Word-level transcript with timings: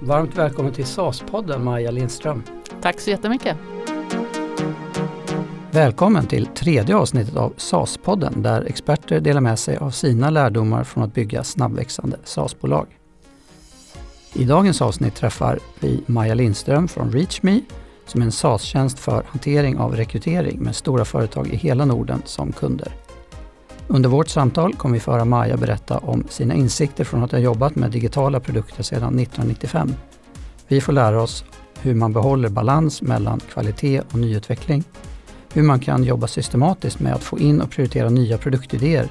Varmt 0.00 0.38
välkommen 0.38 0.72
till 0.72 0.84
SAS-podden 0.84 1.64
Maja 1.64 1.90
Lindström. 1.90 2.42
Tack 2.82 3.00
så 3.00 3.10
jättemycket. 3.10 3.56
Välkommen 5.70 6.26
till 6.26 6.46
tredje 6.46 6.96
avsnittet 6.96 7.36
av 7.36 7.52
SAS-podden 7.56 8.42
där 8.42 8.62
experter 8.62 9.20
delar 9.20 9.40
med 9.40 9.58
sig 9.58 9.76
av 9.76 9.90
sina 9.90 10.30
lärdomar 10.30 10.84
från 10.84 11.04
att 11.04 11.14
bygga 11.14 11.44
snabbväxande 11.44 12.16
SAS-bolag. 12.24 12.86
I 14.32 14.44
dagens 14.44 14.82
avsnitt 14.82 15.14
träffar 15.14 15.58
vi 15.80 16.02
Maja 16.06 16.34
Lindström 16.34 16.88
från 16.88 17.12
ReachMe 17.12 17.60
som 18.06 18.20
är 18.20 18.24
en 18.24 18.32
SAS-tjänst 18.32 18.98
för 18.98 19.24
hantering 19.28 19.78
av 19.78 19.96
rekrytering 19.96 20.60
med 20.60 20.76
stora 20.76 21.04
företag 21.04 21.48
i 21.48 21.56
hela 21.56 21.84
Norden 21.84 22.22
som 22.24 22.52
kunder. 22.52 22.92
Under 23.90 24.08
vårt 24.08 24.28
samtal 24.28 24.74
kommer 24.74 24.94
vi 24.94 25.00
föra 25.00 25.24
Maja 25.24 25.56
berätta 25.56 25.98
om 25.98 26.24
sina 26.28 26.54
insikter 26.54 27.04
från 27.04 27.24
att 27.24 27.32
ha 27.32 27.38
jobbat 27.38 27.76
med 27.76 27.90
digitala 27.90 28.40
produkter 28.40 28.82
sedan 28.82 29.18
1995. 29.18 29.94
Vi 30.68 30.80
får 30.80 30.92
lära 30.92 31.22
oss 31.22 31.44
hur 31.80 31.94
man 31.94 32.12
behåller 32.12 32.48
balans 32.48 33.02
mellan 33.02 33.40
kvalitet 33.40 34.00
och 34.00 34.18
nyutveckling, 34.18 34.84
hur 35.52 35.62
man 35.62 35.80
kan 35.80 36.04
jobba 36.04 36.26
systematiskt 36.26 37.00
med 37.00 37.14
att 37.14 37.22
få 37.22 37.38
in 37.38 37.60
och 37.60 37.70
prioritera 37.70 38.10
nya 38.10 38.38
produktidéer 38.38 39.08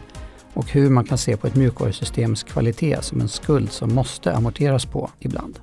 och 0.53 0.71
hur 0.71 0.89
man 0.89 1.05
kan 1.05 1.17
se 1.17 1.37
på 1.37 1.47
ett 1.47 1.55
mjukvarusystems 1.55 2.43
kvalitet 2.43 2.97
som 3.01 3.21
en 3.21 3.29
skuld 3.29 3.71
som 3.71 3.93
måste 3.93 4.35
amorteras 4.35 4.85
på 4.85 5.09
ibland. 5.19 5.59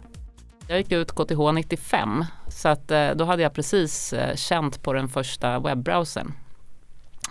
Jag 0.69 0.79
gick 0.79 0.93
ut 0.93 1.13
KTH 1.13 1.53
95 1.55 2.25
så 2.49 2.69
att 2.69 2.91
eh, 2.91 3.11
då 3.11 3.25
hade 3.25 3.43
jag 3.43 3.55
precis 3.55 4.13
eh, 4.13 4.35
känt 4.37 4.83
på 4.83 4.93
den 4.93 5.09
första 5.09 5.59
webbrowsern 5.61 6.33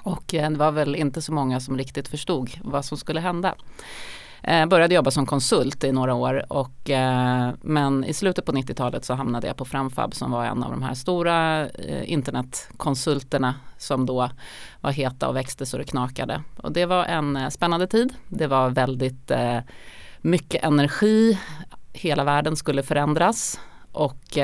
och 0.04 0.34
eh, 0.34 0.50
det 0.50 0.58
var 0.58 0.72
väl 0.72 0.96
inte 0.96 1.22
så 1.22 1.34
många 1.34 1.60
som 1.60 1.78
riktigt 1.78 2.08
förstod 2.08 2.52
vad 2.62 2.86
som 2.86 2.98
skulle 2.98 3.20
hända. 3.20 3.56
Jag 4.46 4.62
eh, 4.62 4.66
började 4.66 4.96
jobba 4.96 5.12
som 5.12 5.26
konsult 5.26 5.84
i 5.84 5.92
några 5.92 6.14
år 6.14 6.46
och, 6.50 6.90
eh, 6.90 7.52
men 7.62 8.04
i 8.04 8.14
slutet 8.14 8.46
på 8.46 8.52
90-talet 8.52 9.06
så 9.06 9.14
hamnade 9.14 9.48
jag 9.48 9.58
på 9.58 9.66
Framfab 9.66 10.16
som 10.16 10.32
var 10.32 10.46
en 10.46 10.64
av 10.64 10.72
de 10.72 10.84
här 10.84 10.94
stora 10.94 11.70
eh, 11.70 12.12
internetkonsulterna 12.12 13.56
som 13.78 14.06
då 14.06 14.30
var 14.82 14.92
heta 14.92 15.28
och 15.28 15.36
växte 15.36 15.66
så 15.66 15.78
det 15.78 15.84
knakade. 15.84 16.42
Och 16.58 16.72
det 16.72 16.86
var 16.86 17.06
en 17.06 17.36
eh, 17.36 17.50
spännande 17.50 17.88
tid. 17.88 18.14
Det 18.28 18.48
var 18.48 18.70
väldigt 18.70 19.32
mycket 20.22 20.64
energi. 20.64 21.40
Hela 21.94 22.24
världen 22.24 22.56
skulle 22.56 22.84
förändras 22.84 23.60
och 23.92 24.38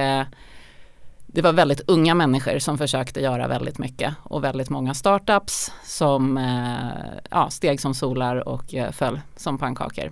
det 1.34 1.42
var 1.42 1.54
väldigt 1.54 1.82
unga 1.88 2.16
människor 2.16 2.60
som 2.60 2.78
försökte 2.78 3.22
göra 3.22 3.48
väldigt 3.48 3.78
mycket 3.78 4.14
och 4.24 4.44
väldigt 4.44 4.70
många 4.70 4.94
startups 4.94 5.72
som 5.84 6.38
eh, 6.38 7.20
ja, 7.32 7.50
steg 7.50 7.82
som 7.82 7.94
solar 7.94 8.48
och 8.48 8.74
eh, 8.74 8.92
föll 8.92 9.20
som 9.36 9.58
pannkakor. 9.58 10.12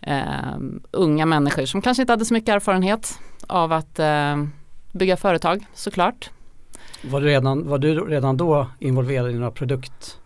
Eh, 0.00 0.56
unga 0.90 1.26
människor 1.26 1.66
som 1.66 1.82
kanske 1.82 2.02
inte 2.02 2.12
hade 2.12 2.24
så 2.24 2.34
mycket 2.34 2.54
erfarenhet 2.54 3.18
av 3.46 3.72
att 3.72 3.98
eh, 3.98 4.44
bygga 4.92 5.16
företag 5.16 5.66
såklart. 5.74 6.30
Var 7.02 7.20
du, 7.20 7.26
redan, 7.26 7.68
var 7.68 7.78
du 7.78 8.00
redan 8.00 8.36
då 8.36 8.66
involverad 8.78 9.30
i 9.30 9.34
några 9.34 9.50
produkt 9.50 10.18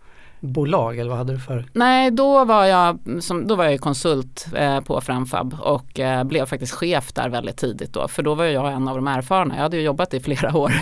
bolag 0.43 0.99
eller 0.99 1.11
vad 1.11 1.19
hade 1.19 1.33
du 1.33 1.39
för? 1.39 1.67
Nej, 1.73 2.11
då 2.11 2.45
var 2.45 2.65
jag, 2.65 2.99
som, 3.21 3.47
då 3.47 3.55
var 3.55 3.65
jag 3.65 3.81
konsult 3.81 4.47
eh, 4.57 4.81
på 4.81 5.01
Framfab 5.01 5.57
och 5.61 6.01
eh, 6.01 6.25
blev 6.25 6.47
faktiskt 6.47 6.73
chef 6.73 7.13
där 7.13 7.29
väldigt 7.29 7.57
tidigt 7.57 7.93
då. 7.93 8.09
För 8.09 8.23
då 8.23 8.35
var 8.35 8.45
jag 8.45 8.73
en 8.73 8.89
av 8.89 8.97
de 8.97 9.07
erfarna. 9.09 9.55
Jag 9.55 9.63
hade 9.63 9.77
ju 9.77 9.83
jobbat 9.83 10.15
i 10.15 10.21
flera 10.21 10.57
år. 10.57 10.73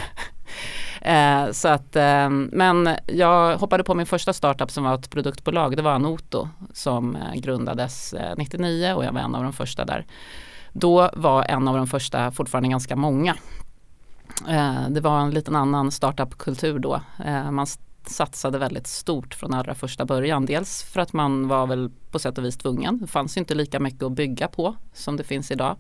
eh, 1.00 1.50
så 1.50 1.69
att, 1.69 1.97
eh, 1.97 2.31
men 2.31 2.88
jag 3.06 3.56
hoppade 3.58 3.84
på 3.84 3.94
min 3.94 4.06
första 4.06 4.33
startup 4.33 4.70
som 4.70 4.84
var 4.84 4.94
ett 4.94 5.11
produktbolag. 5.11 5.77
Det 5.77 5.83
var 5.83 5.92
Anoto 5.92 6.48
som 6.72 7.16
eh, 7.16 7.34
grundades 7.34 8.12
eh, 8.12 8.34
99 8.36 8.94
och 8.94 9.05
jag 9.05 9.12
var 9.12 9.20
en 9.20 9.34
av 9.34 9.42
de 9.42 9.53
första 9.53 9.84
där. 9.84 10.06
Då 10.72 11.11
var 11.12 11.44
en 11.44 11.69
av 11.69 11.77
de 11.77 11.86
första 11.86 12.31
fortfarande 12.31 12.69
ganska 12.69 12.97
många. 12.97 13.36
Eh, 14.48 14.88
det 14.88 15.00
var 15.00 15.20
en 15.20 15.31
liten 15.31 15.56
annan 15.56 15.91
startup-kultur 15.91 16.78
då. 16.78 17.00
Eh, 17.25 17.50
man 17.50 17.66
satsade 18.06 18.59
väldigt 18.59 18.87
stort 18.87 19.34
från 19.34 19.55
allra 19.55 19.75
första 19.75 20.05
början. 20.05 20.47
Dels 20.47 20.83
för 20.83 21.00
att 21.00 21.12
man 21.12 21.49
var 21.49 21.66
väl 21.66 21.91
på 22.11 22.19
sätt 22.19 22.38
och 22.38 22.44
vis 22.44 22.56
tvungen. 22.56 22.99
Det 22.99 23.06
fanns 23.06 23.37
inte 23.37 23.55
lika 23.55 23.81
mycket 23.81 24.03
att 24.03 24.12
bygga 24.12 24.49
på 24.49 24.77
som 24.93 25.16
det 25.16 25.25
finns 25.25 25.50
idag. 25.50 25.77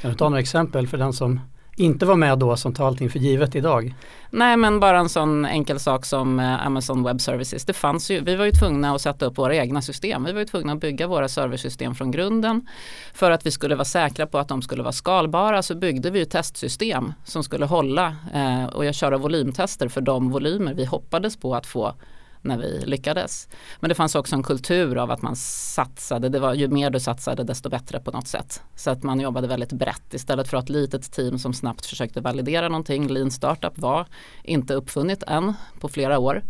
Kan 0.00 0.10
du 0.10 0.16
ta 0.16 0.28
några 0.28 0.40
exempel 0.40 0.88
för 0.88 0.98
den 0.98 1.12
som 1.12 1.40
inte 1.76 2.06
var 2.06 2.16
med 2.16 2.38
då 2.38 2.56
som 2.56 2.74
tar 2.74 2.86
allting 2.86 3.10
för 3.10 3.18
givet 3.18 3.56
idag? 3.56 3.94
Nej 4.30 4.56
men 4.56 4.80
bara 4.80 4.98
en 4.98 5.08
sån 5.08 5.44
enkel 5.44 5.80
sak 5.80 6.04
som 6.04 6.40
eh, 6.40 6.66
Amazon 6.66 7.02
Web 7.02 7.20
Services. 7.20 7.64
Det 7.64 7.72
fanns 7.72 8.10
ju, 8.10 8.20
vi 8.20 8.36
var 8.36 8.44
ju 8.44 8.50
tvungna 8.50 8.94
att 8.94 9.00
sätta 9.00 9.26
upp 9.26 9.38
våra 9.38 9.56
egna 9.56 9.82
system. 9.82 10.24
Vi 10.24 10.32
var 10.32 10.40
ju 10.40 10.46
tvungna 10.46 10.72
att 10.72 10.80
bygga 10.80 11.06
våra 11.06 11.28
serversystem 11.28 11.94
från 11.94 12.10
grunden. 12.10 12.66
För 13.14 13.30
att 13.30 13.46
vi 13.46 13.50
skulle 13.50 13.74
vara 13.74 13.84
säkra 13.84 14.26
på 14.26 14.38
att 14.38 14.48
de 14.48 14.62
skulle 14.62 14.82
vara 14.82 14.92
skalbara 14.92 15.62
så 15.62 15.74
byggde 15.74 16.10
vi 16.10 16.18
ju 16.18 16.24
testsystem 16.24 17.12
som 17.24 17.44
skulle 17.44 17.66
hålla 17.66 18.16
eh, 18.34 18.64
och 18.64 18.84
jag 18.84 18.94
köra 18.94 19.18
volymtester 19.18 19.88
för 19.88 20.00
de 20.00 20.30
volymer 20.30 20.74
vi 20.74 20.84
hoppades 20.84 21.36
på 21.36 21.54
att 21.54 21.66
få 21.66 21.94
när 22.42 22.58
vi 22.58 22.82
lyckades. 22.86 23.48
Men 23.80 23.88
det 23.88 23.94
fanns 23.94 24.14
också 24.14 24.36
en 24.36 24.42
kultur 24.42 24.98
av 24.98 25.10
att 25.10 25.22
man 25.22 25.36
satsade, 25.36 26.28
det 26.28 26.40
var 26.40 26.54
ju 26.54 26.68
mer 26.68 26.90
du 26.90 27.00
satsade 27.00 27.44
desto 27.44 27.68
bättre 27.68 28.00
på 28.00 28.10
något 28.10 28.28
sätt. 28.28 28.62
Så 28.76 28.90
att 28.90 29.02
man 29.02 29.20
jobbade 29.20 29.48
väldigt 29.48 29.72
brett 29.72 30.14
istället 30.14 30.48
för 30.48 30.56
att 30.56 30.62
ha 30.62 30.64
ett 30.64 30.82
litet 30.82 31.12
team 31.12 31.38
som 31.38 31.54
snabbt 31.54 31.86
försökte 31.86 32.20
validera 32.20 32.68
någonting. 32.68 33.08
Lean 33.08 33.30
startup 33.30 33.78
var 33.78 34.06
inte 34.42 34.74
uppfunnit 34.74 35.22
än 35.22 35.54
på 35.80 35.88
flera 35.88 36.18
år. 36.18 36.42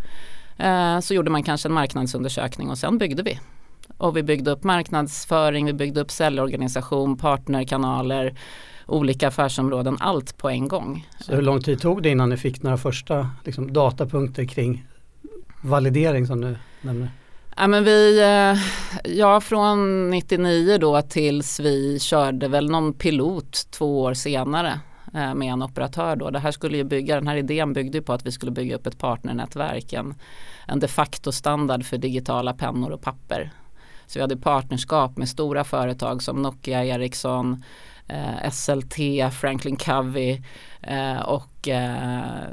Eh, 0.58 1.00
så 1.00 1.14
gjorde 1.14 1.30
man 1.30 1.42
kanske 1.42 1.68
en 1.68 1.72
marknadsundersökning 1.72 2.70
och 2.70 2.78
sen 2.78 2.98
byggde 2.98 3.22
vi. 3.22 3.40
Och 3.96 4.16
vi 4.16 4.22
byggde 4.22 4.50
upp 4.50 4.64
marknadsföring, 4.64 5.66
vi 5.66 5.72
byggde 5.72 6.00
upp 6.00 6.10
säljorganisation, 6.10 7.16
partnerkanaler, 7.16 8.34
olika 8.86 9.28
affärsområden, 9.28 9.96
allt 10.00 10.36
på 10.36 10.50
en 10.50 10.68
gång. 10.68 11.08
Så 11.20 11.34
hur 11.34 11.42
lång 11.42 11.60
tid 11.60 11.80
tog 11.80 12.02
det 12.02 12.08
innan 12.08 12.30
ni 12.30 12.36
fick 12.36 12.62
några 12.62 12.76
första 12.76 13.30
liksom, 13.44 13.72
datapunkter 13.72 14.44
kring 14.44 14.86
validering 15.62 16.26
som 16.26 16.40
du 16.40 16.56
nämner? 16.80 17.10
Ja, 17.56 17.66
men 17.66 17.84
vi, 17.84 18.20
eh, 18.20 18.60
ja, 19.12 19.40
från 19.40 20.10
99 20.10 20.78
då 20.78 21.02
tills 21.02 21.60
vi 21.60 21.98
körde 22.00 22.48
väl 22.48 22.70
någon 22.70 22.92
pilot 22.92 23.66
två 23.70 24.00
år 24.00 24.14
senare 24.14 24.80
eh, 25.14 25.34
med 25.34 25.52
en 25.52 25.62
operatör 25.62 26.16
då. 26.16 26.30
Det 26.30 26.38
här 26.38 26.50
skulle 26.50 26.76
ju 26.76 26.84
bygga, 26.84 27.14
den 27.14 27.28
här 27.28 27.36
idén 27.36 27.72
byggde 27.72 27.98
ju 27.98 28.02
på 28.02 28.12
att 28.12 28.26
vi 28.26 28.32
skulle 28.32 28.52
bygga 28.52 28.76
upp 28.76 28.86
ett 28.86 28.98
partnernätverk, 28.98 29.92
en, 29.92 30.14
en 30.66 30.80
de 30.80 30.88
facto 30.88 31.32
standard 31.32 31.84
för 31.84 31.98
digitala 31.98 32.54
pennor 32.54 32.90
och 32.90 33.02
papper. 33.02 33.50
Så 34.06 34.18
vi 34.18 34.20
hade 34.20 34.36
partnerskap 34.36 35.16
med 35.16 35.28
stora 35.28 35.64
företag 35.64 36.22
som 36.22 36.42
Nokia, 36.42 36.84
Ericsson, 36.84 37.64
eh, 38.08 38.50
SLT, 38.50 38.96
Franklin 39.40 39.76
Covey 39.76 40.42
eh, 40.82 41.20
och 41.20 41.68
eh, 41.68 42.44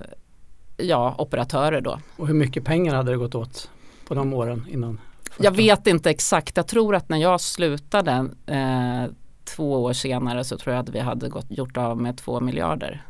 ja, 0.79 1.15
operatörer 1.17 1.81
då. 1.81 1.99
Och 2.17 2.27
hur 2.27 2.33
mycket 2.33 2.63
pengar 2.63 2.95
hade 2.95 3.11
det 3.11 3.17
gått 3.17 3.35
åt 3.35 3.69
på 4.07 4.13
de 4.15 4.33
åren 4.33 4.65
innan? 4.69 4.99
Jag 5.37 5.51
vet 5.51 5.87
inte 5.87 6.09
exakt. 6.09 6.57
Jag 6.57 6.67
tror 6.67 6.95
att 6.95 7.09
när 7.09 7.17
jag 7.17 7.41
slutade 7.41 8.29
eh, 8.45 9.13
två 9.43 9.83
år 9.83 9.93
senare 9.93 10.43
så 10.43 10.57
tror 10.57 10.75
jag 10.75 10.83
att 10.83 10.89
vi 10.89 10.99
hade 10.99 11.29
gått, 11.29 11.45
gjort 11.49 11.77
av 11.77 12.01
med 12.01 12.17
två 12.17 12.39
miljarder. 12.39 13.03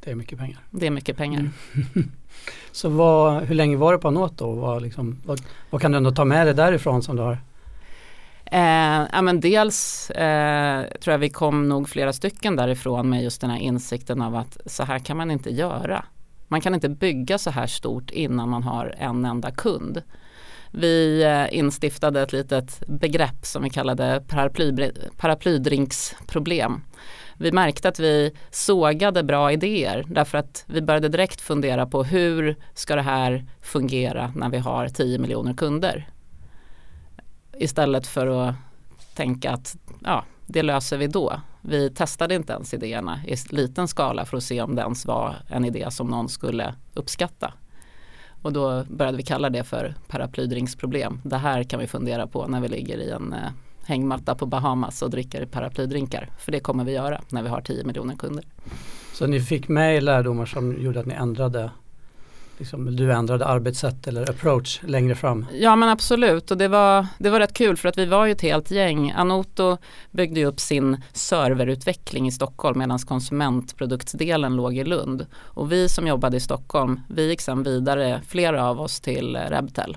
Det 0.00 0.10
är 0.10 0.14
mycket 0.14 0.38
pengar. 0.38 0.58
Det 0.70 0.86
är 0.86 0.90
mycket 0.90 1.16
pengar. 1.16 1.40
Mm. 1.40 1.52
så 2.72 2.88
vad, 2.88 3.42
hur 3.42 3.54
länge 3.54 3.76
var 3.76 3.92
det 3.92 3.98
på 3.98 4.08
Anot 4.08 4.38
då? 4.38 4.52
Vad, 4.52 4.82
liksom, 4.82 5.20
vad, 5.24 5.40
vad, 5.70 5.80
kan 5.80 5.92
du 5.92 5.96
ändå 5.96 6.10
ta 6.10 6.24
med 6.24 6.46
dig 6.46 6.54
därifrån 6.54 7.02
som 7.02 7.16
du 7.16 7.22
har 7.22 7.38
Eh, 8.54 9.06
ja, 9.12 9.22
men 9.22 9.40
dels 9.40 10.10
eh, 10.10 10.84
tror 11.00 11.12
jag 11.12 11.18
vi 11.18 11.30
kom 11.30 11.68
nog 11.68 11.88
flera 11.88 12.12
stycken 12.12 12.56
därifrån 12.56 13.08
med 13.08 13.22
just 13.22 13.40
den 13.40 13.50
här 13.50 13.58
insikten 13.58 14.22
av 14.22 14.36
att 14.36 14.58
så 14.66 14.82
här 14.82 14.98
kan 14.98 15.16
man 15.16 15.30
inte 15.30 15.50
göra. 15.50 16.04
Man 16.48 16.60
kan 16.60 16.74
inte 16.74 16.88
bygga 16.88 17.38
så 17.38 17.50
här 17.50 17.66
stort 17.66 18.10
innan 18.10 18.48
man 18.48 18.62
har 18.62 18.94
en 18.98 19.24
enda 19.24 19.50
kund. 19.50 20.02
Vi 20.70 21.22
eh, 21.22 21.58
instiftade 21.58 22.22
ett 22.22 22.32
litet 22.32 22.82
begrepp 22.86 23.46
som 23.46 23.62
vi 23.62 23.70
kallade 23.70 24.24
paraply, 24.28 24.90
paraplydrinksproblem. 25.16 26.80
Vi 27.38 27.52
märkte 27.52 27.88
att 27.88 28.00
vi 28.00 28.32
sågade 28.50 29.22
bra 29.22 29.52
idéer 29.52 30.04
därför 30.08 30.38
att 30.38 30.64
vi 30.66 30.82
började 30.82 31.08
direkt 31.08 31.40
fundera 31.40 31.86
på 31.86 32.04
hur 32.04 32.56
ska 32.74 32.96
det 32.96 33.02
här 33.02 33.44
fungera 33.62 34.32
när 34.36 34.48
vi 34.48 34.58
har 34.58 34.88
10 34.88 35.18
miljoner 35.18 35.54
kunder. 35.54 36.08
Istället 37.56 38.06
för 38.06 38.26
att 38.26 38.54
tänka 39.14 39.50
att 39.50 39.76
ja, 40.04 40.24
det 40.46 40.62
löser 40.62 40.98
vi 40.98 41.06
då. 41.06 41.40
Vi 41.60 41.90
testade 41.90 42.34
inte 42.34 42.52
ens 42.52 42.74
idéerna 42.74 43.20
i 43.26 43.36
liten 43.50 43.88
skala 43.88 44.24
för 44.24 44.36
att 44.36 44.42
se 44.42 44.62
om 44.62 44.74
det 44.74 44.82
ens 44.82 45.06
var 45.06 45.36
en 45.48 45.64
idé 45.64 45.86
som 45.90 46.06
någon 46.06 46.28
skulle 46.28 46.74
uppskatta. 46.94 47.52
Och 48.42 48.52
då 48.52 48.84
började 48.84 49.16
vi 49.16 49.22
kalla 49.22 49.50
det 49.50 49.64
för 49.64 49.94
paraplydrinksproblem. 50.08 51.20
Det 51.24 51.36
här 51.36 51.62
kan 51.62 51.80
vi 51.80 51.86
fundera 51.86 52.26
på 52.26 52.46
när 52.46 52.60
vi 52.60 52.68
ligger 52.68 52.98
i 52.98 53.10
en 53.10 53.32
eh, 53.32 53.50
hängmatta 53.84 54.34
på 54.34 54.46
Bahamas 54.46 55.02
och 55.02 55.10
dricker 55.10 55.46
paraplydrinkar. 55.46 56.30
För 56.38 56.52
det 56.52 56.60
kommer 56.60 56.84
vi 56.84 56.92
göra 56.92 57.20
när 57.28 57.42
vi 57.42 57.48
har 57.48 57.60
10 57.60 57.84
miljoner 57.84 58.16
kunder. 58.16 58.44
Så 59.12 59.26
ni 59.26 59.40
fick 59.40 59.68
med 59.68 59.96
er 59.96 60.00
lärdomar 60.00 60.46
som 60.46 60.82
gjorde 60.82 61.00
att 61.00 61.06
ni 61.06 61.14
ändrade 61.14 61.70
liksom, 62.58 62.96
du 62.96 63.12
ändrade 63.12 63.46
arbetssätt 63.46 64.06
eller 64.06 64.30
approach 64.30 64.80
längre 64.82 65.14
fram? 65.14 65.46
Ja 65.52 65.76
men 65.76 65.88
absolut 65.88 66.50
och 66.50 66.58
det 66.58 66.68
var, 66.68 67.06
det 67.18 67.30
var 67.30 67.40
rätt 67.40 67.52
kul 67.52 67.76
för 67.76 67.88
att 67.88 67.98
vi 67.98 68.06
var 68.06 68.26
ju 68.26 68.32
ett 68.32 68.40
helt 68.40 68.70
gäng. 68.70 69.12
Anoto 69.12 69.76
byggde 70.10 70.40
ju 70.40 70.46
upp 70.46 70.60
sin 70.60 71.02
serverutveckling 71.12 72.26
i 72.26 72.32
Stockholm 72.32 72.78
medan 72.78 72.98
konsumentproduktsdelen 72.98 74.56
låg 74.56 74.76
i 74.76 74.84
Lund. 74.84 75.26
Och 75.36 75.72
vi 75.72 75.88
som 75.88 76.06
jobbade 76.06 76.36
i 76.36 76.40
Stockholm, 76.40 77.00
vi 77.08 77.28
gick 77.28 77.40
sedan 77.40 77.62
vidare, 77.62 78.20
flera 78.26 78.68
av 78.68 78.80
oss 78.80 79.00
till 79.00 79.36
Rebtel. 79.36 79.96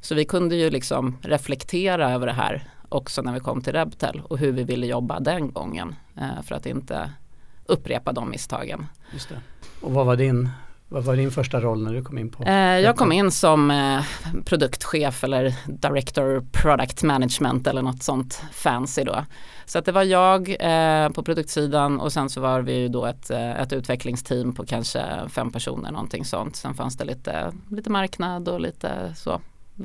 Så 0.00 0.14
vi 0.14 0.24
kunde 0.24 0.56
ju 0.56 0.70
liksom 0.70 1.18
reflektera 1.22 2.12
över 2.12 2.26
det 2.26 2.32
här 2.32 2.64
också 2.88 3.22
när 3.22 3.32
vi 3.32 3.40
kom 3.40 3.62
till 3.62 3.72
Rebtel 3.72 4.22
och 4.28 4.38
hur 4.38 4.52
vi 4.52 4.64
ville 4.64 4.86
jobba 4.86 5.20
den 5.20 5.52
gången 5.52 5.94
eh, 6.16 6.42
för 6.42 6.54
att 6.54 6.66
inte 6.66 7.10
upprepa 7.66 8.12
de 8.12 8.30
misstagen. 8.30 8.86
Just 9.12 9.28
det. 9.28 9.40
Och 9.80 9.92
vad 9.92 10.06
var 10.06 10.16
din 10.16 10.50
vad 10.88 11.04
var 11.04 11.16
din 11.16 11.30
första 11.30 11.60
roll 11.60 11.82
när 11.82 11.92
du 11.92 12.02
kom 12.02 12.18
in 12.18 12.30
på? 12.30 12.44
Eh, 12.44 12.54
jag 12.54 12.96
kom 12.96 13.12
in 13.12 13.30
som 13.30 13.70
eh, 13.70 14.04
produktchef 14.44 15.24
eller 15.24 15.54
Director 15.66 16.44
Product 16.52 17.02
Management 17.02 17.66
eller 17.66 17.82
något 17.82 18.02
sånt 18.02 18.42
fancy 18.52 19.04
då. 19.04 19.24
Så 19.64 19.78
att 19.78 19.84
det 19.84 19.92
var 19.92 20.02
jag 20.02 20.56
eh, 20.60 21.08
på 21.08 21.22
produktsidan 21.22 22.00
och 22.00 22.12
sen 22.12 22.28
så 22.28 22.40
var 22.40 22.60
vi 22.60 22.88
då 22.88 23.06
ett, 23.06 23.30
ett 23.30 23.72
utvecklingsteam 23.72 24.54
på 24.54 24.66
kanske 24.66 25.04
fem 25.28 25.50
personer 25.52 25.90
någonting 25.90 26.24
sånt. 26.24 26.56
Sen 26.56 26.74
fanns 26.74 26.96
det 26.96 27.04
lite, 27.04 27.52
lite 27.70 27.90
marknad 27.90 28.48
och 28.48 28.60
lite 28.60 29.14
så 29.16 29.40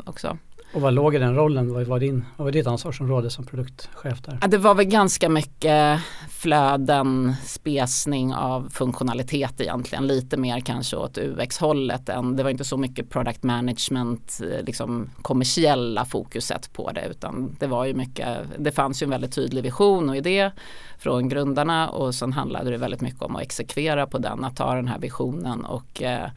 också. 0.05 0.37
Och 0.73 0.81
vad 0.81 0.93
låg 0.93 1.15
i 1.15 1.17
den 1.17 1.35
rollen? 1.35 1.73
Vad 1.73 1.87
var, 1.87 1.99
din, 1.99 2.25
vad 2.37 2.45
var 2.45 2.51
ditt 2.51 2.67
ansvarsområde 2.67 3.29
som 3.29 3.45
produktchef 3.45 4.21
där? 4.21 4.37
Ja, 4.41 4.47
det 4.47 4.57
var 4.57 4.75
väl 4.75 4.85
ganska 4.85 5.29
mycket 5.29 5.99
flöden, 6.29 7.33
spesning 7.45 8.33
av 8.33 8.69
funktionalitet 8.69 9.61
egentligen. 9.61 10.07
Lite 10.07 10.37
mer 10.37 10.59
kanske 10.59 10.95
åt 10.95 11.17
UX-hållet 11.17 12.09
än 12.09 12.35
det 12.35 12.43
var 12.43 12.49
inte 12.49 12.63
så 12.63 12.77
mycket 12.77 13.09
product 13.09 13.43
management, 13.43 14.41
eh, 14.41 14.65
liksom 14.65 15.09
kommersiella 15.21 16.05
fokuset 16.05 16.73
på 16.73 16.91
det 16.91 17.07
utan 17.09 17.55
det 17.59 17.67
var 17.67 17.85
ju 17.85 17.93
mycket, 17.93 18.37
det 18.57 18.71
fanns 18.71 19.01
ju 19.01 19.05
en 19.05 19.09
väldigt 19.09 19.35
tydlig 19.35 19.63
vision 19.63 20.09
och 20.09 20.17
idé 20.17 20.51
från 20.97 21.29
grundarna 21.29 21.89
och 21.89 22.15
sen 22.15 22.33
handlade 22.33 22.71
det 22.71 22.77
väldigt 22.77 23.01
mycket 23.01 23.21
om 23.21 23.35
att 23.35 23.41
exekvera 23.41 24.07
på 24.07 24.17
den, 24.17 24.43
att 24.43 24.55
ta 24.55 24.75
den 24.75 24.87
här 24.87 24.99
visionen 24.99 25.65
och 25.65 26.01
eh, 26.01 26.29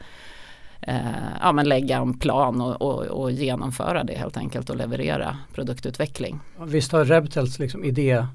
eh, 0.81 0.95
ja, 1.41 1.51
men 1.51 1.69
lägga 1.69 1.97
en 1.97 2.19
plan 2.19 2.61
och, 2.61 2.81
och, 2.81 3.03
och, 3.03 3.31
genomföra 3.31 4.03
det 4.03 4.17
helt 4.17 4.37
enkelt 4.37 4.69
och 4.69 4.75
leverera 4.75 5.37
produktutveckling. 5.53 6.39
Visst 6.59 6.91
har 6.91 7.05
Rebtels 7.05 7.59
liksom 7.59 7.83
idé 7.83 8.25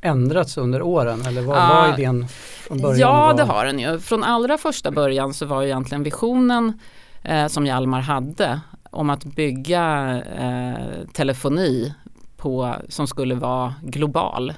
ändrats 0.00 0.56
under 0.56 0.82
åren 0.82 1.22
eller 1.26 1.42
vad 1.42 1.68
var 1.68 1.88
uh, 1.88 1.94
idén 1.94 2.28
från 2.28 2.78
början? 2.78 2.98
Ja 2.98 3.32
det 3.36 3.42
har 3.42 3.66
den 3.66 3.78
ju. 3.78 3.98
Från 3.98 4.24
allra 4.24 4.58
första 4.58 4.90
början 4.90 5.34
så 5.34 5.46
var 5.46 5.62
ju 5.62 5.68
egentligen 5.68 6.02
visionen 6.02 6.80
eh, 7.22 7.46
som 7.46 7.66
Hjalmar 7.66 8.00
hade 8.00 8.60
om 8.90 9.10
att 9.10 9.24
bygga 9.24 10.16
eh, 10.38 11.06
telefoni 11.12 11.94
på, 12.36 12.74
som 12.88 13.06
skulle 13.06 13.34
vara 13.34 13.74
global 13.82 14.54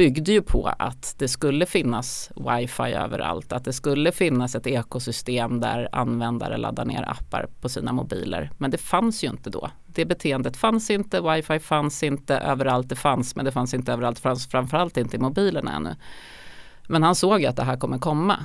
byggde 0.00 0.32
ju 0.32 0.42
på 0.42 0.72
att 0.78 1.14
det 1.18 1.28
skulle 1.28 1.66
finnas 1.66 2.30
wifi 2.36 2.92
överallt, 2.92 3.52
att 3.52 3.64
det 3.64 3.72
skulle 3.72 4.12
finnas 4.12 4.54
ett 4.54 4.66
ekosystem 4.66 5.60
där 5.60 5.88
användare 5.92 6.56
laddar 6.56 6.84
ner 6.84 7.10
appar 7.10 7.48
på 7.60 7.68
sina 7.68 7.92
mobiler. 7.92 8.50
Men 8.58 8.70
det 8.70 8.78
fanns 8.78 9.24
ju 9.24 9.28
inte 9.28 9.50
då. 9.50 9.70
Det 9.86 10.04
beteendet 10.04 10.56
fanns 10.56 10.90
inte, 10.90 11.20
wifi 11.20 11.58
fanns 11.58 12.02
inte 12.02 12.36
överallt, 12.36 12.88
det 12.88 12.96
fanns 12.96 13.36
men 13.36 13.44
det 13.44 13.52
fanns 13.52 13.74
inte 13.74 13.92
överallt, 13.92 14.18
fanns 14.18 14.46
framförallt 14.46 14.96
inte 14.96 15.16
i 15.16 15.20
mobilerna 15.20 15.72
ännu. 15.76 15.96
Men 16.88 17.02
han 17.02 17.14
såg 17.14 17.40
ju 17.40 17.46
att 17.46 17.56
det 17.56 17.64
här 17.64 17.76
kommer 17.76 17.98
komma. 17.98 18.36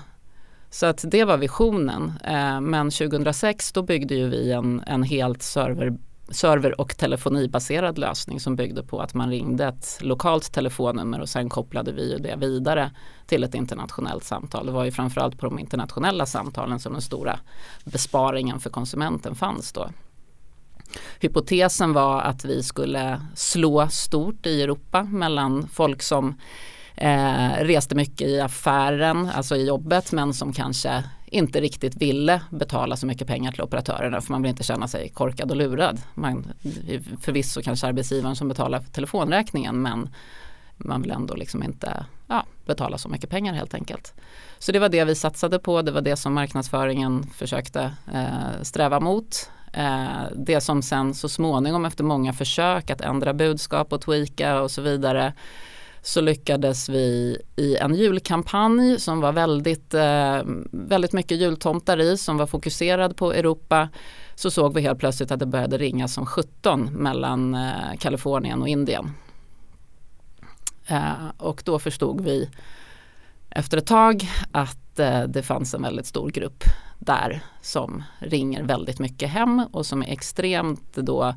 Så 0.70 0.86
att 0.86 1.04
det 1.08 1.24
var 1.24 1.38
visionen. 1.38 2.14
Eh, 2.24 2.62
men 2.62 2.92
2006 2.92 3.72
då 3.72 3.82
byggde 3.84 4.16
ju 4.16 4.30
vi 4.30 4.52
en, 4.52 4.84
en 4.88 5.04
helt 5.04 5.42
server 5.42 5.98
server 6.30 6.82
och 6.82 6.98
telefonibaserad 6.98 7.98
lösning 7.98 8.40
som 8.40 8.56
byggde 8.56 8.84
på 8.84 9.00
att 9.00 9.14
man 9.14 9.30
ringde 9.30 9.66
ett 9.66 9.98
lokalt 10.02 10.52
telefonnummer 10.54 11.22
och 11.22 11.30
sen 11.30 11.50
kopplade 11.50 11.92
vi 11.92 12.18
det 12.18 12.36
vidare 12.36 12.92
till 13.26 13.44
ett 13.44 13.56
internationellt 13.56 14.24
samtal. 14.24 14.66
Det 14.66 14.72
var 14.72 14.86
ju 14.86 14.92
framförallt 14.92 15.40
på 15.40 15.46
de 15.46 15.60
internationella 15.60 16.26
samtalen 16.26 16.80
som 16.80 16.94
den 16.94 17.02
stora 17.02 17.40
besparingen 17.84 18.60
för 18.60 18.70
konsumenten 18.70 19.36
fanns 19.36 19.72
då. 19.72 19.90
Hypotesen 21.20 21.94
var 21.94 22.22
att 22.22 22.46
vi 22.46 22.64
skulle 22.64 23.22
slå 23.36 23.88
stort 23.88 24.46
i 24.46 24.62
Europa 24.62 25.04
mellan 25.04 25.68
folk 25.68 26.02
som 26.02 26.36
eh, 26.96 27.50
reste 27.60 27.96
mycket 27.96 28.28
i 28.28 28.40
affären, 28.40 29.30
alltså 29.36 29.56
i 29.56 29.68
jobbet 29.68 30.12
men 30.12 30.34
som 30.34 30.54
kanske 30.54 31.04
inte 31.36 31.62
riktigt 31.62 31.96
ville 31.96 32.42
betala 32.50 32.98
så 32.98 33.06
mycket 33.06 33.28
pengar 33.28 33.52
till 33.52 33.62
operatörerna 33.62 34.22
för 34.22 34.32
man 34.32 34.42
vill 34.42 34.50
inte 34.50 34.64
känna 34.64 34.88
sig 34.88 35.10
korkad 35.10 35.52
och 35.52 35.58
lurad. 35.58 36.02
Man, 36.14 36.54
förvisso 37.22 37.62
kanske 37.62 37.88
arbetsgivaren 37.88 38.36
som 38.36 38.48
betalar 38.48 38.80
telefonräkningen 38.80 39.82
men 39.82 40.10
man 40.78 41.02
vill 41.02 41.12
ändå 41.12 41.36
liksom 41.36 41.64
inte 41.64 42.06
ja, 42.28 42.46
betala 42.66 42.98
så 42.98 43.10
mycket 43.10 43.30
pengar 43.30 43.54
helt 43.54 43.74
enkelt. 43.74 44.14
Så 44.60 44.72
det 44.72 44.80
var 44.80 44.90
det 44.90 45.06
vi 45.06 45.16
satsade 45.16 45.60
på, 45.60 45.82
det 45.82 45.92
var 45.92 46.02
det 46.02 46.16
som 46.16 46.34
marknadsföringen 46.34 47.24
försökte 47.24 47.94
eh, 48.14 48.62
sträva 48.62 49.00
mot. 49.00 49.50
Eh, 49.74 50.24
det 50.36 50.62
som 50.62 50.82
sen 50.82 51.14
så 51.14 51.30
småningom 51.30 51.86
efter 51.86 52.04
många 52.04 52.34
försök 52.34 52.90
att 52.90 53.02
ändra 53.02 53.34
budskap 53.34 53.94
och 53.94 54.02
tweaka 54.02 54.62
och 54.62 54.72
så 54.72 54.82
vidare 54.82 55.34
så 56.06 56.22
lyckades 56.22 56.90
vi 56.90 57.38
i 57.56 57.76
en 57.76 57.96
julkampanj 57.96 59.00
som 59.00 59.22
var 59.22 59.32
väldigt, 59.32 59.94
eh, 59.94 60.42
väldigt 60.72 61.14
mycket 61.14 61.38
jultomtar 61.38 62.00
i 62.00 62.18
som 62.18 62.38
var 62.38 62.46
fokuserad 62.46 63.18
på 63.18 63.34
Europa 63.34 63.90
så 64.36 64.52
såg 64.52 64.74
vi 64.74 64.82
helt 64.82 65.00
plötsligt 65.00 65.32
att 65.32 65.40
det 65.40 65.46
började 65.46 65.78
ringa 65.78 66.08
som 66.08 66.26
17 66.26 66.90
mellan 66.94 67.56
eh, 67.56 67.98
Kalifornien 68.00 68.62
och 68.62 68.68
Indien. 68.68 69.12
Eh, 70.88 71.30
och 71.38 71.62
då 71.66 71.80
förstod 71.80 72.22
vi 72.22 72.50
efter 73.50 73.78
ett 73.78 73.88
tag 73.88 74.30
att 74.52 75.00
eh, 75.00 75.24
det 75.24 75.44
fanns 75.44 75.74
en 75.74 75.82
väldigt 75.82 76.08
stor 76.08 76.30
grupp 76.30 76.64
där 77.00 77.42
som 77.62 78.04
ringer 78.20 78.64
väldigt 78.64 79.00
mycket 79.00 79.30
hem 79.30 79.68
och 79.72 79.86
som 79.86 80.02
är 80.02 80.08
extremt 80.08 80.94
då 80.94 81.36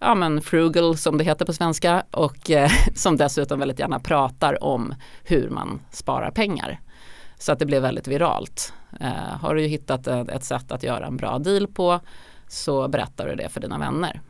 ja, 0.00 0.14
men 0.14 0.40
frugal 0.40 0.96
som 0.96 1.18
det 1.18 1.24
heter 1.24 1.44
på 1.44 1.52
svenska 1.52 2.04
och 2.10 2.50
eh, 2.50 2.70
som 2.94 3.16
dessutom 3.16 3.58
väldigt 3.58 3.78
gärna 3.78 4.00
pratar 4.00 4.64
om 4.64 4.94
hur 5.24 5.50
man 5.50 5.80
sparar 5.90 6.30
pengar. 6.30 6.80
Så 7.38 7.52
att 7.52 7.58
det 7.58 7.66
blev 7.66 7.82
väldigt 7.82 8.08
viralt. 8.08 8.72
Eh, 9.00 9.36
har 9.40 9.54
du 9.54 9.62
hittat 9.62 10.06
ett, 10.06 10.44
sätt 10.44 10.72
att 10.72 10.82
göra 10.82 11.06
en 11.06 11.16
bra 11.16 11.38
deal 11.38 11.66
på 11.66 12.00
så 12.48 12.88
berättar 12.88 13.26
du 13.26 13.34
det 13.34 13.48
för 13.48 13.60
dina 13.60 13.78
vänner. 13.78 14.20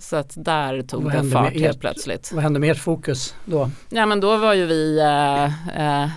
Så 0.00 0.16
att 0.16 0.32
där 0.36 0.82
tog 0.82 1.12
det 1.12 1.30
fart 1.30 1.54
helt 1.54 1.80
plötsligt. 1.80 2.32
Vad 2.32 2.42
hände 2.42 2.60
med 2.60 2.70
ert 2.70 2.78
fokus 2.78 3.34
då? 3.44 3.70
Ja 3.88 4.06
men 4.06 4.20
då 4.20 4.36
var 4.36 4.54
ju 4.54 4.66
vi 4.66 4.98
eh, 4.98 6.02
eh, 6.02 6.10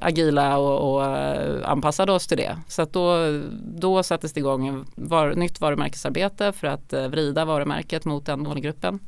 agila 0.00 0.58
och, 0.58 0.94
och 0.94 1.04
eh, 1.04 1.70
anpassade 1.70 2.12
oss 2.12 2.26
till 2.26 2.36
det. 2.36 2.58
Så 2.68 2.82
att 2.82 2.92
då, 2.92 3.40
då 3.62 4.02
sattes 4.02 4.32
det 4.32 4.40
igång 4.40 4.86
var, 4.94 5.34
nytt 5.34 5.60
varumärkesarbete 5.60 6.52
för 6.52 6.66
att 6.66 6.92
eh, 6.92 7.08
vrida 7.08 7.44
varumärket 7.44 8.04
mot 8.04 8.26
den 8.26 8.40
målgruppen. 8.40 8.98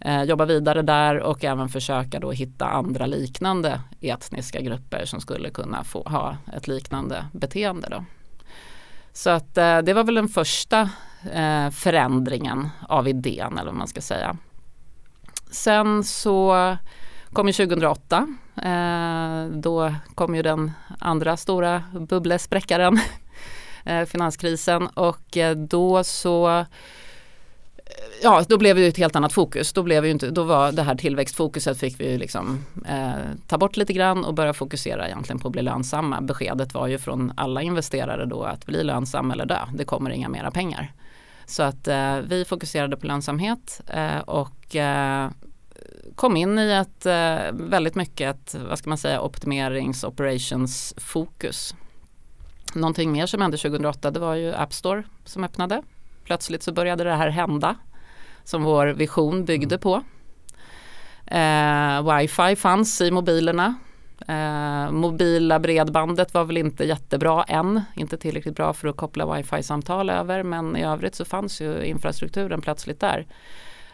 Eh, 0.00 0.22
jobba 0.22 0.44
vidare 0.44 0.82
där 0.82 1.20
och 1.20 1.44
även 1.44 1.68
försöka 1.68 2.20
då 2.20 2.30
hitta 2.30 2.66
andra 2.66 3.06
liknande 3.06 3.80
etniska 4.00 4.60
grupper 4.60 5.04
som 5.04 5.20
skulle 5.20 5.50
kunna 5.50 5.84
få 5.84 6.02
ha 6.02 6.36
ett 6.56 6.68
liknande 6.68 7.24
beteende. 7.32 7.88
Då. 7.90 8.04
Så 9.12 9.30
att 9.30 9.58
eh, 9.58 9.78
det 9.78 9.94
var 9.94 10.04
väl 10.04 10.14
den 10.14 10.28
första 10.28 10.80
eh, 11.32 11.70
förändringen 11.70 12.68
av 12.88 13.08
idén 13.08 13.58
eller 13.58 13.70
vad 13.70 13.78
man 13.78 13.88
ska 13.88 14.00
säga. 14.00 14.36
Sen 15.50 16.04
så 16.04 16.76
kom 17.32 17.46
ju 17.46 17.52
2008. 17.52 18.26
Eh, 18.58 19.44
då 19.46 19.94
kom 20.14 20.34
ju 20.34 20.42
den 20.42 20.72
andra 20.98 21.36
stora 21.36 21.82
bubblespräckaren, 21.92 23.00
eh, 23.84 24.04
finanskrisen 24.04 24.86
och 24.86 25.36
eh, 25.36 25.56
då 25.56 26.04
så 26.04 26.64
Ja, 28.22 28.44
då 28.48 28.58
blev 28.58 28.76
det 28.76 28.82
ju 28.82 28.88
ett 28.88 28.96
helt 28.96 29.16
annat 29.16 29.32
fokus. 29.32 29.72
Då, 29.72 29.82
blev 29.82 30.04
ju 30.04 30.10
inte, 30.10 30.30
då 30.30 30.42
var 30.42 30.72
det 30.72 30.82
här 30.82 30.94
tillväxtfokuset 30.94 31.78
fick 31.78 32.00
vi 32.00 32.10
ju 32.10 32.18
liksom 32.18 32.64
eh, 32.88 33.12
ta 33.46 33.58
bort 33.58 33.76
lite 33.76 33.92
grann 33.92 34.24
och 34.24 34.34
börja 34.34 34.52
fokusera 34.52 35.06
egentligen 35.06 35.38
på 35.38 35.48
att 35.48 35.52
bli 35.52 35.62
lönsamma. 35.62 36.20
Beskedet 36.20 36.74
var 36.74 36.86
ju 36.86 36.98
från 36.98 37.32
alla 37.36 37.62
investerare 37.62 38.26
då 38.26 38.42
att 38.42 38.66
bli 38.66 38.84
lönsam 38.84 39.30
eller 39.30 39.46
dö. 39.46 39.58
Det 39.74 39.84
kommer 39.84 40.10
inga 40.10 40.28
mera 40.28 40.50
pengar. 40.50 40.92
Så 41.46 41.62
att 41.62 41.88
eh, 41.88 42.16
vi 42.16 42.44
fokuserade 42.44 42.96
på 42.96 43.06
lönsamhet 43.06 43.80
eh, 43.86 44.18
och 44.18 44.76
kom 46.14 46.36
in 46.36 46.58
i 46.58 46.72
ett 46.72 47.06
eh, 47.06 47.52
väldigt 47.52 47.94
mycket 47.94 48.36
ett, 48.36 48.56
vad 48.68 48.78
ska 48.78 48.90
man 48.90 48.98
säga, 48.98 49.22
optimerings 49.22 50.04
operations 50.04 50.94
fokus. 50.96 51.74
Någonting 52.74 53.12
mer 53.12 53.26
som 53.26 53.42
hände 53.42 53.56
2008 53.56 54.10
det 54.10 54.20
var 54.20 54.34
ju 54.34 54.54
App 54.54 54.72
Store 54.72 55.02
som 55.24 55.44
öppnade. 55.44 55.82
Plötsligt 56.24 56.62
så 56.62 56.72
började 56.72 57.04
det 57.04 57.14
här 57.14 57.28
hända 57.28 57.76
som 58.44 58.62
vår 58.62 58.86
vision 58.86 59.44
byggde 59.44 59.78
på. 59.78 60.02
Eh, 61.26 62.16
Wifi 62.16 62.56
fanns 62.56 63.00
i 63.00 63.10
mobilerna. 63.10 63.74
Eh, 64.28 64.90
mobila 64.90 65.58
bredbandet 65.58 66.34
var 66.34 66.44
väl 66.44 66.56
inte 66.56 66.84
jättebra 66.84 67.42
än, 67.42 67.82
inte 67.94 68.16
tillräckligt 68.16 68.56
bra 68.56 68.72
för 68.72 68.88
att 68.88 68.96
koppla 68.96 69.34
wifi-samtal 69.34 70.10
över 70.10 70.42
men 70.42 70.76
i 70.76 70.84
övrigt 70.84 71.14
så 71.14 71.24
fanns 71.24 71.60
ju 71.60 71.84
infrastrukturen 71.84 72.60
plötsligt 72.60 73.00
där. 73.00 73.26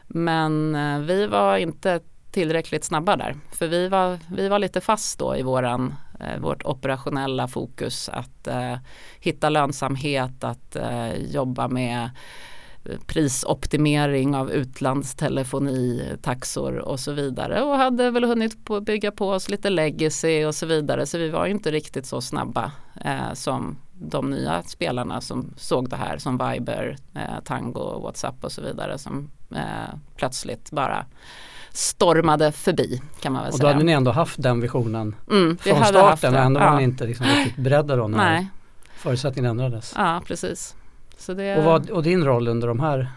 Men 0.07 0.75
eh, 0.75 0.99
vi 0.99 1.27
var 1.27 1.57
inte 1.57 2.01
tillräckligt 2.35 2.85
snabba 2.85 3.17
där. 3.17 3.37
För 3.53 3.67
vi 3.67 3.89
var, 3.89 4.19
vi 4.31 4.49
var 4.49 4.59
lite 4.59 4.81
fast 4.81 5.19
då 5.19 5.37
i 5.37 5.43
våran, 5.43 5.95
eh, 6.21 6.41
vårt 6.41 6.65
operationella 6.65 7.49
fokus 7.49 8.09
att 8.09 8.47
eh, 8.47 8.77
hitta 9.21 9.49
lönsamhet, 9.49 10.45
att 10.45 10.77
eh, 10.77 11.15
jobba 11.15 11.69
med 11.69 12.11
eh, 12.85 12.99
prisoptimering 13.07 14.37
av 14.37 14.53
utlandstelefoni-taxor 14.53 16.79
och 16.79 17.01
så 17.01 17.13
vidare 17.13 17.63
och 17.63 17.77
hade 17.77 18.11
väl 18.11 18.25
hunnit 18.25 18.65
på, 18.65 18.81
bygga 18.81 19.11
på 19.11 19.31
oss 19.31 19.49
lite 19.49 19.71
legacy 19.71 20.45
och 20.45 20.55
så 20.55 20.67
vidare 20.67 21.07
så 21.07 21.19
vi 21.19 21.31
var 21.31 21.47
inte 21.47 21.71
riktigt 21.71 22.07
så 22.07 22.21
snabba 22.21 22.73
eh, 23.05 23.33
som 23.33 23.77
de 23.99 24.31
nya 24.31 24.63
spelarna 24.63 25.21
som 25.21 25.55
såg 25.57 25.89
det 25.89 25.97
här 25.97 26.19
som 26.19 26.39
Viber, 26.39 26.97
eh, 27.15 27.41
Tango, 27.45 28.01
WhatsApp 28.01 28.45
och 28.45 28.53
så 28.53 28.63
vidare 28.63 28.99
som 28.99 29.31
eh, 29.51 29.95
plötsligt 30.17 30.71
bara 30.71 31.07
stormade 31.71 32.53
förbi 32.53 33.03
kan 33.21 33.33
man 33.33 33.43
väl 33.43 33.49
och 33.49 33.59
säga. 33.59 33.67
Och 33.67 33.73
då 33.73 33.75
hade 33.75 33.85
ni 33.85 33.93
ändå 33.93 34.11
haft 34.11 34.43
den 34.43 34.61
visionen 34.61 35.17
mm, 35.31 35.59
från 35.59 35.85
starten 35.85 36.33
men 36.33 36.47
ändå 36.47 36.61
ja. 36.61 36.71
var 36.71 36.77
ni 36.77 36.83
inte 36.83 37.07
liksom 37.07 37.27
riktigt 37.27 37.57
beredda 37.57 37.97
då 37.97 38.09
när 38.09 38.19
Nej. 38.19 38.49
förutsättningarna 38.97 39.51
ändrades. 39.51 39.95
Ja 39.97 40.23
precis. 40.27 40.75
Det... 41.27 41.57
Och, 41.57 41.65
vad, 41.65 41.91
och, 41.91 42.03
din 42.03 42.25
roll 42.25 42.49
under 42.49 42.69
de 42.69 42.81
här 42.81 43.09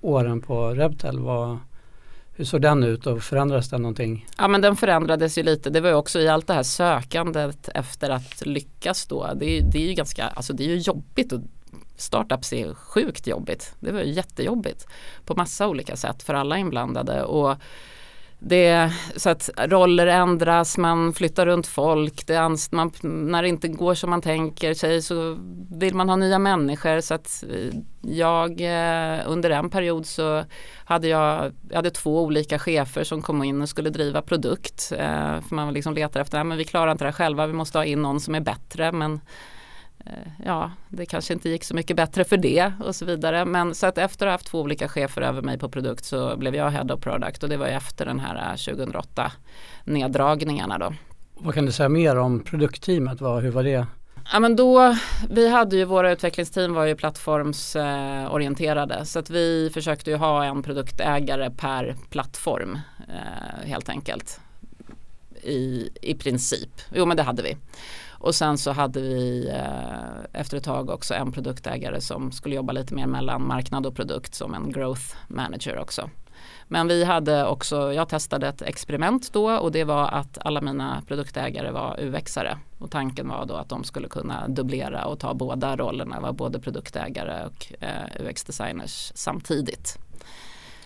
åren 0.00 0.40
på 0.40 0.68
Rebtel 0.70 1.18
var 1.18 1.58
hur 2.36 2.44
såg 2.44 2.62
den 2.62 2.82
ut 2.82 3.06
och 3.06 3.22
förändrades 3.22 3.68
den 3.68 3.82
någonting? 3.82 4.26
Ja 4.38 4.48
men 4.48 4.60
den 4.60 4.76
förändrades 4.76 5.38
ju 5.38 5.42
lite. 5.42 5.70
Det 5.70 5.80
var 5.80 5.88
ju 5.88 5.94
också 5.94 6.20
i 6.20 6.28
allt 6.28 6.46
det 6.46 6.54
här 6.54 6.62
sökandet 6.62 7.68
efter 7.74 8.10
att 8.10 8.46
lyckas 8.46 9.06
då. 9.06 9.30
Det, 9.34 9.60
det 9.60 9.78
är 9.78 9.88
ju 9.88 9.94
ganska, 9.94 10.26
alltså 10.26 10.52
det 10.52 10.64
är 10.64 10.68
ju 10.68 10.78
jobbigt 10.78 11.32
och 11.32 11.40
startups 11.96 12.52
är 12.52 12.74
sjukt 12.74 13.26
jobbigt. 13.26 13.74
Det 13.80 13.92
var 13.92 14.00
ju 14.00 14.12
jättejobbigt 14.12 14.86
på 15.24 15.34
massa 15.34 15.68
olika 15.68 15.96
sätt 15.96 16.22
för 16.22 16.34
alla 16.34 16.58
inblandade. 16.58 17.22
Och 17.22 17.56
det, 18.48 18.92
så 19.16 19.30
att 19.30 19.50
roller 19.58 20.06
ändras, 20.06 20.78
man 20.78 21.12
flyttar 21.12 21.46
runt 21.46 21.66
folk, 21.66 22.26
det 22.26 22.48
man, 22.70 22.92
när 23.02 23.42
det 23.42 23.48
inte 23.48 23.68
går 23.68 23.94
som 23.94 24.10
man 24.10 24.22
tänker 24.22 24.74
sig 24.74 25.02
så 25.02 25.38
vill 25.70 25.94
man 25.94 26.08
ha 26.08 26.16
nya 26.16 26.38
människor. 26.38 27.00
Så 27.00 27.14
att 27.14 27.44
eh, 27.50 27.78
jag 28.02 28.60
eh, 28.60 29.20
under 29.26 29.50
en 29.50 29.70
period 29.70 30.06
så 30.06 30.44
hade 30.84 31.08
jag, 31.08 31.52
jag 31.68 31.76
hade 31.76 31.90
två 31.90 32.22
olika 32.22 32.58
chefer 32.58 33.04
som 33.04 33.22
kom 33.22 33.42
in 33.42 33.62
och 33.62 33.68
skulle 33.68 33.90
driva 33.90 34.22
produkt. 34.22 34.92
Eh, 34.92 35.40
för 35.40 35.54
man 35.54 35.74
liksom 35.74 35.94
letar 35.94 36.20
efter, 36.20 36.44
men 36.44 36.58
vi 36.58 36.64
klarar 36.64 36.92
inte 36.92 37.04
det 37.04 37.08
här 37.08 37.12
själva, 37.12 37.46
vi 37.46 37.52
måste 37.52 37.78
ha 37.78 37.84
in 37.84 38.02
någon 38.02 38.20
som 38.20 38.34
är 38.34 38.40
bättre. 38.40 38.92
Men 38.92 39.20
ja, 40.44 40.70
det 40.88 41.06
kanske 41.06 41.32
inte 41.32 41.48
gick 41.48 41.64
så 41.64 41.74
mycket 41.74 41.96
bättre 41.96 42.24
för 42.24 42.36
det 42.36 42.72
och 42.84 42.96
så 42.96 43.04
vidare. 43.04 43.44
Men 43.44 43.74
så 43.74 43.86
att 43.86 43.98
efter 43.98 44.26
att 44.26 44.30
ha 44.30 44.34
haft 44.34 44.46
två 44.46 44.60
olika 44.60 44.88
chefer 44.88 45.22
över 45.22 45.42
mig 45.42 45.58
på 45.58 45.68
produkt 45.68 46.04
så 46.04 46.36
blev 46.36 46.54
jag 46.54 46.70
head 46.70 46.94
of 46.94 47.00
product 47.00 47.42
och 47.42 47.48
det 47.48 47.56
var 47.56 47.66
efter 47.66 48.06
den 48.06 48.20
här 48.20 48.56
2008 48.56 49.24
eh, 49.24 49.30
neddragningarna 49.84 50.78
då. 50.78 50.94
Vad 51.34 51.54
kan 51.54 51.66
du 51.66 51.72
säga 51.72 51.88
mer 51.88 52.16
om 52.16 52.40
produktteamet? 52.40 53.20
Vad, 53.20 53.42
hur 53.42 53.50
var 53.50 53.62
det? 53.62 53.86
Ja 54.32 54.40
men 54.40 54.56
då, 54.56 54.96
vi 55.30 55.48
hade 55.48 55.76
ju 55.76 55.84
våra 55.84 56.12
utvecklingsteam 56.12 56.74
var 56.74 56.84
ju 56.84 56.96
plattformsorienterade 56.96 58.94
eh, 58.94 59.02
så 59.02 59.18
att 59.18 59.30
vi 59.30 59.70
försökte 59.74 60.10
ju 60.10 60.16
ha 60.16 60.44
en 60.44 60.62
produktägare 60.62 61.50
per 61.50 61.96
plattform 62.10 62.78
eh, 63.08 63.68
helt 63.68 63.88
enkelt. 63.88 64.40
I, 65.42 65.90
I 66.02 66.14
princip, 66.14 66.70
jo 66.94 67.06
men 67.06 67.16
det 67.16 67.22
hade 67.22 67.42
vi. 67.42 67.56
Och 68.18 68.34
sen 68.34 68.58
så 68.58 68.72
hade 68.72 69.00
vi 69.00 69.48
eh, 69.48 70.40
efter 70.40 70.56
ett 70.56 70.64
tag 70.64 70.90
också 70.90 71.14
en 71.14 71.32
produktägare 71.32 72.00
som 72.00 72.32
skulle 72.32 72.54
jobba 72.54 72.72
lite 72.72 72.94
mer 72.94 73.06
mellan 73.06 73.46
marknad 73.46 73.86
och 73.86 73.96
produkt 73.96 74.34
som 74.34 74.54
en 74.54 74.72
growth 74.72 75.16
manager 75.28 75.78
också. 75.78 76.10
Men 76.68 76.88
vi 76.88 77.04
hade 77.04 77.46
också, 77.46 77.92
jag 77.92 78.08
testade 78.08 78.48
ett 78.48 78.62
experiment 78.62 79.32
då 79.32 79.50
och 79.50 79.72
det 79.72 79.84
var 79.84 80.08
att 80.08 80.38
alla 80.40 80.60
mina 80.60 81.02
produktägare 81.06 81.70
var 81.70 81.96
UX-are. 82.00 82.58
Och 82.78 82.90
tanken 82.90 83.28
var 83.28 83.46
då 83.46 83.54
att 83.54 83.68
de 83.68 83.84
skulle 83.84 84.08
kunna 84.08 84.48
dubblera 84.48 85.04
och 85.04 85.20
ta 85.20 85.34
båda 85.34 85.76
rollerna, 85.76 86.20
vara 86.20 86.32
både 86.32 86.60
produktägare 86.60 87.46
och 87.46 87.72
eh, 87.80 88.26
UX-designers 88.26 89.12
samtidigt. 89.14 89.98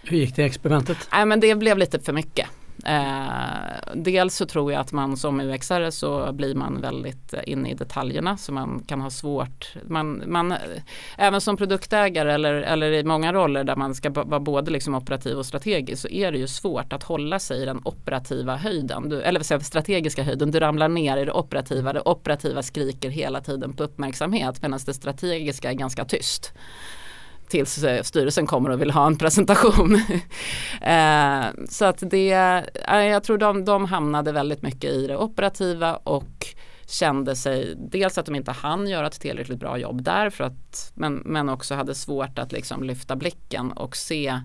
Hur 0.02 0.16
gick 0.16 0.36
det 0.36 0.44
experimentet? 0.44 1.08
Nej, 1.12 1.26
men 1.26 1.40
det 1.40 1.54
blev 1.54 1.78
lite 1.78 2.00
för 2.00 2.12
mycket. 2.12 2.46
Eh, 2.86 3.94
dels 3.94 4.36
så 4.36 4.46
tror 4.46 4.72
jag 4.72 4.80
att 4.80 4.92
man 4.92 5.16
som 5.16 5.40
UX-are 5.40 5.90
så 5.90 6.32
blir 6.32 6.54
man 6.54 6.80
väldigt 6.80 7.34
eh, 7.34 7.40
inne 7.46 7.70
i 7.70 7.74
detaljerna 7.74 8.36
så 8.36 8.52
man 8.52 8.84
kan 8.86 9.00
ha 9.00 9.10
svårt. 9.10 9.74
Man, 9.86 10.22
man, 10.26 10.52
eh, 10.52 10.58
även 11.18 11.40
som 11.40 11.56
produktägare 11.56 12.32
eller, 12.32 12.54
eller 12.54 12.92
i 12.92 13.04
många 13.04 13.32
roller 13.32 13.64
där 13.64 13.76
man 13.76 13.94
ska 13.94 14.10
vara 14.10 14.40
både 14.40 14.70
liksom 14.70 14.94
operativ 14.94 15.36
och 15.36 15.46
strategisk 15.46 16.02
så 16.02 16.08
är 16.08 16.32
det 16.32 16.38
ju 16.38 16.46
svårt 16.46 16.92
att 16.92 17.02
hålla 17.02 17.38
sig 17.38 17.62
i 17.62 17.64
den 17.64 17.80
operativa 17.84 18.56
höjden. 18.56 19.08
Du, 19.08 19.22
eller 19.22 19.40
säga, 19.40 19.60
strategiska 19.60 20.22
höjden. 20.22 20.50
Du 20.50 20.60
ramlar 20.60 20.88
ner 20.88 21.16
i 21.16 21.24
det 21.24 21.32
operativa. 21.32 21.92
Det 21.92 22.00
operativa 22.00 22.62
skriker 22.62 23.10
hela 23.10 23.40
tiden 23.40 23.72
på 23.72 23.82
uppmärksamhet 23.82 24.62
medan 24.62 24.80
det 24.86 24.94
strategiska 24.94 25.70
är 25.70 25.74
ganska 25.74 26.04
tyst 26.04 26.52
tills 27.50 27.84
eh, 27.84 28.02
styrelsen 28.02 28.46
kommer 28.46 28.70
och 28.70 28.80
vill 28.80 28.90
ha 28.90 29.06
en 29.06 29.18
presentation. 29.18 29.94
eh, 30.82 31.44
så 31.68 31.84
att 31.84 32.02
det, 32.10 32.32
eh, 32.88 33.04
jag 33.04 33.22
tror 33.24 33.38
de, 33.38 33.64
de 33.64 33.84
hamnade 33.84 34.32
väldigt 34.32 34.62
mycket 34.62 34.90
i 34.90 35.06
det 35.06 35.16
operativa 35.16 35.94
och 35.94 36.46
kände 36.86 37.36
sig 37.36 37.74
dels 37.76 38.18
att 38.18 38.26
de 38.26 38.34
inte 38.34 38.52
hann 38.52 38.88
göra 38.88 39.06
ett 39.06 39.20
tillräckligt 39.20 39.60
bra 39.60 39.78
jobb 39.78 40.02
där 40.02 40.30
för 40.30 40.44
att, 40.44 40.92
men, 40.94 41.14
men 41.14 41.48
också 41.48 41.74
hade 41.74 41.94
svårt 41.94 42.38
att 42.38 42.52
liksom 42.52 42.82
lyfta 42.82 43.16
blicken 43.16 43.72
och 43.72 43.96
se, 43.96 44.40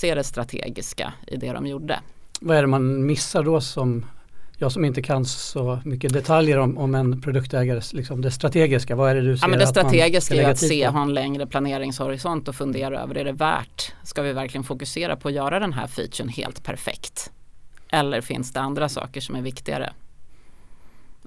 se 0.00 0.14
det 0.14 0.24
strategiska 0.24 1.12
i 1.26 1.36
det 1.36 1.52
de 1.52 1.66
gjorde. 1.66 2.00
Vad 2.40 2.56
är 2.56 2.60
det 2.60 2.68
man 2.68 3.06
missar 3.06 3.42
då 3.42 3.60
som 3.60 4.06
jag 4.60 4.72
som 4.72 4.84
inte 4.84 5.02
kan 5.02 5.24
så 5.24 5.80
mycket 5.84 6.12
detaljer 6.12 6.58
om, 6.58 6.78
om 6.78 6.94
en 6.94 7.20
produktägares, 7.20 7.92
liksom 7.92 8.20
det 8.20 8.30
strategiska, 8.30 8.96
vad 8.96 9.10
är 9.10 9.14
det 9.14 9.20
du 9.20 9.38
ser 9.38 9.44
ja, 9.44 9.48
men 9.48 9.58
Det 9.58 9.66
strategiska 9.66 10.34
är 10.34 10.50
att 10.50 10.58
se, 10.58 10.86
ha 10.86 11.02
en 11.02 11.14
längre 11.14 11.46
planeringshorisont 11.46 12.48
och 12.48 12.54
fundera 12.54 13.00
över, 13.00 13.18
är 13.18 13.24
det 13.24 13.32
värt, 13.32 13.94
ska 14.02 14.22
vi 14.22 14.32
verkligen 14.32 14.64
fokusera 14.64 15.16
på 15.16 15.28
att 15.28 15.34
göra 15.34 15.60
den 15.60 15.72
här 15.72 15.86
featuren 15.86 16.28
helt 16.28 16.64
perfekt? 16.64 17.32
Eller 17.88 18.20
finns 18.20 18.52
det 18.52 18.60
andra 18.60 18.88
saker 18.88 19.20
som 19.20 19.36
är 19.36 19.42
viktigare? 19.42 19.92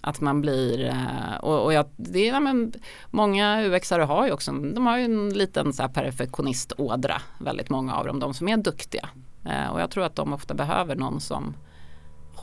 Att 0.02 0.22
man 0.22 0.42
blir, 0.42 0.86
eh, 0.86 1.38
och, 1.42 1.64
och 1.64 1.74
jag, 1.74 1.86
det 1.96 2.30
är, 2.30 2.40
men, 2.40 2.74
många 3.10 3.64
UXare 3.66 4.04
har 4.04 4.26
ju 4.26 4.32
också, 4.32 4.52
de 4.52 4.86
har 4.86 4.98
ju 4.98 5.04
en 5.06 5.30
liten 5.30 5.74
så 5.74 5.82
här 5.82 5.90
perfektionistådra, 5.90 7.22
väldigt 7.38 7.70
många 7.70 7.96
av 7.96 8.06
dem, 8.06 8.20
de 8.20 8.34
som 8.34 8.48
är 8.48 8.58
duktiga. 8.58 9.10
Eh, 9.46 9.68
och 9.74 9.82
jag 9.82 9.92
tror 9.92 10.04
att 10.04 10.16
de 10.16 10.34
ofta 10.34 10.54
behöver 10.54 10.96
någon 10.96 11.22
som 11.22 11.56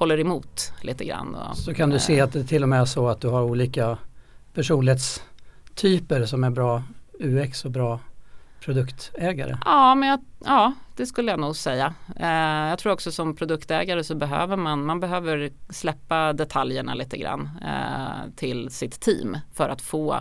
håller 0.01 0.21
emot 0.21 0.73
lite 0.81 1.05
grann. 1.05 1.35
Och, 1.35 1.57
så 1.57 1.75
kan 1.75 1.91
du 1.91 1.99
se 1.99 2.19
eh, 2.19 2.25
att 2.25 2.33
det 2.33 2.45
till 2.45 2.63
och 2.63 2.69
med 2.69 2.81
är 2.81 2.85
så 2.85 3.09
att 3.09 3.21
du 3.21 3.29
har 3.29 3.43
olika 3.43 3.99
personlighetstyper 4.55 6.25
som 6.27 6.45
är 6.45 6.51
bra 6.51 6.83
UX 7.19 7.65
och 7.65 7.71
bra 7.71 8.01
produktägare? 8.61 9.59
Ja, 9.65 9.95
men 9.95 10.09
jag, 10.09 10.21
ja 10.45 10.73
det 10.97 11.07
skulle 11.07 11.31
jag 11.31 11.41
nog 11.41 11.57
säga. 11.57 11.95
Eh, 12.17 12.69
jag 12.69 12.79
tror 12.79 12.93
också 12.93 13.13
som 13.13 13.37
produktägare 13.37 14.05
så 14.05 14.15
behöver 14.15 14.57
man, 14.57 14.85
man 14.85 15.01
behöver 15.01 15.51
släppa 15.69 16.33
detaljerna 16.33 16.95
lite 16.95 17.17
grann 17.17 17.51
eh, 17.63 18.31
till 18.37 18.71
sitt 18.71 19.01
team 19.01 19.39
för 19.55 19.69
att 19.69 19.83
få 19.83 20.21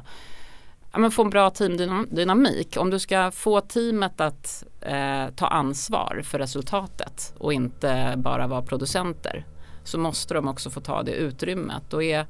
ja, 0.91 1.00
men 1.00 1.12
få 1.12 1.24
en 1.24 1.29
bra 1.29 1.50
teamdynamik. 1.50 2.77
Om 2.79 2.89
du 2.89 3.00
ska 3.00 3.31
få 3.31 3.62
teamet 3.62 4.21
att 4.21 4.63
eh, 4.81 5.29
ta 5.36 5.48
ansvar 5.48 6.21
för 6.24 6.39
resultatet 6.39 7.33
och 7.38 7.53
inte 7.53 8.13
bara 8.17 8.48
vara 8.48 8.62
producenter 8.62 9.45
så 9.89 9.98
måste 9.98 10.34
de 10.34 10.48
också 10.48 10.69
få 10.69 10.79
ta 10.79 11.03
det 11.03 11.12
utrymmet. 11.12 11.93
Och 11.93 12.03
är 12.03 12.25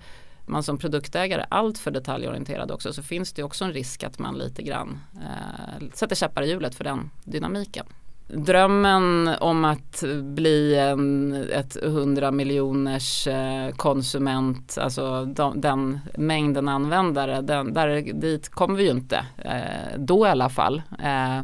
man 0.45 0.63
som 0.63 0.77
produktägare 0.77 1.45
alltför 1.49 1.91
detaljorienterad 1.91 2.71
också 2.71 2.93
så 2.93 3.03
finns 3.03 3.33
det 3.33 3.43
också 3.43 3.65
en 3.65 3.73
risk 3.73 4.03
att 4.03 4.19
man 4.19 4.37
lite 4.37 4.63
grann 4.63 4.99
eh, 5.15 5.87
sätter 5.93 6.15
käppar 6.15 6.41
i 6.41 6.49
hjulet 6.49 6.75
för 6.75 6.83
den 6.83 7.09
dynamiken. 7.23 7.85
Drömmen 8.27 9.27
om 9.39 9.65
att 9.65 10.03
bli 10.21 10.75
en, 10.75 11.33
ett 11.51 11.77
100 11.83 12.31
miljoners 12.31 13.27
eh, 13.27 13.71
konsument, 13.71 14.77
alltså 14.81 15.25
de, 15.25 15.61
den 15.61 15.99
mängden 16.17 16.67
användare, 16.67 17.41
den, 17.41 17.73
där, 17.73 18.13
dit 18.13 18.49
kommer 18.49 18.75
vi 18.75 18.83
ju 18.83 18.89
inte. 18.89 19.25
Eh, 19.37 19.97
då 19.97 20.27
i 20.27 20.29
alla 20.29 20.49
fall. 20.49 20.81
Eh, 21.03 21.41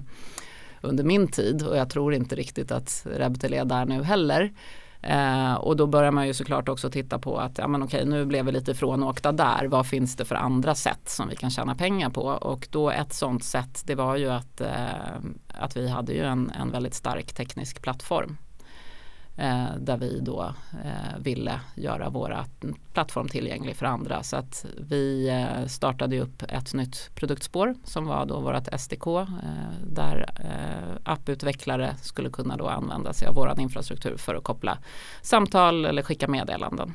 under 0.81 1.03
min 1.03 1.27
tid 1.27 1.63
och 1.63 1.77
jag 1.77 1.89
tror 1.89 2.13
inte 2.13 2.36
riktigt 2.36 2.72
att 2.72 3.07
Rebtel 3.15 3.53
är 3.53 3.65
där 3.65 3.86
nu 3.86 4.03
heller. 4.03 4.51
Eh, 5.05 5.53
och 5.53 5.75
då 5.75 5.88
börjar 5.88 6.12
man 6.12 6.27
ju 6.27 6.33
såklart 6.33 6.69
också 6.69 6.89
titta 6.89 7.19
på 7.19 7.38
att 7.38 7.57
ja, 7.57 7.67
men 7.67 7.83
okej, 7.83 8.05
nu 8.05 8.25
blev 8.25 8.45
vi 8.45 8.51
lite 8.51 8.74
frånåkta 8.75 9.31
där. 9.31 9.65
Vad 9.67 9.88
finns 9.88 10.15
det 10.15 10.25
för 10.25 10.35
andra 10.35 10.75
sätt 10.75 11.09
som 11.09 11.27
vi 11.29 11.35
kan 11.35 11.50
tjäna 11.50 11.75
pengar 11.75 12.09
på? 12.09 12.21
Och 12.21 12.67
då 12.71 12.89
ett 12.89 13.13
sånt 13.13 13.43
sätt 13.43 13.83
det 13.85 13.95
var 13.95 14.15
ju 14.15 14.29
att, 14.29 14.62
eh, 14.62 14.67
att 15.47 15.77
vi 15.77 15.89
hade 15.89 16.13
ju 16.13 16.24
en, 16.24 16.51
en 16.59 16.71
väldigt 16.71 16.93
stark 16.93 17.33
teknisk 17.33 17.81
plattform. 17.81 18.38
Eh, 19.38 19.75
där 19.80 19.98
vi 19.98 20.20
då 20.20 20.54
eh, 20.86 21.20
ville 21.20 21.60
göra 21.75 22.10
våra 22.10 22.46
plattform 22.94 23.27
tillgänglig 23.27 23.75
för 23.75 23.86
andra. 23.86 24.24
Så 24.24 24.36
att 24.36 24.65
vi 24.89 25.30
eh, 25.30 25.68
startade 25.68 26.20
upp 26.20 26.44
ett 26.50 26.74
nytt 26.74 27.10
produktspår 27.15 27.75
som 27.84 28.06
var 28.06 28.25
då 28.25 28.39
vårt 28.39 28.80
SDK 28.80 29.08
eh, 29.08 29.25
där 29.88 30.25
eh, 30.39 30.98
apputvecklare 31.04 31.96
skulle 32.01 32.30
kunna 32.30 32.58
då 32.58 32.68
använda 32.68 33.13
sig 33.13 33.27
av 33.27 33.36
våran 33.36 33.60
infrastruktur 33.60 34.18
för 34.18 34.36
att 34.36 34.44
koppla 34.44 34.77
samtal 35.22 35.86
eller 35.86 36.01
skicka 36.01 36.27
meddelanden. 36.27 36.94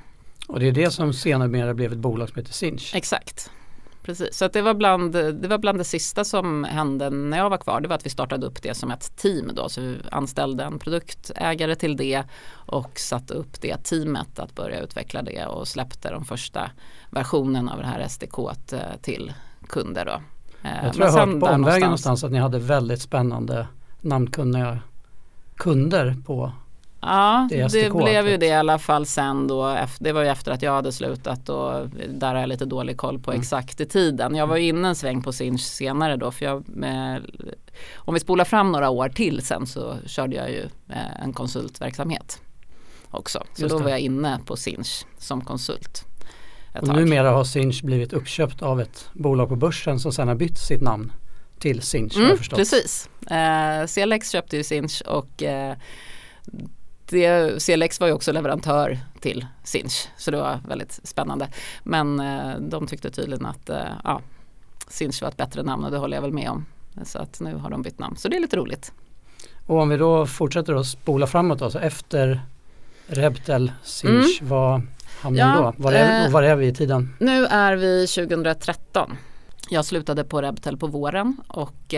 Och 0.49 0.61
det 0.61 0.69
är 0.69 0.73
det 0.73 0.91
som 0.91 1.13
senare 1.13 1.75
blev 1.75 1.93
ett 1.93 1.99
bolag 1.99 2.29
som 2.29 2.39
heter 2.39 2.53
Sinch. 2.53 2.95
Exakt 2.95 3.51
precis. 4.03 4.37
Så 4.37 4.49
det, 4.49 4.63
var 4.63 4.75
bland, 4.75 5.13
det 5.13 5.49
var 5.49 5.59
bland 5.59 5.79
det 5.79 5.85
sista 5.85 6.25
som 6.25 6.65
hände 6.65 7.11
när 7.11 7.39
jag 7.39 7.51
var 7.51 7.59
kvar. 7.59 7.81
Det 7.81 7.89
var 7.89 7.97
att 7.97 8.07
vi 8.07 8.11
startade 8.11 8.47
upp 8.47 8.63
det 8.63 8.75
som 8.75 8.91
ett 8.91 9.17
team 9.17 9.51
då. 9.55 9.69
Så 9.69 9.81
vi 9.81 9.97
anställde 10.11 10.65
en 10.65 10.79
produktägare 10.79 11.75
till 11.75 11.97
det 11.97 12.23
och 12.53 12.99
satte 12.99 13.35
upp 13.35 13.61
det 13.61 13.85
teamet 13.85 14.39
att 14.39 14.55
börja 14.55 14.81
utveckla 14.81 15.23
det 15.23 15.47
och 15.47 15.69
släppte 15.69 16.11
de 16.11 16.25
första 16.25 16.71
versionen 17.11 17.69
av 17.69 17.79
det 17.79 17.87
här 17.87 18.09
SDK 18.09 18.39
eh, 18.73 18.79
till 19.03 19.33
kunder 19.69 20.05
då. 20.05 20.23
Eh, 20.69 20.85
jag 20.85 20.93
tror 20.93 21.07
jag 21.07 21.13
har 21.13 21.27
hört 21.27 21.41
på 21.41 21.47
omvägen 21.47 21.81
någonstans 21.81 22.25
att 22.25 22.33
ni 22.33 22.39
hade 22.39 22.59
väldigt 22.59 23.03
spännande 23.03 23.67
namnkunniga 24.01 24.79
kunder 25.57 26.17
på 26.27 26.53
Ja, 27.03 27.49
det, 27.51 27.73
det 27.73 27.91
blev 27.91 28.29
ju 28.29 28.37
det 28.37 28.47
i 28.47 28.53
alla 28.53 28.79
fall 28.79 29.07
sen 29.07 29.47
då. 29.47 29.79
Det 29.99 30.13
var 30.13 30.23
ju 30.23 30.29
efter 30.29 30.53
att 30.53 30.63
jag 30.63 30.73
hade 30.73 30.93
slutat 30.93 31.49
och 31.49 31.89
där 32.09 32.35
har 32.35 32.41
jag 32.41 32.49
lite 32.49 32.65
dålig 32.65 32.97
koll 32.97 33.19
på 33.19 33.31
mm. 33.31 33.41
exakt 33.41 33.81
i 33.81 33.87
tiden. 33.87 34.35
Jag 34.35 34.47
var 34.47 34.57
ju 34.57 34.69
inne 34.69 34.89
en 34.89 34.95
sväng 34.95 35.23
på 35.23 35.33
Sinch 35.33 35.61
senare 35.61 36.17
då. 36.17 36.31
För 36.31 36.45
jag, 36.45 36.69
med, 36.69 37.23
om 37.95 38.15
vi 38.15 38.21
spolar 38.21 38.45
fram 38.45 38.73
några 38.73 38.91
år 38.91 39.09
till 39.09 39.43
sen 39.43 39.67
så 39.67 39.97
körde 40.07 40.37
jag 40.37 40.51
ju 40.51 40.63
eh, 40.89 41.23
en 41.23 41.33
konsultverksamhet 41.33 42.41
också. 43.11 43.45
Så 43.55 43.69
då 43.69 43.79
var 43.79 43.91
jag 43.91 44.01
inne 44.01 44.41
på 44.47 44.57
Sinch 44.57 45.05
som 45.19 45.45
konsult. 45.45 46.05
Och 46.81 46.89
numera 46.89 47.31
har 47.31 47.45
Sinch 47.45 47.83
blivit 47.83 48.13
uppköpt 48.13 48.63
av 48.63 48.81
ett 48.81 49.09
bolag 49.13 49.49
på 49.49 49.57
börsen 49.57 50.01
som 50.01 50.13
sen 50.13 50.29
har 50.29 50.35
bytt 50.35 50.59
sitt 50.59 50.83
namn 50.83 51.13
till 51.59 51.83
Sinch. 51.83 52.17
Mm, 52.17 52.39
precis. 52.39 53.09
Eh, 53.31 53.87
CLX 53.87 54.31
köpte 54.31 54.57
ju 54.57 54.65
Sinch 54.65 55.03
och 55.07 55.43
eh, 55.43 55.77
det, 57.11 57.63
CLX 57.63 58.01
var 58.01 58.07
ju 58.07 58.13
också 58.13 58.33
leverantör 58.33 58.99
till 59.21 59.47
Sinch 59.65 60.09
så 60.17 60.31
det 60.31 60.37
var 60.37 60.61
väldigt 60.69 61.01
spännande. 61.05 61.49
Men 61.83 62.21
eh, 62.21 62.59
de 62.61 62.87
tyckte 62.87 63.11
tydligen 63.11 63.47
att 63.47 63.71
eh, 63.71 63.77
ja, 64.05 64.21
Sinch 64.89 65.23
var 65.23 65.29
ett 65.29 65.37
bättre 65.37 65.63
namn 65.63 65.85
och 65.85 65.91
det 65.91 65.99
håller 65.99 66.17
jag 66.17 66.23
väl 66.23 66.33
med 66.33 66.51
om. 66.51 66.67
Så 67.05 67.19
att 67.19 67.41
nu 67.41 67.55
har 67.55 67.71
de 67.71 67.83
bytt 67.83 67.99
namn 67.99 68.17
så 68.17 68.29
det 68.29 68.37
är 68.37 68.41
lite 68.41 68.57
roligt. 68.57 68.93
Och 69.67 69.79
om 69.79 69.89
vi 69.89 69.97
då 69.97 70.27
fortsätter 70.27 70.75
att 70.75 70.87
spola 70.87 71.27
framåt 71.27 71.63
alltså 71.63 71.81
efter 71.81 72.41
Rebtel, 73.07 73.73
Sinch, 73.83 74.41
mm. 74.41 74.51
vad 74.51 74.83
hamnar 75.21 75.57
ja, 75.57 75.75
då? 75.77 75.83
Var 75.83 75.93
är, 75.93 76.27
eh, 76.27 76.33
var 76.33 76.43
är 76.43 76.57
vi 76.57 76.67
i 76.67 76.75
tiden? 76.75 77.17
Nu 77.19 77.47
är 77.47 77.77
vi 77.77 78.07
2013. 78.07 79.17
Jag 79.71 79.85
slutade 79.85 80.25
på 80.25 80.43
Rebtel 80.43 80.77
på 80.77 80.87
våren 80.87 81.37
och 81.49 81.95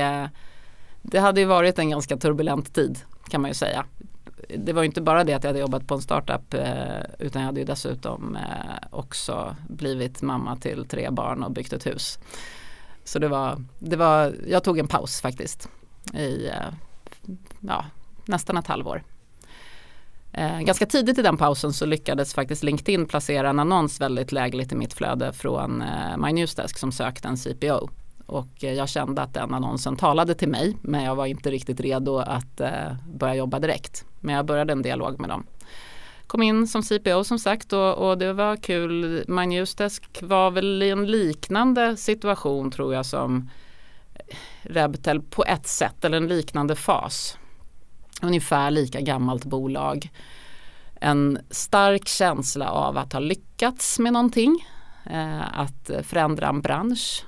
det 1.02 1.18
hade 1.18 1.40
ju 1.40 1.46
varit 1.46 1.78
en 1.78 1.90
ganska 1.90 2.16
turbulent 2.16 2.74
tid 2.74 2.98
kan 3.32 3.40
man 3.40 3.50
ju 3.50 3.54
säga 3.54 3.84
det 4.48 4.72
var 4.72 4.82
inte 4.82 5.00
bara 5.00 5.24
det 5.24 5.34
att 5.34 5.44
jag 5.44 5.48
hade 5.48 5.60
jobbat 5.60 5.86
på 5.86 5.94
en 5.94 6.02
startup 6.02 6.54
eh, 6.54 7.02
utan 7.18 7.42
jag 7.42 7.46
hade 7.46 7.60
ju 7.60 7.66
dessutom 7.66 8.36
eh, 8.36 8.88
också 8.90 9.56
blivit 9.68 10.22
mamma 10.22 10.56
till 10.56 10.84
tre 10.88 11.10
barn 11.10 11.42
och 11.42 11.50
byggt 11.50 11.72
ett 11.72 11.86
hus. 11.86 12.18
Så 13.04 13.18
det 13.18 13.28
var, 13.28 13.64
det 13.78 13.96
var 13.96 14.34
jag 14.46 14.64
tog 14.64 14.78
en 14.78 14.88
paus 14.88 15.20
faktiskt 15.20 15.68
i 16.14 16.46
eh, 16.46 16.74
ja, 17.60 17.84
nästan 18.24 18.56
ett 18.56 18.66
halvår. 18.66 19.02
Ganska 20.60 20.86
tidigt 20.86 21.18
i 21.18 21.22
den 21.22 21.36
pausen 21.36 21.72
så 21.72 21.86
lyckades 21.86 22.34
faktiskt 22.34 22.62
LinkedIn 22.62 23.06
placera 23.06 23.50
en 23.50 23.58
annons 23.58 24.00
väldigt 24.00 24.32
lägligt 24.32 24.72
i 24.72 24.74
mitt 24.74 24.94
flöde 24.94 25.32
från 25.32 25.78
My 26.18 26.26
MyNewsDesk 26.26 26.78
som 26.78 26.92
sökte 26.92 27.28
en 27.28 27.36
CPO. 27.36 27.88
Och 28.26 28.64
eh, 28.64 28.72
jag 28.72 28.88
kände 28.88 29.22
att 29.22 29.34
den 29.34 29.54
annonsen 29.54 29.96
talade 29.96 30.34
till 30.34 30.48
mig 30.48 30.76
men 30.80 31.04
jag 31.04 31.16
var 31.16 31.26
inte 31.26 31.50
riktigt 31.50 31.80
redo 31.80 32.18
att 32.18 32.60
eh, 32.60 32.94
börja 33.06 33.34
jobba 33.34 33.58
direkt. 33.58 34.04
Men 34.20 34.34
jag 34.34 34.46
började 34.46 34.72
en 34.72 34.82
dialog 34.82 35.20
med 35.20 35.30
dem. 35.30 35.46
Kom 36.26 36.42
in 36.42 36.66
som 36.66 36.82
CPO 36.82 37.24
som 37.24 37.38
sagt 37.38 37.72
och, 37.72 37.94
och 37.94 38.18
det 38.18 38.32
var 38.32 38.56
kul. 38.56 39.24
Magnusdesk 39.28 40.22
var 40.22 40.50
väl 40.50 40.82
i 40.82 40.90
en 40.90 41.06
liknande 41.06 41.96
situation 41.96 42.70
tror 42.70 42.94
jag 42.94 43.06
som 43.06 43.50
eh, 44.14 44.36
Rebtel 44.62 45.22
på 45.22 45.44
ett 45.44 45.66
sätt 45.66 46.04
eller 46.04 46.16
en 46.16 46.28
liknande 46.28 46.76
fas. 46.76 47.38
Ungefär 48.22 48.70
lika 48.70 49.00
gammalt 49.00 49.44
bolag. 49.44 50.10
En 50.94 51.38
stark 51.50 52.08
känsla 52.08 52.70
av 52.70 52.98
att 52.98 53.12
ha 53.12 53.20
lyckats 53.20 53.98
med 53.98 54.12
någonting. 54.12 54.66
Eh, 55.10 55.58
att 55.58 55.90
eh, 55.90 56.02
förändra 56.02 56.48
en 56.48 56.60
bransch 56.60 57.24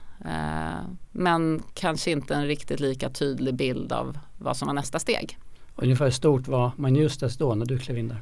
men 1.13 1.63
kanske 1.75 2.11
inte 2.11 2.35
en 2.35 2.47
riktigt 2.47 2.81
lika 2.81 3.11
tydlig 3.11 3.55
bild 3.55 3.93
av 3.93 4.19
vad 4.39 4.57
som 4.57 4.67
var 4.67 4.75
nästa 4.75 4.99
steg. 4.99 5.39
Ungefär 5.77 6.11
stort 6.11 6.49
var 6.49 6.73
Manjustes 6.77 7.37
då 7.37 7.55
när 7.55 7.67
du 7.67 7.79
klev 7.79 7.99
in 7.99 8.09
där? 8.09 8.21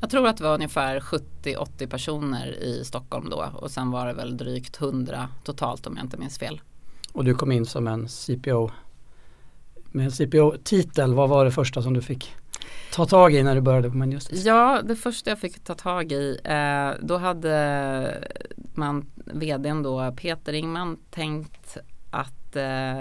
Jag 0.00 0.10
tror 0.10 0.26
att 0.26 0.36
det 0.36 0.44
var 0.44 0.54
ungefär 0.54 1.00
70-80 1.00 1.86
personer 1.86 2.62
i 2.62 2.84
Stockholm 2.84 3.30
då 3.30 3.48
och 3.54 3.70
sen 3.70 3.90
var 3.90 4.06
det 4.06 4.12
väl 4.12 4.36
drygt 4.36 4.80
100 4.80 5.28
totalt 5.44 5.86
om 5.86 5.96
jag 5.96 6.04
inte 6.04 6.16
minns 6.16 6.38
fel. 6.38 6.60
Och 7.12 7.24
du 7.24 7.34
kom 7.34 7.52
in 7.52 7.66
som 7.66 7.86
en 7.86 8.08
CPO 8.08 8.70
med 9.86 10.04
en 10.04 10.12
CPO-titel, 10.12 11.14
vad 11.14 11.28
var 11.28 11.44
det 11.44 11.50
första 11.50 11.82
som 11.82 11.94
du 11.94 12.02
fick 12.02 12.34
ta 12.92 13.06
tag 13.06 13.34
i 13.34 13.42
när 13.42 13.54
du 13.54 13.60
började 13.60 13.90
på 13.90 13.96
Manjustes? 13.96 14.44
Ja, 14.44 14.80
det 14.84 14.96
första 14.96 15.30
jag 15.30 15.38
fick 15.38 15.64
ta 15.64 15.74
tag 15.74 16.12
i, 16.12 16.38
eh, 16.44 16.90
då 17.00 17.16
hade 17.16 18.24
man, 18.56 19.06
vdn 19.16 19.82
då, 19.82 20.14
Peter 20.16 20.52
Ingman, 20.52 20.96
tänkt 21.10 21.76
att 22.10 22.56
eh, 22.56 23.00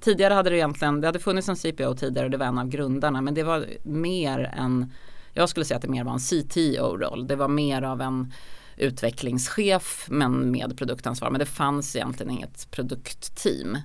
tidigare 0.00 0.34
hade 0.34 0.50
det 0.50 0.56
egentligen, 0.56 1.00
det 1.00 1.08
hade 1.08 1.18
funnits 1.18 1.48
en 1.48 1.56
CPO 1.56 1.94
tidigare 1.94 2.24
och 2.24 2.30
det 2.30 2.36
var 2.36 2.46
en 2.46 2.58
av 2.58 2.68
grundarna 2.68 3.20
men 3.20 3.34
det 3.34 3.42
var 3.42 3.66
mer 3.82 4.54
en, 4.56 4.92
jag 5.32 5.48
skulle 5.48 5.64
säga 5.64 5.76
att 5.76 5.82
det 5.82 5.88
mer 5.88 6.04
var 6.04 6.12
en 6.12 6.18
CTO-roll. 6.18 7.26
Det 7.26 7.36
var 7.36 7.48
mer 7.48 7.82
av 7.82 8.00
en 8.00 8.32
utvecklingschef 8.76 10.06
men 10.10 10.50
med 10.50 10.78
produktansvar. 10.78 11.30
Men 11.30 11.38
det 11.38 11.46
fanns 11.46 11.96
egentligen 11.96 12.32
inget 12.32 12.70
produktteam. 12.70 13.78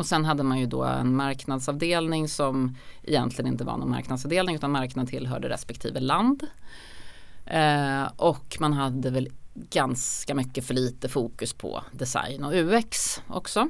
Och 0.00 0.06
sen 0.06 0.24
hade 0.24 0.42
man 0.42 0.58
ju 0.58 0.66
då 0.66 0.84
en 0.84 1.16
marknadsavdelning 1.16 2.28
som 2.28 2.76
egentligen 3.02 3.52
inte 3.52 3.64
var 3.64 3.76
någon 3.76 3.90
marknadsavdelning 3.90 4.56
utan 4.56 4.70
marknad 4.70 5.08
tillhörde 5.08 5.48
respektive 5.48 6.00
land. 6.00 6.46
Eh, 7.46 8.04
och 8.16 8.56
man 8.60 8.72
hade 8.72 9.10
väl 9.10 9.28
ganska 9.54 10.34
mycket 10.34 10.64
för 10.64 10.74
lite 10.74 11.08
fokus 11.08 11.52
på 11.52 11.84
design 11.92 12.44
och 12.44 12.52
UX 12.54 13.22
också. 13.28 13.68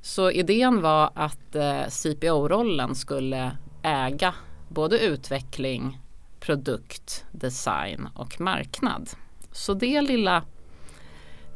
Så 0.00 0.30
idén 0.30 0.80
var 0.80 1.10
att 1.14 1.54
eh, 1.54 1.82
CPO-rollen 1.88 2.94
skulle 2.94 3.56
äga 3.82 4.34
både 4.68 4.98
utveckling, 4.98 6.00
produkt, 6.40 7.24
design 7.32 8.08
och 8.14 8.40
marknad. 8.40 9.10
Så 9.52 9.74
det 9.74 10.00
lilla 10.00 10.42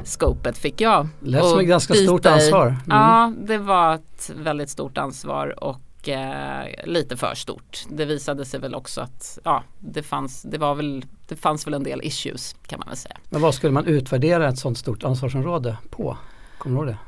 scopet 0.05 0.59
fick 0.59 0.81
jag. 0.81 1.09
Lät 1.21 1.45
som 1.45 1.61
ett 1.61 1.67
ganska 1.67 1.95
stort 1.95 2.27
ansvar. 2.27 2.67
Mm. 2.67 2.81
Ja, 2.87 3.33
det 3.43 3.59
var 3.59 3.95
ett 3.95 4.31
väldigt 4.37 4.71
stort 4.71 4.99
ansvar 4.99 5.65
och 5.65 6.09
eh, 6.09 6.67
lite 6.85 7.17
för 7.17 7.35
stort. 7.35 7.85
Det 7.89 8.05
visade 8.05 8.45
sig 8.45 8.61
väl 8.61 8.75
också 8.75 9.01
att 9.01 9.39
ja, 9.45 9.63
det, 9.79 10.03
fanns, 10.03 10.43
det, 10.43 10.59
var 10.59 10.75
väl, 10.75 11.05
det 11.29 11.37
fanns 11.37 11.67
väl 11.67 11.75
en 11.75 11.83
del 11.83 12.01
issues 12.03 12.57
kan 12.67 12.79
man 12.79 12.89
väl 12.89 12.97
säga. 12.97 13.17
Men 13.31 13.41
vad 13.41 13.55
skulle 13.55 13.73
man 13.73 13.87
utvärdera 13.87 14.49
ett 14.49 14.59
sådant 14.59 14.79
stort 14.79 15.05
ansvarsområde 15.05 15.77
på? 15.91 16.17
Kommer 16.59 16.77
du 16.77 16.87
ihåg 16.87 16.95
det? 16.95 16.99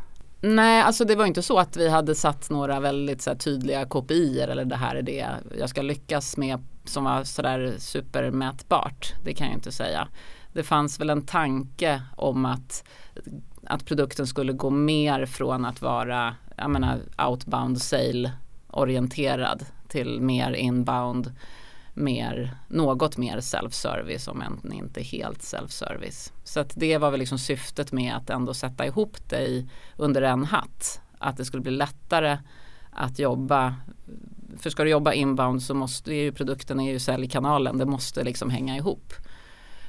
Nej, 0.49 0.83
alltså 0.83 1.05
det 1.05 1.15
var 1.15 1.27
inte 1.27 1.43
så 1.43 1.59
att 1.59 1.77
vi 1.77 1.89
hade 1.89 2.15
satt 2.15 2.51
några 2.51 2.81
väldigt 2.81 3.23
så 3.23 3.31
här, 3.31 3.37
tydliga 3.37 3.85
KPI 3.85 4.41
eller 4.41 4.65
det 4.65 4.77
här 4.77 4.95
är 4.97 5.03
det 5.03 5.27
jag 5.59 5.71
ska 5.71 5.83
lyckas 5.83 6.37
med 6.37 6.59
som 6.85 7.05
var 7.05 7.25
sådär 7.25 7.75
supermätbart. 7.79 9.13
Det 9.25 9.35
kan 9.35 9.47
jag 9.47 9.57
inte 9.57 9.73
säga 9.73 10.09
det 10.53 10.63
fanns 10.63 11.01
väl 11.01 11.11
en 11.11 11.27
tanke 11.27 12.03
om 12.17 12.45
att, 12.45 12.85
att 13.67 13.85
produkten 13.85 14.27
skulle 14.27 14.53
gå 14.53 14.71
mer 14.71 15.27
från 15.27 15.65
att 15.65 15.83
vara 15.83 16.35
jag 16.57 16.71
menar, 16.71 17.01
outbound 17.29 17.83
sale 17.83 18.33
orienterad 18.67 19.65
till 19.89 20.21
mer 20.21 20.53
inbound 20.53 21.35
mer, 21.95 22.57
något 22.69 23.17
mer 23.17 23.41
self-service 23.41 24.29
om 24.31 24.43
än 24.43 24.73
inte 24.73 25.03
helt 25.03 25.41
self-service. 25.41 26.33
Så 26.45 26.61
att 26.61 26.73
det 26.77 26.99
var 26.99 27.11
väl 27.11 27.21
liksom 27.21 27.39
syftet 27.39 27.93
med 27.93 28.17
att 28.17 28.31
ändå 28.31 28.55
sätta 28.55 28.87
ihop 28.87 29.17
det 29.29 29.41
i, 29.41 29.69
under 29.97 30.23
en 30.23 30.45
hatt. 30.45 31.01
Att 31.19 31.37
det 31.37 31.45
skulle 31.45 31.63
bli 31.63 31.73
lättare 31.73 32.39
att 32.91 33.19
jobba 33.19 33.75
för 34.59 34.71
ska 34.71 34.85
du 34.85 34.91
jobba 34.91 35.13
inbound 35.13 35.63
så 35.63 35.75
måste 35.75 36.15
ju 36.15 36.33
produkten 36.33 36.81
är 36.81 36.93
ju 36.93 36.99
säljkanalen, 36.99 37.79
det 37.79 37.87
måste 37.87 38.25
liksom 38.25 38.51
hänga 38.51 38.77
ihop. 38.77 39.13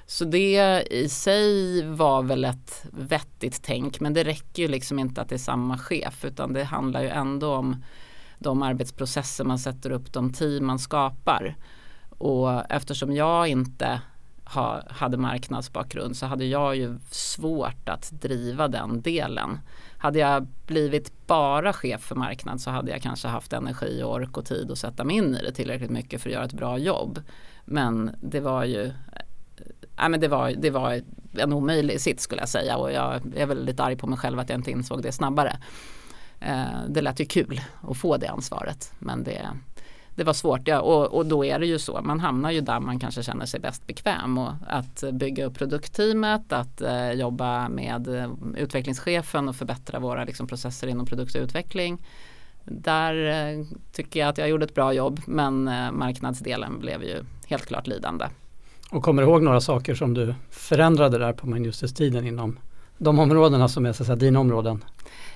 Så 0.06 0.26
det 0.26 0.84
i 0.92 1.10
sig 1.10 1.82
var 1.88 2.24
väl 2.24 2.46
ett 2.46 2.86
vettigt 2.92 3.64
tänk 3.64 4.00
men 4.00 4.14
det 4.14 4.24
räcker 4.24 4.64
ju 4.64 4.68
liksom 4.68 5.00
inte 5.00 5.22
att 5.22 5.30
det 5.30 5.36
är 5.36 5.40
samma 5.40 5.78
chef 5.78 6.26
utan 6.26 6.54
det 6.54 6.64
handlar 6.64 7.02
ju 7.02 7.10
ändå 7.10 7.56
om 7.56 7.84
de 8.40 8.64
arbetsprocesser 8.64 9.44
man 9.44 9.60
sätter 9.60 9.90
upp, 9.92 10.14
de 10.14 10.34
team 10.34 10.66
man 10.66 10.80
skapar. 10.80 11.56
Och 12.10 12.72
eftersom 12.72 13.16
jag 13.16 13.48
inte 13.48 14.02
ha, 14.46 14.82
hade 14.88 15.18
marknadsbakgrund 15.18 16.18
så 16.18 16.26
hade 16.26 16.46
jag 16.46 16.76
ju 16.76 17.00
svårt 17.12 17.90
att 17.90 18.12
driva 18.12 18.68
den 18.68 19.02
delen. 19.02 19.60
Hade 19.98 20.20
jag 20.20 20.48
blivit 20.68 21.28
bara 21.28 21.74
chef 21.74 22.02
för 22.02 22.16
marknad 22.16 22.62
så 22.62 22.72
hade 22.72 22.92
jag 22.92 23.02
kanske 23.02 23.28
haft 23.28 23.54
energi, 23.54 24.04
och 24.04 24.14
ork 24.14 24.38
och 24.38 24.46
tid 24.46 24.72
att 24.72 24.78
sätta 24.78 25.04
mig 25.04 25.16
in 25.16 25.36
i 25.36 25.44
det 25.44 25.52
tillräckligt 25.52 25.92
mycket 25.92 26.22
för 26.22 26.30
att 26.30 26.34
göra 26.34 26.46
ett 26.46 26.54
bra 26.54 26.78
jobb. 26.78 27.22
Men 27.66 28.16
det 28.22 28.40
var 28.40 28.64
ju 28.64 28.92
äh, 30.00 30.10
men 30.10 30.20
det, 30.20 30.28
var, 30.28 30.52
det 30.52 30.70
var 30.70 31.02
en 31.38 31.54
omöjlig 31.54 32.02
sits 32.02 32.24
skulle 32.24 32.42
jag 32.42 32.50
säga 32.50 32.78
och 32.78 32.92
jag 32.92 33.22
är 33.36 33.46
väl 33.46 33.66
lite 33.66 33.84
arg 33.84 33.96
på 33.96 34.08
mig 34.08 34.20
själv 34.20 34.40
att 34.40 34.50
jag 34.50 34.60
inte 34.60 34.72
insåg 34.72 35.02
det 35.02 35.12
snabbare. 35.12 35.58
Eh, 36.40 36.66
det 36.88 37.02
lät 37.02 37.20
ju 37.20 37.26
kul 37.26 37.62
att 37.82 37.98
få 37.98 38.18
det 38.18 38.28
ansvaret 38.28 38.92
men 39.00 39.24
det, 39.24 39.48
det 40.16 40.24
var 40.24 40.34
svårt 40.34 40.68
ja, 40.68 40.82
och, 40.82 41.14
och, 41.14 41.26
då 41.26 41.46
är 41.46 41.60
det 41.60 41.66
ju 41.66 41.80
så. 41.80 42.02
Man 42.04 42.20
hamnar 42.20 42.52
ju 42.52 42.62
där 42.62 42.80
man 42.80 43.00
kanske 43.00 43.24
känner 43.24 43.46
sig 43.46 43.60
bäst 43.60 43.88
bekväm. 43.88 44.38
Och 44.38 44.52
att 44.68 45.04
bygga 45.14 45.46
upp 45.46 45.58
produktteamet, 45.58 46.54
att 46.54 46.82
eh, 46.82 47.12
jobba 47.12 47.70
med 47.70 48.08
eh, 48.08 48.32
utvecklingschefen 48.58 49.50
och 49.50 49.56
förbättra 49.56 50.00
våra 50.00 50.24
liksom, 50.24 50.48
processer 50.48 50.88
inom 50.88 51.06
produktutveckling. 51.06 52.06
Där 52.64 53.16
eh, 53.16 53.66
tycker 53.92 54.20
jag 54.20 54.30
att 54.30 54.38
jag 54.38 54.50
gjorde 54.50 54.66
ett 54.66 54.76
bra 54.76 54.94
jobb 54.94 55.22
men 55.26 55.68
eh, 55.68 55.92
marknadsdelen 55.92 56.80
blev 56.80 57.04
ju 57.04 57.26
helt 57.48 57.66
klart 57.66 57.88
lidande. 57.88 58.26
Och 58.94 59.04
kommer 59.04 59.22
du 59.22 59.28
ihåg 59.28 59.44
några 59.44 59.62
saker 59.62 59.96
som 59.96 60.14
du 60.14 60.36
förändrade 60.50 61.18
där 61.18 61.34
på 61.34 61.48
Manjustes-tiden 61.48 62.28
inom 62.28 62.60
de 62.98 63.20
områdena 63.20 63.68
som 63.68 63.86
är 63.86 63.94
så 63.94 64.04
att 64.04 64.08
säga, 64.08 64.16
dina 64.16 64.40
områden? 64.40 64.84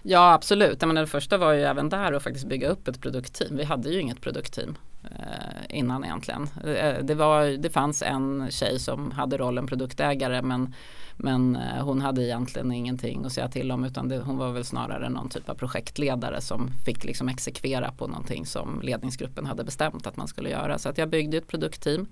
Ja 0.03 0.33
absolut, 0.33 0.81
men 0.81 0.95
det 0.95 1.07
första 1.07 1.37
var 1.37 1.53
ju 1.53 1.61
även 1.61 1.89
där 1.89 2.13
att 2.13 2.23
faktiskt 2.23 2.47
bygga 2.47 2.69
upp 2.69 2.87
ett 2.87 3.01
produktteam. 3.01 3.57
Vi 3.57 3.63
hade 3.63 3.89
ju 3.89 4.01
inget 4.01 4.21
produktteam 4.21 4.77
eh, 5.03 5.77
innan 5.77 6.03
egentligen. 6.03 6.49
Eh, 6.65 7.03
det, 7.03 7.15
var, 7.15 7.57
det 7.57 7.69
fanns 7.69 8.01
en 8.01 8.47
tjej 8.49 8.79
som 8.79 9.11
hade 9.11 9.37
rollen 9.37 9.67
produktägare 9.67 10.41
men, 10.41 10.73
men 11.15 11.55
eh, 11.55 11.85
hon 11.85 12.01
hade 12.01 12.23
egentligen 12.23 12.71
ingenting 12.71 13.25
att 13.25 13.33
säga 13.33 13.47
till 13.47 13.71
om 13.71 13.83
utan 13.83 14.09
det, 14.09 14.19
hon 14.19 14.37
var 14.37 14.51
väl 14.51 14.65
snarare 14.65 15.09
någon 15.09 15.29
typ 15.29 15.49
av 15.49 15.55
projektledare 15.55 16.41
som 16.41 16.69
fick 16.85 17.03
liksom 17.03 17.29
exekvera 17.29 17.91
på 17.91 18.07
någonting 18.07 18.45
som 18.45 18.81
ledningsgruppen 18.83 19.45
hade 19.45 19.63
bestämt 19.63 20.07
att 20.07 20.17
man 20.17 20.27
skulle 20.27 20.49
göra. 20.49 20.77
Så 20.77 20.89
att 20.89 20.97
jag 20.97 21.09
byggde 21.09 21.37
ett 21.37 21.47
produktteam. 21.47 22.07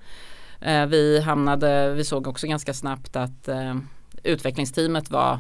Eh, 0.62 0.86
vi 0.86 1.20
hamnade, 1.20 1.94
vi 1.94 2.04
såg 2.04 2.28
också 2.28 2.48
ganska 2.48 2.74
snabbt 2.74 3.16
att 3.16 3.48
eh, 3.48 3.76
utvecklingsteamet 4.24 5.12
var 5.12 5.40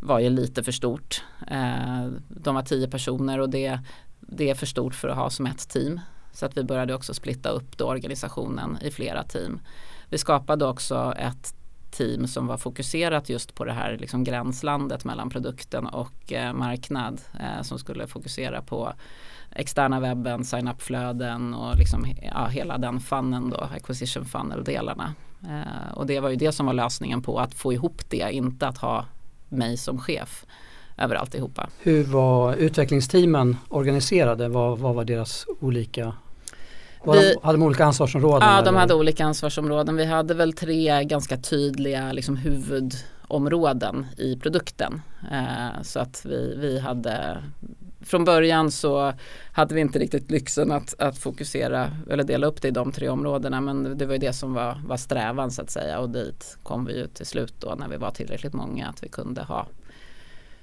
var 0.00 0.18
ju 0.20 0.30
lite 0.30 0.62
för 0.62 0.72
stort. 0.72 1.22
Eh, 1.50 2.06
de 2.28 2.54
var 2.54 2.62
tio 2.62 2.88
personer 2.88 3.38
och 3.38 3.50
det, 3.50 3.78
det 4.20 4.50
är 4.50 4.54
för 4.54 4.66
stort 4.66 4.94
för 4.94 5.08
att 5.08 5.16
ha 5.16 5.30
som 5.30 5.46
ett 5.46 5.68
team. 5.68 6.00
Så 6.32 6.46
att 6.46 6.56
vi 6.56 6.64
började 6.64 6.94
också 6.94 7.14
splitta 7.14 7.48
upp 7.48 7.76
då 7.76 7.84
organisationen 7.84 8.78
i 8.82 8.90
flera 8.90 9.22
team. 9.22 9.60
Vi 10.08 10.18
skapade 10.18 10.66
också 10.66 11.14
ett 11.18 11.54
team 11.90 12.26
som 12.26 12.46
var 12.46 12.56
fokuserat 12.56 13.28
just 13.28 13.54
på 13.54 13.64
det 13.64 13.72
här 13.72 13.98
liksom 14.00 14.24
gränslandet 14.24 15.04
mellan 15.04 15.30
produkten 15.30 15.86
och 15.86 16.32
eh, 16.32 16.52
marknad 16.52 17.20
eh, 17.40 17.62
som 17.62 17.78
skulle 17.78 18.06
fokusera 18.06 18.62
på 18.62 18.92
externa 19.54 20.00
webben, 20.00 20.44
sign-up-flöden 20.44 21.54
och 21.54 21.76
liksom, 21.76 22.06
ja, 22.34 22.46
hela 22.46 22.78
den 22.78 23.00
funnen 23.00 23.50
då, 23.50 23.68
acquisition 23.76 24.24
funnel-delarna. 24.24 25.14
Eh, 25.42 25.92
och 25.94 26.06
det 26.06 26.20
var 26.20 26.28
ju 26.28 26.36
det 26.36 26.52
som 26.52 26.66
var 26.66 26.72
lösningen 26.72 27.22
på 27.22 27.38
att 27.38 27.54
få 27.54 27.72
ihop 27.72 28.02
det, 28.08 28.28
inte 28.32 28.66
att 28.66 28.78
ha 28.78 29.04
mig 29.48 29.76
som 29.76 29.98
chef 29.98 30.44
över 30.96 31.14
alltihopa. 31.14 31.68
Hur 31.78 32.04
var 32.04 32.54
utvecklingsteamen 32.54 33.56
organiserade? 33.68 34.48
Vad, 34.48 34.78
vad 34.78 34.94
var 34.94 35.04
deras 35.04 35.46
olika 35.60 36.12
var 37.04 37.14
vi, 37.14 37.34
de, 37.34 37.46
hade 37.46 37.58
de 37.58 37.64
olika 37.64 37.84
ansvarsområden? 37.84 38.48
Ja, 38.48 38.62
de 38.62 38.76
hade 38.76 38.94
olika 38.94 39.24
ansvarsområden. 39.24 39.96
Vi 39.96 40.04
hade 40.04 40.34
väl 40.34 40.52
tre 40.52 41.04
ganska 41.04 41.36
tydliga 41.36 42.12
liksom, 42.12 42.36
huvudområden 42.36 44.06
i 44.16 44.36
produkten. 44.36 45.02
Eh, 45.32 45.82
så 45.82 46.00
att 46.00 46.22
vi, 46.24 46.56
vi 46.56 46.78
hade 46.78 47.42
från 48.06 48.24
början 48.24 48.70
så 48.70 49.12
hade 49.52 49.74
vi 49.74 49.80
inte 49.80 49.98
riktigt 49.98 50.30
lyxen 50.30 50.72
att, 50.72 50.94
att 50.98 51.18
fokusera 51.18 51.90
eller 52.10 52.24
dela 52.24 52.46
upp 52.46 52.62
det 52.62 52.68
i 52.68 52.70
de 52.70 52.92
tre 52.92 53.08
områdena 53.08 53.60
men 53.60 53.98
det 53.98 54.06
var 54.06 54.12
ju 54.12 54.18
det 54.18 54.32
som 54.32 54.54
var, 54.54 54.82
var 54.86 54.96
strävan 54.96 55.50
så 55.50 55.62
att 55.62 55.70
säga 55.70 55.98
och 55.98 56.10
dit 56.10 56.58
kom 56.62 56.84
vi 56.84 56.98
ju 56.98 57.06
till 57.06 57.26
slut 57.26 57.54
då 57.58 57.74
när 57.78 57.88
vi 57.88 57.96
var 57.96 58.10
tillräckligt 58.10 58.52
många 58.52 58.88
att 58.88 59.04
vi 59.04 59.08
kunde 59.08 59.42
ha 59.42 59.66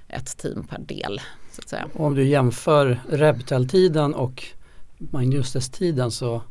ett 0.07 0.37
team 0.37 0.63
per 0.63 0.79
del. 0.79 1.21
Så 1.51 1.61
att 1.61 1.69
säga. 1.69 1.87
Om 1.93 2.15
du 2.15 2.23
jämför 2.23 2.99
Rebtel-tiden 3.09 4.13
och 4.13 4.45
Minustes-tiden 4.97 6.11
så 6.11 6.41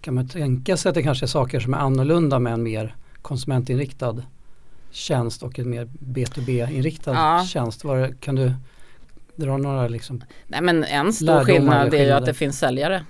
kan 0.00 0.14
man 0.14 0.28
tänka 0.28 0.76
sig 0.76 0.88
att 0.88 0.94
det 0.94 1.02
kanske 1.02 1.24
är 1.24 1.28
saker 1.28 1.60
som 1.60 1.74
är 1.74 1.78
annorlunda 1.78 2.38
med 2.38 2.52
en 2.52 2.62
mer 2.62 2.96
konsumentinriktad 3.22 4.22
tjänst 4.90 5.42
och 5.42 5.58
en 5.58 5.70
mer 5.70 5.88
B2B-inriktad 5.98 7.12
ja. 7.12 7.44
tjänst. 7.44 7.84
Var, 7.84 8.14
kan 8.20 8.34
du 8.34 8.54
dra 9.36 9.56
några 9.56 9.88
liksom 9.88 10.24
Nej 10.46 10.62
men 10.62 10.84
en 10.84 11.12
stor 11.12 11.44
skillnad 11.44 11.94
är 11.94 12.04
ju 12.04 12.10
att 12.10 12.26
det 12.26 12.34
finns 12.34 12.58
säljare. 12.58 13.04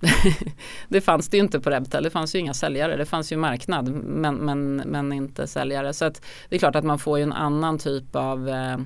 det 0.88 1.00
fanns 1.00 1.28
det 1.28 1.36
ju 1.36 1.42
inte 1.42 1.60
på 1.60 1.70
Rebtel, 1.70 2.02
det 2.02 2.10
fanns 2.10 2.34
ju 2.34 2.38
inga 2.38 2.54
säljare, 2.54 2.96
det 2.96 3.06
fanns 3.06 3.32
ju 3.32 3.36
marknad 3.36 3.88
men, 3.88 4.34
men, 4.34 4.76
men 4.76 5.12
inte 5.12 5.46
säljare. 5.46 5.92
Så 5.92 6.04
att 6.04 6.22
det 6.48 6.56
är 6.56 6.58
klart 6.58 6.76
att 6.76 6.84
man 6.84 6.98
får 6.98 7.18
ju 7.18 7.22
en 7.22 7.32
annan 7.32 7.78
typ 7.78 8.16
av 8.16 8.48
eh, 8.48 8.78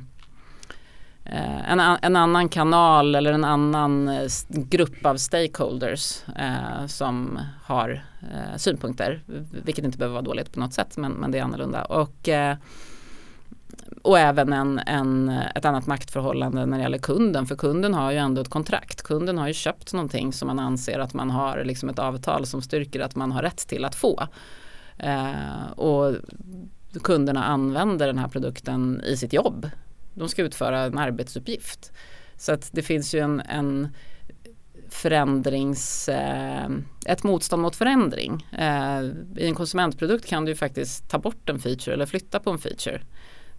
Eh, 1.24 1.72
en, 1.72 1.80
en, 1.80 2.16
annan 2.16 2.48
kanal 2.48 3.14
eller 3.14 3.32
en 3.32 3.44
annan 3.44 4.08
eh, 4.08 4.28
grupp 4.48 5.06
av 5.06 5.16
stakeholders 5.16 6.22
eh, 6.36 6.86
som 6.86 7.38
har 7.62 8.04
eh, 8.20 8.56
synpunkter. 8.56 9.22
Vilket 9.64 9.84
inte 9.84 9.98
behöver 9.98 10.12
vara 10.12 10.22
dåligt 10.22 10.52
på 10.52 10.60
något 10.60 10.74
sätt 10.74 10.96
men, 10.96 11.12
men 11.12 11.30
det 11.30 11.38
är 11.38 11.42
annorlunda. 11.42 11.84
Och, 11.84 12.28
och 14.02 14.18
även 14.18 14.52
en, 14.52 14.78
en, 14.78 15.28
ett 15.28 15.64
annat 15.64 15.86
maktförhållande 15.86 16.66
när 16.66 16.76
det 16.76 16.82
gäller 16.82 16.98
kunden. 16.98 17.46
För 17.46 17.56
kunden 17.56 17.94
har 17.94 18.12
ju 18.12 18.18
ändå 18.18 18.40
ett 18.40 18.48
kontrakt. 18.48 19.02
Kunden 19.02 19.38
har 19.38 19.48
ju 19.48 19.54
köpt 19.54 19.92
någonting 19.92 20.32
som 20.32 20.46
man 20.46 20.58
anser 20.58 20.98
att 20.98 21.14
man 21.14 21.30
har 21.30 21.64
liksom 21.64 21.88
ett 21.88 21.98
avtal 21.98 22.46
som 22.46 22.62
styrker 22.62 23.00
att 23.00 23.16
man 23.16 23.32
har 23.32 23.42
rätt 23.42 23.68
till 23.68 23.84
att 23.84 23.94
få. 23.94 24.26
Eh, 24.98 25.70
och 25.76 26.14
kunderna 27.02 27.44
använder 27.44 28.06
den 28.06 28.18
här 28.18 28.28
produkten 28.28 29.02
i 29.06 29.16
sitt 29.16 29.32
jobb 29.32 29.70
de 30.14 30.28
ska 30.28 30.42
utföra 30.42 30.80
en 30.80 30.98
arbetsuppgift. 30.98 31.92
Så 32.36 32.52
att 32.52 32.68
det 32.72 32.82
finns 32.82 33.14
ju 33.14 33.18
en, 33.20 33.40
en 33.40 33.88
förändrings, 34.88 36.08
eh, 36.08 36.68
ett 37.06 37.22
motstånd 37.22 37.62
mot 37.62 37.76
förändring. 37.76 38.46
Eh, 38.52 39.02
I 39.36 39.46
en 39.46 39.54
konsumentprodukt 39.54 40.26
kan 40.26 40.44
du 40.44 40.54
faktiskt 40.54 41.10
ta 41.10 41.18
bort 41.18 41.48
en 41.48 41.58
feature 41.58 41.94
eller 41.94 42.06
flytta 42.06 42.40
på 42.40 42.50
en 42.50 42.58
feature. 42.58 43.00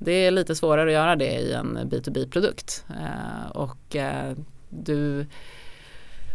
Det 0.03 0.11
är 0.11 0.31
lite 0.31 0.55
svårare 0.55 0.89
att 0.89 0.93
göra 0.93 1.15
det 1.15 1.39
i 1.39 1.53
en 1.53 1.77
B2B-produkt. 1.77 2.85
Eh, 2.89 3.51
och 3.51 3.95
eh, 3.95 4.35
du 4.69 5.25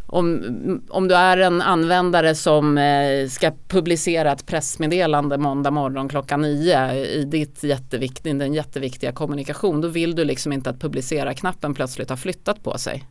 om, 0.06 0.82
om 0.88 1.08
du 1.08 1.14
är 1.14 1.36
en 1.36 1.62
användare 1.62 2.34
som 2.34 2.78
eh, 2.78 3.28
ska 3.28 3.52
publicera 3.68 4.32
ett 4.32 4.46
pressmeddelande 4.46 5.38
måndag 5.38 5.70
morgon 5.70 6.08
klockan 6.08 6.42
nio 6.42 6.94
i 6.94 7.24
ditt 7.24 7.62
jätteviktiga, 7.62 8.34
den 8.34 8.54
jätteviktiga 8.54 9.12
kommunikation, 9.12 9.80
då 9.80 9.88
vill 9.88 10.14
du 10.14 10.24
liksom 10.24 10.52
inte 10.52 10.70
att 10.70 10.80
publicera-knappen 10.80 11.74
plötsligt 11.74 12.10
har 12.10 12.16
flyttat 12.16 12.62
på 12.62 12.78
sig. 12.78 13.04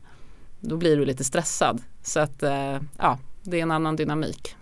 Då 0.60 0.78
blir 0.78 0.98
du 0.98 1.06
lite 1.06 1.24
stressad. 1.24 1.82
Så 2.04 2.20
att 2.20 2.44
ja, 2.98 3.20
det 3.44 3.58
är 3.58 3.62
en 3.62 3.72
annan 3.72 3.96
dynamik. 3.96 4.56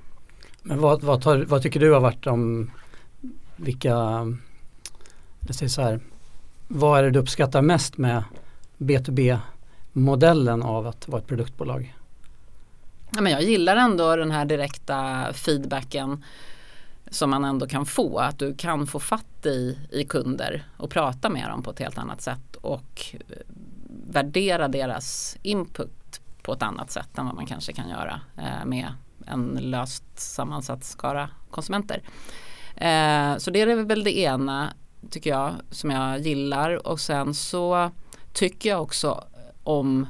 Men 0.63 0.81
vad, 0.81 1.03
vad, 1.03 1.21
tar, 1.21 1.37
vad 1.37 1.61
tycker 1.61 1.79
du 1.79 1.93
har 1.93 1.99
varit 1.99 2.23
de, 2.23 2.71
vilka, 3.55 3.97
jag 5.47 5.55
säger 5.55 5.69
så 5.69 5.81
här, 5.81 5.99
vad 6.67 6.99
är 6.99 7.03
det 7.03 7.11
du 7.11 7.19
uppskattar 7.19 7.61
mest 7.61 7.97
med 7.97 8.23
B2B-modellen 8.77 10.63
av 10.63 10.87
att 10.87 11.07
vara 11.07 11.21
ett 11.21 11.27
produktbolag? 11.27 11.93
ja, 13.15 13.21
men 13.21 13.31
jag 13.31 13.43
gillar 13.43 13.75
ändå 13.75 14.15
den 14.15 14.31
här 14.31 14.45
direkta 14.45 15.27
feedbacken 15.33 16.23
som 17.09 17.29
man 17.29 17.45
ändå 17.45 17.67
kan 17.67 17.85
få. 17.85 18.19
Att 18.19 18.39
du 18.39 18.55
kan 18.55 18.87
få 18.87 18.99
fatt 18.99 19.45
i, 19.45 19.77
i 19.91 20.03
kunder 20.03 20.63
och 20.77 20.89
prata 20.89 21.29
med 21.29 21.49
dem 21.49 21.63
på 21.63 21.71
ett 21.71 21.79
helt 21.79 21.97
annat 21.97 22.21
sätt 22.21 22.55
och 22.61 23.05
eh, 23.13 23.19
värdera 24.07 24.67
deras 24.67 25.37
input 25.41 26.21
på 26.41 26.53
ett 26.53 26.63
annat 26.63 26.91
sätt 26.91 27.17
än 27.17 27.25
vad 27.25 27.35
man 27.35 27.45
kanske 27.45 27.73
kan 27.73 27.89
göra 27.89 28.21
eh, 28.37 28.65
med 28.65 28.87
en 29.27 29.59
löst 29.61 30.19
sammansatt 30.19 30.83
skara 30.83 31.29
konsumenter. 31.51 32.01
Eh, 32.75 33.37
så 33.37 33.51
det 33.51 33.61
är 33.61 33.83
väl 33.83 34.03
det 34.03 34.17
ena 34.17 34.73
tycker 35.09 35.29
jag 35.29 35.53
som 35.71 35.89
jag 35.89 36.19
gillar 36.19 36.87
och 36.87 36.99
sen 36.99 37.33
så 37.33 37.91
tycker 38.33 38.69
jag 38.69 38.81
också 38.81 39.23
om 39.63 40.07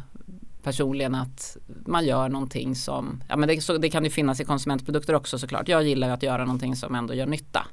personligen 0.64 1.16
att 1.16 1.58
man 1.86 2.06
gör 2.06 2.30
någonting 2.30 2.76
som, 2.76 3.24
ja 3.30 3.36
men 3.36 3.50
det, 3.50 3.62
så, 3.62 3.78
det 3.78 3.90
kan 3.90 4.04
ju 4.04 4.10
finnas 4.10 4.40
i 4.40 4.46
konsumentprodukter 4.46 5.16
också 5.16 5.40
såklart. 5.40 5.68
Jag 5.68 5.84
gillar 5.84 6.10
att 6.10 6.24
göra 6.24 6.46
någonting 6.46 6.76
som 6.76 6.96
ändå 6.96 7.14
gör 7.14 7.26
nytta. 7.26 7.68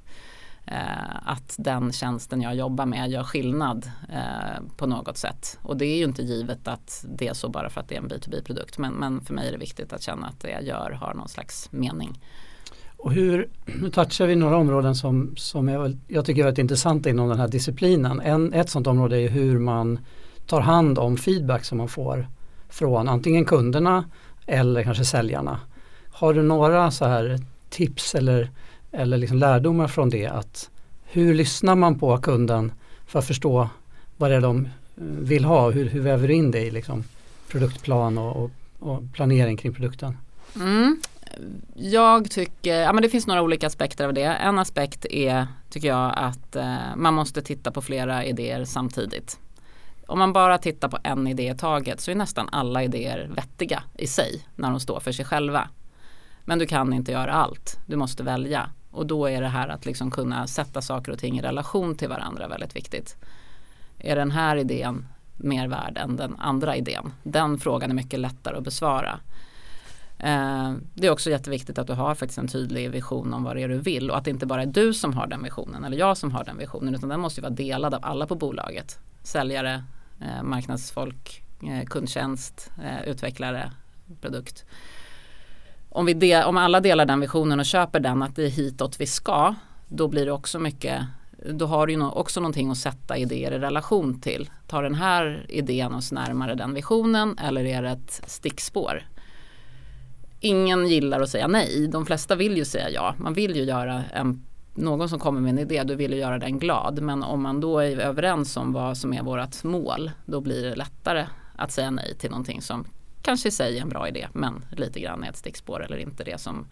Eh, 0.66 1.28
att 1.28 1.54
den 1.58 1.92
tjänsten 1.92 2.42
jag 2.42 2.54
jobbar 2.54 2.86
med 2.86 3.10
gör 3.10 3.24
skillnad 3.24 3.90
eh, 4.08 4.62
på 4.76 4.86
något 4.86 5.16
sätt. 5.16 5.58
Och 5.62 5.76
det 5.76 5.84
är 5.84 5.96
ju 5.96 6.04
inte 6.04 6.22
givet 6.22 6.68
att 6.68 7.04
det 7.08 7.28
är 7.28 7.34
så 7.34 7.48
bara 7.48 7.70
för 7.70 7.80
att 7.80 7.88
det 7.88 7.94
är 7.94 7.98
en 7.98 8.10
B2B-produkt. 8.10 8.78
Men, 8.78 8.92
men 8.92 9.20
för 9.20 9.34
mig 9.34 9.48
är 9.48 9.52
det 9.52 9.58
viktigt 9.58 9.92
att 9.92 10.02
känna 10.02 10.26
att 10.26 10.40
det 10.40 10.50
jag 10.50 10.62
gör 10.62 10.90
har 10.90 11.14
någon 11.14 11.28
slags 11.28 11.72
mening. 11.72 12.18
Och 13.02 13.12
hur, 13.12 13.48
nu 13.64 13.90
touchar 13.90 14.26
vi 14.26 14.36
några 14.36 14.56
områden 14.56 14.94
som, 14.94 15.34
som 15.36 15.68
jag, 15.68 15.96
jag 16.08 16.24
tycker 16.24 16.40
är 16.40 16.44
väldigt 16.44 16.62
intressanta 16.62 17.10
inom 17.10 17.28
den 17.28 17.38
här 17.38 17.48
disciplinen. 17.48 18.20
En, 18.20 18.52
ett 18.52 18.70
sådant 18.70 18.86
område 18.86 19.16
är 19.20 19.28
hur 19.28 19.58
man 19.58 19.98
tar 20.46 20.60
hand 20.60 20.98
om 20.98 21.16
feedback 21.16 21.64
som 21.64 21.78
man 21.78 21.88
får 21.88 22.28
från 22.68 23.08
antingen 23.08 23.44
kunderna 23.44 24.04
eller 24.46 24.82
kanske 24.82 25.04
säljarna. 25.04 25.60
Har 26.10 26.34
du 26.34 26.42
några 26.42 26.90
så 26.90 27.04
här 27.04 27.38
tips 27.70 28.14
eller, 28.14 28.50
eller 28.92 29.16
liksom 29.16 29.38
lärdomar 29.38 29.88
från 29.88 30.10
det? 30.10 30.26
att 30.26 30.70
Hur 31.04 31.34
lyssnar 31.34 31.74
man 31.74 31.98
på 31.98 32.18
kunden 32.18 32.72
för 33.06 33.18
att 33.18 33.26
förstå 33.26 33.68
vad 34.16 34.30
det 34.30 34.36
är 34.36 34.40
de 34.40 34.64
eh, 34.64 34.70
vill 35.02 35.44
ha? 35.44 35.70
Hur, 35.70 35.88
hur 35.88 36.00
väver 36.00 36.28
du 36.28 36.34
in 36.34 36.50
det 36.50 36.60
i 36.60 36.70
liksom 36.70 37.04
produktplan 37.48 38.18
och, 38.18 38.44
och, 38.44 38.50
och 38.78 39.02
planering 39.12 39.56
kring 39.56 39.74
produkten? 39.74 40.16
Mm. 40.56 41.00
Jag 41.74 42.30
tycker, 42.30 42.80
ja 42.80 42.92
men 42.92 43.02
det 43.02 43.08
finns 43.08 43.26
några 43.26 43.42
olika 43.42 43.66
aspekter 43.66 44.06
av 44.06 44.14
det. 44.14 44.24
En 44.24 44.58
aspekt 44.58 45.06
är, 45.10 45.46
tycker 45.70 45.88
jag, 45.88 46.12
att 46.16 46.56
eh, 46.56 46.76
man 46.96 47.14
måste 47.14 47.42
titta 47.42 47.70
på 47.70 47.82
flera 47.82 48.24
idéer 48.24 48.64
samtidigt. 48.64 49.38
Om 50.06 50.18
man 50.18 50.32
bara 50.32 50.58
tittar 50.58 50.88
på 50.88 50.98
en 51.02 51.26
idé 51.26 51.50
i 51.50 51.54
taget 51.54 52.00
så 52.00 52.10
är 52.10 52.14
nästan 52.14 52.48
alla 52.52 52.82
idéer 52.82 53.30
vettiga 53.34 53.82
i 53.98 54.06
sig 54.06 54.46
när 54.56 54.70
de 54.70 54.80
står 54.80 55.00
för 55.00 55.12
sig 55.12 55.24
själva. 55.24 55.68
Men 56.44 56.58
du 56.58 56.66
kan 56.66 56.92
inte 56.92 57.12
göra 57.12 57.32
allt, 57.32 57.78
du 57.86 57.96
måste 57.96 58.22
välja. 58.22 58.70
Och 58.90 59.06
då 59.06 59.26
är 59.26 59.40
det 59.40 59.48
här 59.48 59.68
att 59.68 59.86
liksom 59.86 60.10
kunna 60.10 60.46
sätta 60.46 60.82
saker 60.82 61.12
och 61.12 61.18
ting 61.18 61.38
i 61.38 61.42
relation 61.42 61.96
till 61.96 62.08
varandra 62.08 62.48
väldigt 62.48 62.76
viktigt. 62.76 63.16
Är 63.98 64.16
den 64.16 64.30
här 64.30 64.56
idén 64.56 65.06
mer 65.36 65.68
värd 65.68 65.98
än 65.98 66.16
den 66.16 66.36
andra 66.38 66.76
idén? 66.76 67.12
Den 67.22 67.58
frågan 67.58 67.90
är 67.90 67.94
mycket 67.94 68.20
lättare 68.20 68.56
att 68.56 68.64
besvara. 68.64 69.18
Eh, 70.22 70.72
det 70.94 71.06
är 71.06 71.10
också 71.10 71.30
jätteviktigt 71.30 71.78
att 71.78 71.86
du 71.86 71.92
har 71.92 72.14
faktiskt 72.14 72.38
en 72.38 72.48
tydlig 72.48 72.90
vision 72.90 73.34
om 73.34 73.44
vad 73.44 73.56
det 73.56 73.62
är 73.62 73.68
du 73.68 73.78
vill 73.78 74.10
och 74.10 74.18
att 74.18 74.24
det 74.24 74.30
inte 74.30 74.46
bara 74.46 74.62
är 74.62 74.66
du 74.66 74.94
som 74.94 75.12
har 75.12 75.26
den 75.26 75.42
visionen 75.42 75.84
eller 75.84 75.96
jag 75.96 76.16
som 76.16 76.32
har 76.32 76.44
den 76.44 76.58
visionen 76.58 76.94
utan 76.94 77.08
den 77.08 77.20
måste 77.20 77.40
ju 77.40 77.42
vara 77.42 77.54
delad 77.54 77.94
av 77.94 78.00
alla 78.02 78.26
på 78.26 78.34
bolaget. 78.34 78.98
Säljare, 79.22 79.84
eh, 80.20 80.42
marknadsfolk, 80.42 81.42
eh, 81.62 81.86
kundtjänst, 81.86 82.70
utvecklare, 83.06 83.72
produkt. 84.20 84.64
Om, 85.88 86.06
vi 86.06 86.14
del, 86.14 86.44
om 86.44 86.56
alla 86.56 86.80
delar 86.80 87.06
den 87.06 87.20
visionen 87.20 87.60
och 87.60 87.66
köper 87.66 88.00
den 88.00 88.22
att 88.22 88.36
det 88.36 88.44
är 88.44 88.50
hitåt 88.50 89.00
vi 89.00 89.06
ska 89.06 89.54
då 89.88 90.08
blir 90.08 90.26
det 90.26 90.32
också 90.32 90.58
mycket 90.58 91.02
då 91.48 91.66
har 91.66 91.86
du 91.86 91.92
ju 91.92 92.02
också 92.02 92.40
någonting 92.40 92.70
att 92.70 92.78
sätta 92.78 93.16
idéer 93.16 93.52
i 93.52 93.58
relation 93.58 94.20
till. 94.20 94.50
Tar 94.66 94.82
den 94.82 94.94
här 94.94 95.46
idén 95.48 95.94
oss 95.94 96.12
närmare 96.12 96.54
den 96.54 96.74
visionen 96.74 97.38
eller 97.38 97.64
är 97.64 97.82
det 97.82 97.90
ett 97.90 98.22
stickspår? 98.26 99.02
Ingen 100.40 100.86
gillar 100.86 101.20
att 101.20 101.28
säga 101.28 101.48
nej. 101.48 101.88
De 101.88 102.06
flesta 102.06 102.36
vill 102.36 102.56
ju 102.56 102.64
säga 102.64 102.90
ja. 102.90 103.14
Man 103.18 103.34
vill 103.34 103.56
ju 103.56 103.62
göra 103.62 104.04
en, 104.12 104.46
någon 104.74 105.08
som 105.08 105.18
kommer 105.18 105.40
med 105.40 105.50
en 105.50 105.58
idé, 105.58 105.84
du 105.84 105.96
vill 105.96 106.12
ju 106.12 106.18
göra 106.18 106.38
den 106.38 106.58
glad. 106.58 107.02
Men 107.02 107.22
om 107.22 107.42
man 107.42 107.60
då 107.60 107.78
är 107.78 107.98
överens 107.98 108.56
om 108.56 108.72
vad 108.72 108.96
som 108.96 109.12
är 109.12 109.22
vårt 109.22 109.64
mål, 109.64 110.10
då 110.24 110.40
blir 110.40 110.62
det 110.62 110.74
lättare 110.74 111.26
att 111.56 111.72
säga 111.72 111.90
nej 111.90 112.14
till 112.18 112.30
någonting 112.30 112.62
som 112.62 112.84
kanske 113.22 113.48
i 113.48 113.52
sig 113.52 113.78
är 113.78 113.82
en 113.82 113.88
bra 113.88 114.08
idé, 114.08 114.28
men 114.32 114.64
lite 114.70 115.00
grann 115.00 115.24
är 115.24 115.28
ett 115.28 115.36
stickspår 115.36 115.84
eller 115.84 115.96
inte 115.96 116.24
det 116.24 116.40
som 116.40 116.66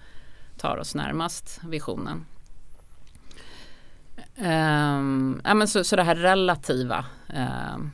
tar 0.59 0.77
oss 0.77 0.95
närmast 0.95 1.61
visionen. 1.69 2.27
Um, 4.37 5.41
ja, 5.45 5.55
men 5.55 5.69
så, 5.69 5.85
så 5.85 5.97
det 5.97 6.03
här 6.03 6.15
relativa 6.15 7.05
um, 7.75 7.91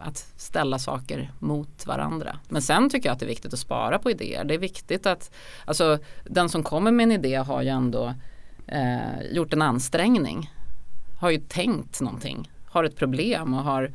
att 0.00 0.32
ställa 0.36 0.78
saker 0.78 1.32
mot 1.38 1.86
varandra. 1.86 2.38
Men 2.48 2.62
sen 2.62 2.90
tycker 2.90 3.08
jag 3.08 3.12
att 3.12 3.18
det 3.18 3.26
är 3.26 3.28
viktigt 3.28 3.52
att 3.52 3.58
spara 3.58 3.98
på 3.98 4.10
idéer. 4.10 4.44
Det 4.44 4.54
är 4.54 4.58
viktigt 4.58 5.06
att, 5.06 5.30
alltså 5.64 5.98
den 6.24 6.48
som 6.48 6.62
kommer 6.62 6.90
med 6.90 7.04
en 7.04 7.12
idé 7.12 7.34
har 7.34 7.62
ju 7.62 7.68
ändå 7.68 8.14
eh, 8.66 9.22
gjort 9.30 9.52
en 9.52 9.62
ansträngning. 9.62 10.50
Har 11.18 11.30
ju 11.30 11.38
tänkt 11.38 12.00
någonting, 12.00 12.50
har 12.66 12.84
ett 12.84 12.96
problem 12.96 13.54
och 13.54 13.64
har 13.64 13.92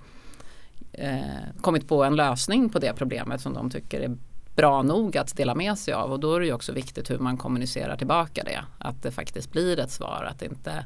eh, 0.91 1.21
kommit 1.61 1.87
på 1.87 2.03
en 2.03 2.15
lösning 2.15 2.69
på 2.69 2.79
det 2.79 2.93
problemet 2.93 3.41
som 3.41 3.53
de 3.53 3.69
tycker 3.69 3.99
är 4.01 4.17
bra 4.55 4.81
nog 4.81 5.17
att 5.17 5.37
dela 5.37 5.55
med 5.55 5.77
sig 5.77 5.93
av 5.93 6.11
och 6.11 6.19
då 6.19 6.35
är 6.35 6.39
det 6.39 6.45
ju 6.45 6.53
också 6.53 6.71
viktigt 6.71 7.09
hur 7.09 7.17
man 7.17 7.37
kommunicerar 7.37 7.97
tillbaka 7.97 8.43
det. 8.43 8.63
Att 8.77 9.03
det 9.03 9.11
faktiskt 9.11 9.51
blir 9.51 9.79
ett 9.79 9.91
svar, 9.91 10.27
att 10.31 10.39
det 10.39 10.45
inte 10.45 10.85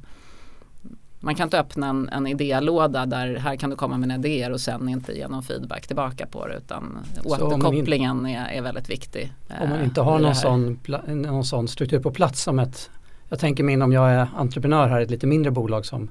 man 1.23 1.35
kan 1.35 1.47
inte 1.47 1.59
öppna 1.59 1.89
en, 1.89 2.09
en 2.09 2.27
idélåda 2.27 3.05
där 3.05 3.35
här 3.35 3.55
kan 3.55 3.69
du 3.69 3.75
komma 3.75 3.97
med 3.97 4.19
idéer 4.19 4.51
och 4.51 4.61
sen 4.61 4.89
inte 4.89 5.11
ge 5.11 5.27
någon 5.27 5.43
feedback 5.43 5.87
tillbaka 5.87 6.25
på 6.25 6.47
det 6.47 6.57
utan 6.57 6.97
återkopplingen 7.23 8.25
är, 8.25 8.47
är 8.47 8.61
väldigt 8.61 8.89
viktig. 8.89 9.33
Om 9.61 9.69
man 9.69 9.83
inte 9.83 10.01
har 10.01 10.19
någon 10.19 10.35
sån, 10.35 10.79
någon 11.07 11.45
sån 11.45 11.67
struktur 11.67 11.99
på 11.99 12.11
plats 12.11 12.41
som 12.41 12.59
ett 12.59 12.89
Jag 13.29 13.39
tänker 13.39 13.63
mig 13.63 13.73
in 13.73 13.81
om 13.81 13.91
jag 13.91 14.11
är 14.11 14.27
entreprenör 14.37 14.87
här 14.87 14.99
i 14.99 15.03
ett 15.03 15.11
lite 15.11 15.27
mindre 15.27 15.51
bolag 15.51 15.85
som 15.85 16.09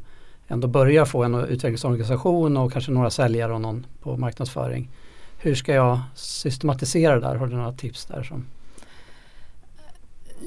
ändå 0.49 0.69
börjar 0.69 1.05
få 1.05 1.25
en 1.25 1.35
utvecklingsorganisation 1.35 2.57
och 2.57 2.73
kanske 2.73 2.93
några 2.93 3.11
säljare 3.11 3.53
och 3.55 3.61
någon 3.61 3.87
på 4.03 4.17
marknadsföring. 4.17 4.91
Hur 5.39 5.55
ska 5.55 5.75
jag 5.75 6.01
systematisera 6.15 7.15
det 7.15 7.21
där? 7.21 7.35
Har 7.35 7.47
du 7.47 7.57
några 7.57 7.73
tips 7.73 8.07
där? 8.07 8.23
Som 8.23 8.47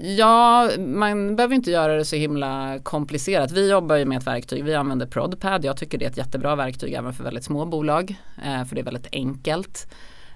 Ja, 0.01 0.69
man 0.77 1.35
behöver 1.35 1.55
inte 1.55 1.71
göra 1.71 1.95
det 1.95 2.05
så 2.05 2.15
himla 2.15 2.79
komplicerat. 2.83 3.51
Vi 3.51 3.71
jobbar 3.71 3.95
ju 3.95 4.05
med 4.05 4.17
ett 4.17 4.27
verktyg, 4.27 4.63
vi 4.63 4.75
använder 4.75 5.05
Prodpad. 5.05 5.65
Jag 5.65 5.77
tycker 5.77 5.97
det 5.97 6.05
är 6.05 6.09
ett 6.09 6.17
jättebra 6.17 6.55
verktyg 6.55 6.93
även 6.93 7.13
för 7.13 7.23
väldigt 7.23 7.43
små 7.43 7.65
bolag. 7.65 8.15
Eh, 8.45 8.65
för 8.65 8.75
det 8.75 8.81
är 8.81 8.85
väldigt 8.85 9.07
enkelt. 9.11 9.87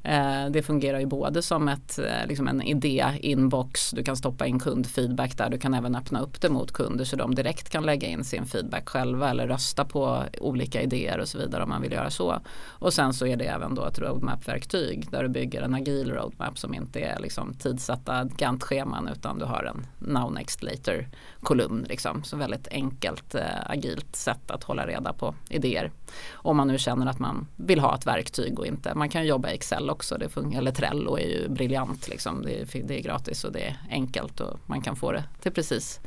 Eh, 0.03 0.45
det 0.49 0.61
fungerar 0.61 0.99
ju 0.99 1.05
både 1.05 1.41
som 1.41 1.67
ett, 1.67 1.99
eh, 1.99 2.27
liksom 2.27 2.47
en 2.47 2.61
idé-inbox, 2.61 3.91
du 3.91 4.03
kan 4.03 4.17
stoppa 4.17 4.45
in 4.45 4.59
kundfeedback 4.59 5.37
där, 5.37 5.49
du 5.49 5.57
kan 5.57 5.73
även 5.73 5.95
öppna 5.95 6.21
upp 6.21 6.41
det 6.41 6.49
mot 6.49 6.71
kunder 6.71 7.05
så 7.05 7.15
de 7.15 7.35
direkt 7.35 7.69
kan 7.69 7.85
lägga 7.85 8.07
in 8.07 8.23
sin 8.23 8.45
feedback 8.45 8.89
själva 8.89 9.29
eller 9.29 9.47
rösta 9.47 9.85
på 9.85 10.23
olika 10.41 10.81
idéer 10.81 11.19
och 11.19 11.27
så 11.27 11.37
vidare 11.37 11.63
om 11.63 11.69
man 11.69 11.81
vill 11.81 11.91
göra 11.91 12.09
så. 12.09 12.39
Och 12.67 12.93
sen 12.93 13.13
så 13.13 13.27
är 13.27 13.37
det 13.37 13.45
även 13.45 13.75
då 13.75 13.85
ett 13.85 13.99
roadmap-verktyg 13.99 15.11
där 15.11 15.23
du 15.23 15.29
bygger 15.29 15.61
en 15.61 15.73
agil 15.73 16.11
roadmap 16.11 16.59
som 16.59 16.73
inte 16.73 16.99
är 16.99 17.19
liksom 17.19 17.53
tidsatta 17.53 18.23
Gantt-scheman 18.23 19.09
utan 19.11 19.39
du 19.39 19.45
har 19.45 19.63
en 19.63 19.87
now 19.99 20.33
next 20.33 20.63
later 20.63 21.07
kolumn. 21.41 21.85
Liksom. 21.89 22.23
Så 22.23 22.37
väldigt 22.37 22.67
enkelt 22.71 23.35
eh, 23.35 23.41
agilt 23.65 24.15
sätt 24.15 24.51
att 24.51 24.63
hålla 24.63 24.87
reda 24.87 25.13
på 25.13 25.35
idéer. 25.49 25.91
Om 26.31 26.57
man 26.57 26.67
nu 26.67 26.77
känner 26.77 27.05
att 27.05 27.19
man 27.19 27.47
vill 27.55 27.79
ha 27.79 27.95
ett 27.95 28.07
verktyg 28.07 28.59
och 28.59 28.67
inte, 28.67 28.95
man 28.95 29.09
kan 29.09 29.25
jobba 29.25 29.49
i 29.49 29.53
Excel 29.53 29.89
också, 29.89 30.17
det 30.17 30.29
fungerar, 30.29 30.61
eller 30.61 30.71
Trello 30.71 31.17
är 31.17 31.27
ju 31.27 31.49
briljant. 31.49 32.07
Liksom. 32.07 32.41
Det, 32.41 32.61
är, 32.61 32.83
det 32.83 32.99
är 32.99 33.01
gratis 33.01 33.43
och 33.43 33.51
det 33.51 33.59
är 33.59 33.77
enkelt 33.89 34.39
och 34.39 34.59
man 34.65 34.81
kan 34.81 34.95
få 34.95 35.11
det 35.11 35.23
till 35.41 35.51
precis 35.51 35.99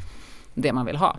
det 0.55 0.73
man 0.73 0.87
vill 0.87 0.97
ha. 0.97 1.17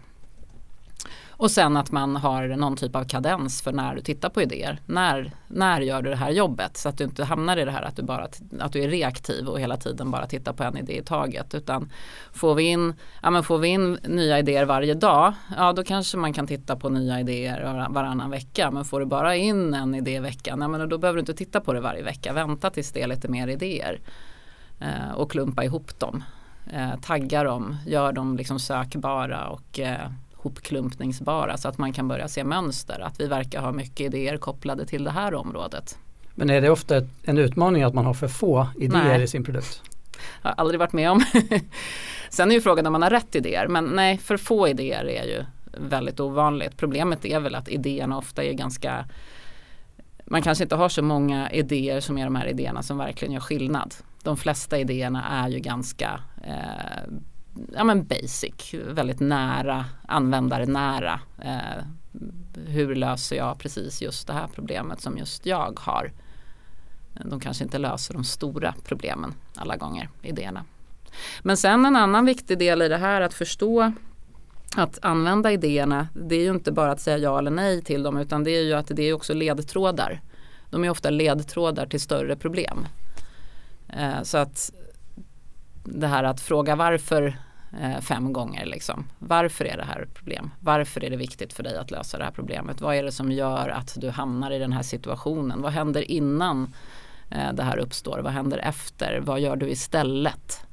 Och 1.42 1.52
sen 1.52 1.78
att 1.78 1.92
man 1.92 2.16
har 2.16 2.48
någon 2.48 2.76
typ 2.76 2.96
av 2.96 3.04
kadens 3.04 3.62
för 3.62 3.72
när 3.72 3.96
du 3.96 4.02
tittar 4.02 4.30
på 4.30 4.42
idéer. 4.42 4.80
När, 4.86 5.32
när 5.48 5.82
gör 5.82 6.02
du 6.02 6.10
det 6.10 6.16
här 6.16 6.32
jobbet? 6.32 6.78
Så 6.78 6.90
att 6.90 6.98
du 6.98 7.04
inte 7.04 7.24
hamnar 7.24 7.58
i 7.58 7.66
det 7.66 7.72
här 7.72 7.82
att 7.82 7.96
du, 7.96 8.04
bara, 8.04 8.28
att 8.60 8.74
du 8.74 8.84
är 8.84 8.90
reaktiv 8.90 9.48
och 9.48 9.60
hela 9.60 9.78
tiden 9.78 10.12
bara 10.12 10.28
tittar 10.28 10.54
på 10.54 10.64
en 10.64 10.78
idé 10.78 10.98
i 10.98 11.04
taget. 11.04 11.54
Utan 11.54 11.92
får 12.34 12.56
vi 12.56 12.64
in, 12.64 12.94
ja, 13.22 13.30
men 13.30 13.44
får 13.44 13.58
vi 13.58 13.68
in 13.68 13.94
nya 13.94 14.40
idéer 14.40 14.66
varje 14.66 14.94
dag, 14.94 15.34
ja 15.58 15.74
då 15.74 15.84
kanske 15.84 16.18
man 16.18 16.34
kan 16.34 16.48
titta 16.48 16.76
på 16.76 16.90
nya 16.90 17.20
idéer 17.20 17.88
varannan 17.90 18.30
vecka. 18.30 18.72
Men 18.72 18.86
får 18.86 19.00
du 19.00 19.06
bara 19.06 19.36
in 19.36 19.74
en 19.74 19.96
idé 19.96 20.12
i 20.12 20.20
veckan, 20.20 20.62
ja, 20.62 20.68
men 20.68 20.90
då 20.90 20.98
behöver 20.98 21.18
du 21.18 21.20
inte 21.20 21.34
titta 21.34 21.62
på 21.62 21.74
det 21.74 21.82
varje 21.82 22.04
vecka. 22.04 22.34
Vänta 22.34 22.70
tills 22.70 22.92
det 22.92 23.02
är 23.02 23.08
lite 23.08 23.28
mer 23.28 23.48
idéer. 23.48 24.00
Eh, 24.80 25.12
och 25.16 25.32
klumpa 25.32 25.64
ihop 25.64 26.00
dem. 26.00 26.24
Eh, 26.74 27.00
tagga 27.02 27.44
dem, 27.44 27.78
gör 27.86 28.12
dem 28.12 28.38
liksom 28.38 28.60
sökbara 28.60 29.48
och 29.48 29.80
eh, 29.80 30.10
hopklumpningsbara 30.42 31.58
så 31.58 31.68
att 31.68 31.78
man 31.78 31.94
kan 31.94 32.08
börja 32.08 32.28
se 32.28 32.44
mönster. 32.44 33.00
Att 33.00 33.20
vi 33.20 33.28
verkar 33.28 33.62
ha 33.62 33.72
mycket 33.72 34.00
idéer 34.00 34.38
kopplade 34.38 34.86
till 34.86 35.04
det 35.04 35.12
här 35.12 35.34
området. 35.34 35.98
Men 36.36 36.50
är 36.50 36.62
det 36.62 36.70
ofta 36.70 37.02
en 37.24 37.38
utmaning 37.38 37.84
att 37.84 37.94
man 37.94 38.06
har 38.06 38.14
för 38.14 38.28
få 38.28 38.68
idéer 38.78 39.04
nej. 39.04 39.24
i 39.24 39.28
sin 39.28 39.44
produkt? 39.44 39.82
Jag 40.42 40.50
har 40.50 40.56
aldrig 40.58 40.80
varit 40.80 40.94
med 40.94 41.12
om. 41.12 41.24
Sen 42.30 42.52
är 42.52 42.56
ju 42.56 42.62
frågan 42.62 42.86
om 42.86 42.94
man 42.94 43.02
har 43.02 43.10
rätt 43.10 43.36
idéer. 43.36 43.68
Men 43.68 43.86
nej, 43.86 44.18
för 44.18 44.38
få 44.38 44.68
idéer 44.68 45.06
är 45.06 45.24
ju 45.24 45.46
väldigt 45.78 46.20
ovanligt. 46.20 46.78
Problemet 46.78 47.26
är 47.26 47.40
väl 47.40 47.56
att 47.56 47.70
idéerna 47.70 48.18
ofta 48.18 48.44
är 48.44 48.54
ganska 48.54 49.06
man 50.26 50.42
kanske 50.42 50.64
inte 50.64 50.76
har 50.76 50.90
så 50.90 51.02
många 51.02 51.52
idéer 51.52 52.00
som 52.00 52.18
är 52.18 52.24
de 52.24 52.36
här 52.36 52.48
idéerna 52.48 52.84
som 52.84 52.98
verkligen 52.98 53.34
gör 53.34 53.42
skillnad. 53.42 53.96
De 54.24 54.38
flesta 54.38 54.80
idéerna 54.80 55.24
är 55.30 55.50
ju 55.50 55.60
ganska 55.60 56.20
eh, 56.44 57.14
ja, 57.76 57.84
men 57.84 58.04
basic, 58.04 58.74
väldigt 58.88 59.20
nära, 59.20 59.86
användarnära. 60.08 61.20
Eh, 61.42 61.84
hur 62.68 62.96
löser 62.96 63.36
jag 63.36 63.60
precis 63.60 64.02
just 64.02 64.28
det 64.28 64.34
här 64.34 64.48
problemet 64.56 65.02
som 65.02 65.18
just 65.18 65.46
jag 65.46 65.80
har? 65.80 66.12
De 67.26 67.40
kanske 67.40 67.64
inte 67.64 67.78
löser 67.78 68.14
de 68.14 68.24
stora 68.24 68.74
problemen 68.84 69.34
alla 69.56 69.78
gånger, 69.78 70.10
idéerna. 70.22 70.66
Men 71.42 71.58
sen 71.58 71.86
en 71.86 71.96
annan 71.96 72.26
viktig 72.26 72.58
del 72.58 72.82
i 72.82 72.88
det 72.88 72.98
här 72.98 73.22
att 73.22 73.34
förstå 73.34 73.92
att 74.76 75.00
använda 75.02 75.52
idéerna, 75.52 76.08
det 76.14 76.36
är 76.36 76.44
ju 76.44 76.52
inte 76.52 76.72
bara 76.72 76.92
att 76.92 77.02
säga 77.02 77.18
ja 77.18 77.40
eller 77.40 77.52
nej 77.52 77.82
till 77.82 78.04
dem 78.04 78.18
utan 78.18 78.44
det 78.44 78.52
är 78.52 78.64
ju 78.64 78.74
att 78.74 78.88
det 78.88 79.04
är 79.04 79.14
också 79.14 79.34
ledtrådar. 79.34 80.22
De 80.70 80.84
är 80.84 80.90
ofta 80.90 81.10
ledtrådar 81.10 81.86
till 81.86 82.02
större 82.02 82.36
problem. 82.36 82.88
Eh, 83.88 84.22
så 84.24 84.38
att 84.38 84.72
det 85.94 86.08
här 86.08 86.24
att 86.24 86.42
fråga 86.42 86.76
varför 86.76 87.38
eh, 87.82 88.00
fem 88.02 88.34
gånger. 88.34 88.66
Liksom. 88.66 89.06
Varför 89.20 89.66
är 89.66 89.78
det 89.78 89.84
här 89.84 90.02
ett 90.02 90.14
problem? 90.14 90.52
Varför 90.60 91.04
är 91.04 91.10
det 91.10 91.18
viktigt 91.18 91.54
för 91.54 91.64
dig 91.64 91.78
att 91.78 91.92
lösa 91.92 92.18
det 92.18 92.24
här 92.24 92.32
problemet? 92.32 92.82
Vad 92.82 92.96
är 92.96 93.04
det 93.04 93.12
som 93.12 93.32
gör 93.32 93.70
att 93.70 93.94
du 93.98 94.10
hamnar 94.10 94.52
i 94.52 94.60
den 94.60 94.74
här 94.74 94.82
situationen? 94.82 95.62
Vad 95.62 95.72
händer 95.72 96.12
innan 96.12 96.74
eh, 97.30 97.54
det 97.54 97.64
här 97.64 97.78
uppstår? 97.78 98.20
Vad 98.20 98.34
händer 98.34 98.58
efter? 98.58 99.20
Vad 99.20 99.40
gör 99.40 99.56
du 99.56 99.70
istället? 99.70 100.66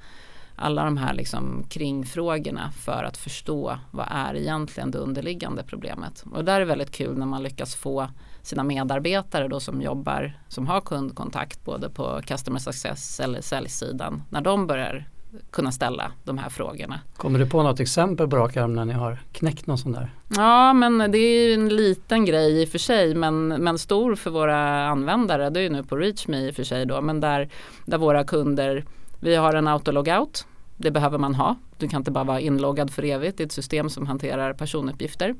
Alla 0.57 0.85
de 0.85 0.96
här 0.96 1.14
liksom 1.14 1.64
kringfrågorna 1.68 2.70
för 2.70 3.04
att 3.04 3.16
förstå 3.16 3.78
vad 3.90 4.07
är 4.11 4.35
egentligen 4.35 4.90
det 4.90 4.98
underliggande 4.98 5.62
problemet. 5.62 6.24
Och 6.33 6.44
där 6.44 6.61
är 6.61 6.64
väldigt 6.64 6.90
kul 6.90 7.18
när 7.18 7.26
man 7.26 7.42
lyckas 7.42 7.74
få 7.74 8.09
sina 8.42 8.64
medarbetare 8.64 9.48
då 9.48 9.61
som 9.61 9.83
jobbar, 9.83 10.33
som 10.48 10.66
har 10.66 10.81
kundkontakt 10.81 11.64
både 11.64 11.90
på 11.90 12.20
customer 12.24 12.59
success 12.59 13.20
eller 13.20 13.40
säljsidan, 13.40 14.22
när 14.31 14.40
de 14.40 14.66
börjar 14.66 15.09
kunna 15.51 15.72
ställa 15.72 16.12
de 16.24 16.38
här 16.38 16.51
frågorna. 16.51 17.01
Kommer 17.16 17.38
du 17.38 17.46
på 17.46 17.62
något 17.62 17.81
exempel 17.81 18.29
på 18.29 18.37
rak 18.37 18.57
arm 18.57 18.74
när 18.74 18.85
ni 18.85 18.92
har 18.92 19.18
knäckt 19.33 19.66
någon 19.66 19.79
sån 19.79 19.92
där? 19.92 20.11
Ja 20.37 20.72
men 20.72 20.98
det 20.98 21.18
är 21.18 21.55
en 21.55 21.68
liten 21.68 22.24
grej 22.24 22.62
i 22.62 22.64
och 22.64 22.68
för 22.68 22.79
sig 22.79 23.14
men, 23.14 23.48
men 23.48 23.79
stor 23.79 24.14
för 24.14 24.31
våra 24.31 24.88
användare. 24.88 25.51
Det 25.51 25.61
är 25.61 25.62
ju 25.62 25.70
nu 25.70 25.83
på 25.83 25.96
ReachMe 25.96 26.38
i 26.38 26.51
och 26.51 26.55
för 26.55 26.64
sig 26.64 26.87
då 26.87 27.01
men 27.01 27.20
där, 27.20 27.48
där 27.85 27.98
våra 27.98 28.24
kunder, 28.24 28.85
vi 29.20 29.35
har 29.35 29.55
en 29.55 29.68
autologout. 29.68 30.46
Det 30.77 30.90
behöver 30.90 31.18
man 31.18 31.35
ha. 31.35 31.57
Du 31.77 31.88
kan 31.88 32.01
inte 32.01 32.11
bara 32.11 32.24
vara 32.24 32.40
inloggad 32.40 32.90
för 32.90 33.05
evigt 33.05 33.40
i 33.40 33.42
ett 33.42 33.53
system 33.53 33.90
som 33.90 34.07
hanterar 34.07 34.53
personuppgifter. 34.53 35.35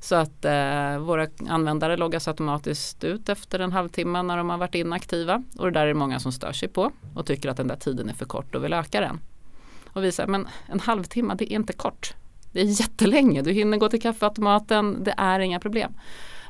Så 0.00 0.14
att 0.14 0.44
eh, 0.44 0.98
våra 0.98 1.26
användare 1.48 1.96
loggas 1.96 2.28
automatiskt 2.28 3.04
ut 3.04 3.28
efter 3.28 3.58
en 3.58 3.72
halvtimme 3.72 4.22
när 4.22 4.36
de 4.36 4.50
har 4.50 4.58
varit 4.58 4.74
inaktiva. 4.74 5.42
Och 5.58 5.64
det 5.64 5.70
där 5.70 5.82
är 5.82 5.86
det 5.86 5.94
många 5.94 6.20
som 6.20 6.32
stör 6.32 6.52
sig 6.52 6.68
på 6.68 6.92
och 7.14 7.26
tycker 7.26 7.48
att 7.48 7.56
den 7.56 7.68
där 7.68 7.76
tiden 7.76 8.08
är 8.08 8.14
för 8.14 8.24
kort 8.24 8.54
och 8.54 8.64
vill 8.64 8.72
öka 8.72 9.00
den. 9.00 9.20
Och 9.92 10.04
vi 10.04 10.12
säger, 10.12 10.28
men 10.28 10.48
en 10.66 10.80
halvtimme 10.80 11.34
det 11.34 11.52
är 11.52 11.56
inte 11.56 11.72
kort. 11.72 12.14
Det 12.52 12.60
är 12.60 12.80
jättelänge, 12.80 13.42
du 13.42 13.52
hinner 13.52 13.78
gå 13.78 13.88
till 13.88 14.02
kaffeautomaten, 14.02 15.04
det 15.04 15.14
är 15.16 15.40
inga 15.40 15.60
problem. 15.60 15.92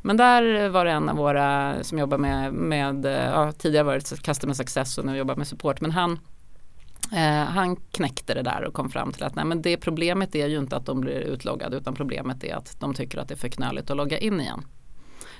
Men 0.03 0.17
där 0.17 0.69
var 0.69 0.85
det 0.85 0.91
en 0.91 1.09
av 1.09 1.17
våra 1.17 1.77
som 1.85 1.99
jobbar 1.99 2.19
med, 2.19 2.53
med 2.53 3.07
eh, 3.07 3.13
ja, 3.13 3.53
tidigare 3.53 3.85
varit 3.85 4.23
Customer 4.23 4.55
Success 4.55 4.99
och 4.99 5.05
nu 5.05 5.17
jobbar 5.17 5.37
med 5.37 5.49
support. 5.49 5.81
Men 5.81 5.91
han 5.91 6.19
Eh, 7.12 7.44
han 7.44 7.77
knäckte 7.77 8.35
det 8.35 8.42
där 8.42 8.64
och 8.64 8.75
kom 8.75 8.90
fram 8.90 9.12
till 9.12 9.25
att 9.25 9.35
nej, 9.35 9.44
men 9.44 9.62
det 9.62 9.77
problemet 9.77 10.35
är 10.35 10.47
ju 10.47 10.59
inte 10.59 10.77
att 10.77 10.87
de 10.87 11.01
blir 11.01 11.21
utloggade 11.21 11.77
utan 11.77 11.94
problemet 11.94 12.44
är 12.44 12.55
att 12.55 12.81
de 12.81 12.94
tycker 12.94 13.18
att 13.18 13.29
det 13.29 13.35
är 13.35 13.38
för 13.38 13.49
knöligt 13.49 13.90
att 13.90 13.97
logga 13.97 14.18
in 14.18 14.40
igen. 14.40 14.64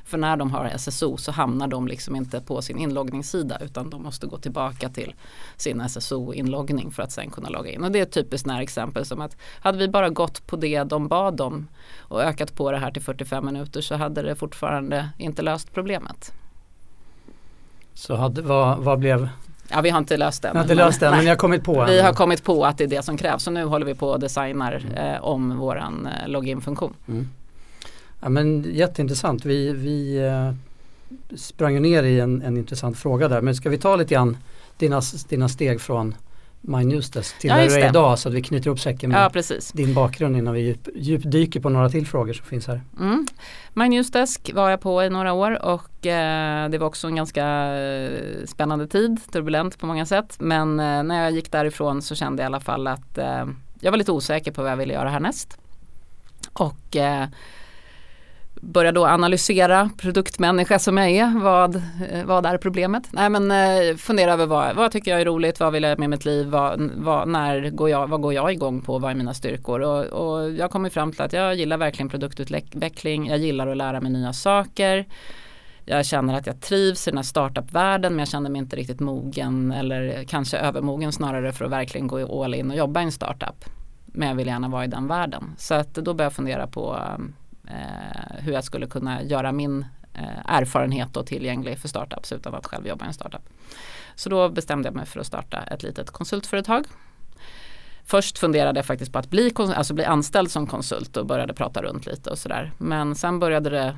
För 0.05 0.19
när 0.19 0.37
de 0.37 0.51
har 0.51 0.73
SSO 0.79 1.17
så 1.17 1.33
hamnar 1.33 1.69
de 1.69 1.89
liksom 1.89 2.17
inte 2.17 2.41
på 2.41 2.63
sin 2.63 2.79
inloggningssida 2.79 3.59
utan 3.61 3.91
de 3.91 4.03
måste 4.03 4.27
gå 4.27 4.39
tillbaka 4.39 4.89
till 4.89 5.15
sin 5.57 5.81
SSO-inloggning 5.81 6.91
för 6.91 7.03
att 7.03 7.13
sen 7.13 7.31
kunna 7.31 7.49
logga 7.49 7.71
in. 7.71 7.85
Och 7.85 7.93
det 7.93 7.99
är 7.99 8.03
ett 8.03 8.13
typiskt 8.13 8.47
när 8.47 8.61
exempel 8.61 9.05
som 9.05 9.21
att 9.21 9.37
hade 9.61 9.79
vi 9.79 9.89
bara 9.89 10.11
gått 10.11 10.47
på 10.47 10.57
det 10.57 10.83
de 10.83 11.09
bad 11.09 11.41
om 11.41 11.69
och 11.99 12.23
ökat 12.23 12.55
på 12.55 12.73
det 12.73 12.79
här 12.79 12.91
till 12.91 13.03
45 13.03 13.47
minuter 13.47 13.81
så 13.81 13.95
hade 13.95 14.23
det 14.23 14.35
fortfarande 14.35 15.09
inte 15.19 15.43
löst 15.43 15.75
problemet. 15.75 16.33
Så 17.95 18.15
hade, 18.15 18.43
vad, 18.43 18.79
vad 18.79 18.99
blev 18.99 19.29
Ja 19.71 19.81
vi 19.81 19.91
har 19.91 19.99
inte 19.99 20.17
löst 20.17 20.43
den. 20.43 20.49
Jag 20.49 20.59
har 20.59 20.65
inte 20.65 20.75
löst 20.75 21.01
den 21.01 21.11
men 21.11 21.25
jag 21.25 21.31
har 21.31 21.37
kommit 21.37 21.65
på 21.65 21.85
Vi 21.85 22.01
har 22.01 22.13
kommit 22.13 22.45
på 22.45 22.65
att 22.65 22.79
det 22.79 22.85
är 22.85 22.89
det 22.89 23.03
som 23.03 23.17
krävs 23.17 23.43
så 23.43 23.51
nu 23.51 23.65
håller 23.65 23.87
vi 23.87 23.95
på 23.95 24.09
och 24.09 24.21
designar 24.21 24.85
eh, 24.97 25.25
om 25.25 25.59
våran 25.59 26.07
eh, 26.07 26.29
login-funktion. 26.29 26.95
Mm. 27.09 27.29
Ja, 28.21 28.29
men 28.29 28.67
jätteintressant. 28.73 29.45
Vi, 29.45 29.73
vi 29.73 30.17
eh, 30.27 30.53
sprang 31.37 31.83
ner 31.83 32.03
i 32.03 32.21
en, 32.21 32.43
en 32.43 32.57
intressant 32.57 32.99
fråga 32.99 33.29
där 33.29 33.41
men 33.41 33.55
ska 33.55 33.71
vi 33.71 33.79
ta 33.79 33.97
lite 33.97 34.15
grann 34.15 34.37
dina, 34.77 35.03
dina 35.29 35.49
steg 35.49 35.81
från 35.81 36.15
My 36.61 36.85
Newsdesk 36.85 37.39
till 37.39 37.51
ja, 37.51 37.57
är 37.57 37.89
idag 37.89 38.19
så 38.19 38.29
att 38.29 38.35
vi 38.35 38.43
knyter 38.43 38.67
ihop 38.67 38.81
säcken 38.81 39.11
med 39.11 39.31
ja, 39.35 39.43
din 39.73 39.95
bakgrund 39.95 40.37
innan 40.37 40.55
vi 40.55 40.61
djup, 40.61 40.89
djupdyker 40.95 41.61
på 41.61 41.69
några 41.69 41.89
till 41.89 42.07
frågor 42.07 42.33
som 42.33 42.47
finns 42.47 42.67
här. 42.67 42.81
Mm. 43.01 43.27
My 43.73 43.89
Newsdesk 43.89 44.51
var 44.55 44.71
jag 44.71 44.81
på 44.81 45.05
i 45.05 45.11
några 45.11 45.33
år 45.33 45.65
och 45.65 46.07
eh, 46.07 46.69
det 46.69 46.79
var 46.79 46.87
också 46.87 47.07
en 47.07 47.17
ganska 47.17 47.47
eh, 47.77 48.47
spännande 48.47 48.87
tid, 48.87 49.21
turbulent 49.33 49.79
på 49.79 49.87
många 49.87 50.07
sätt. 50.07 50.37
Men 50.41 50.81
eh, 50.81 51.03
när 51.03 51.23
jag 51.23 51.33
gick 51.33 51.53
därifrån 51.53 52.03
så 52.03 52.15
kände 52.15 52.43
jag 52.43 52.47
i 52.47 52.51
alla 52.53 52.61
fall 52.61 52.87
att 52.87 53.19
eh, 53.19 53.47
jag 53.81 53.91
var 53.91 53.99
lite 53.99 54.13
osäker 54.13 54.53
på 54.53 54.63
vad 54.63 54.71
jag 54.71 54.77
ville 54.77 54.95
göra 54.95 55.11
härnäst. 55.11 55.59
Och 56.53 56.97
eh, 56.97 57.29
börja 58.61 58.93
då 58.93 59.07
analysera 59.07 59.91
produktmänniska 59.97 60.79
som 60.79 60.97
jag 60.97 61.11
är. 61.11 61.41
Vad, 61.41 61.77
eh, 61.77 62.25
vad 62.25 62.47
är 62.47 62.59
problemet? 62.59 63.09
Nej 63.11 63.31
men 63.31 63.51
eh, 63.51 63.97
fundera 63.97 64.33
över 64.33 64.47
vad, 64.47 64.77
vad 64.77 64.93
tycker 64.93 65.11
jag 65.11 65.21
är 65.21 65.25
roligt, 65.25 65.61
vad 65.61 65.73
vill 65.73 65.83
jag 65.83 65.99
med 65.99 66.11
mitt 66.11 66.25
liv, 66.25 66.47
vad, 66.47 66.91
vad, 66.97 67.29
när 67.29 67.71
går 67.71 67.91
jag, 67.91 68.07
vad 68.07 68.21
går 68.21 68.35
jag 68.35 68.53
igång 68.53 68.81
på, 68.81 68.99
vad 68.99 69.11
är 69.11 69.15
mina 69.15 69.35
styrkor? 69.35 69.81
Och, 69.81 70.05
och 70.05 70.51
jag 70.51 70.71
kommer 70.71 70.91
fram 70.91 71.13
till 71.13 71.23
att 71.23 71.33
jag 71.33 71.55
gillar 71.55 71.77
verkligen 71.77 72.09
produktutveckling, 72.09 73.27
jag 73.27 73.39
gillar 73.39 73.67
att 73.67 73.77
lära 73.77 74.01
mig 74.01 74.13
nya 74.13 74.33
saker. 74.33 75.07
Jag 75.85 76.07
känner 76.07 76.35
att 76.35 76.47
jag 76.47 76.61
trivs 76.61 77.09
i 77.09 77.11
den 77.11 77.19
här 77.19 77.23
startup-världen 77.23 78.13
men 78.13 78.19
jag 78.19 78.29
känner 78.29 78.51
mig 78.51 78.59
inte 78.59 78.77
riktigt 78.77 79.01
mogen 79.01 79.73
eller 79.73 80.25
kanske 80.25 80.59
övermogen 80.59 81.13
snarare 81.13 81.53
för 81.53 81.65
att 81.65 81.71
verkligen 81.71 82.07
gå 82.07 82.45
all 82.45 82.55
in 82.55 82.71
och 82.71 82.77
jobba 82.77 83.01
i 83.01 83.05
en 83.05 83.13
startup. 83.13 83.65
Men 84.07 84.29
jag 84.29 84.35
vill 84.35 84.47
gärna 84.47 84.69
vara 84.69 84.85
i 84.85 84.89
den 84.89 85.09
världen. 85.09 85.55
Så 85.59 85.75
att 85.75 85.95
då 85.95 86.15
börjar 86.15 86.27
jag 86.27 86.33
fundera 86.33 86.67
på 86.67 86.97
ehm, 86.97 87.35
Eh, 87.71 88.39
hur 88.39 88.53
jag 88.53 88.65
skulle 88.65 88.87
kunna 88.87 89.23
göra 89.23 89.53
min 89.53 89.85
eh, 90.15 90.39
erfarenhet 90.45 91.09
då 91.13 91.23
tillgänglig 91.23 91.79
för 91.79 91.89
startups 91.89 92.33
utan 92.33 92.55
att 92.55 92.67
själv 92.67 92.87
jobba 92.87 93.05
i 93.05 93.09
en 93.09 93.15
startup. 93.15 93.49
Så 94.15 94.29
då 94.29 94.49
bestämde 94.49 94.89
jag 94.89 94.95
mig 94.95 95.07
för 95.07 95.21
att 95.21 95.27
starta 95.27 95.63
ett 95.63 95.83
litet 95.83 96.11
konsultföretag. 96.11 96.85
Först 98.05 98.39
funderade 98.39 98.79
jag 98.79 98.87
faktiskt 98.87 99.13
på 99.13 99.19
att 99.19 99.31
bli, 99.31 99.53
alltså 99.57 99.95
bli 99.95 100.05
anställd 100.05 100.51
som 100.51 100.67
konsult 100.67 101.17
och 101.17 101.27
började 101.27 101.55
prata 101.55 101.83
runt 101.83 102.07
lite 102.07 102.31
och 102.31 102.39
sådär. 102.39 102.73
Men 102.79 103.15
sen 103.15 103.39
började 103.39 103.71
det 103.71 103.97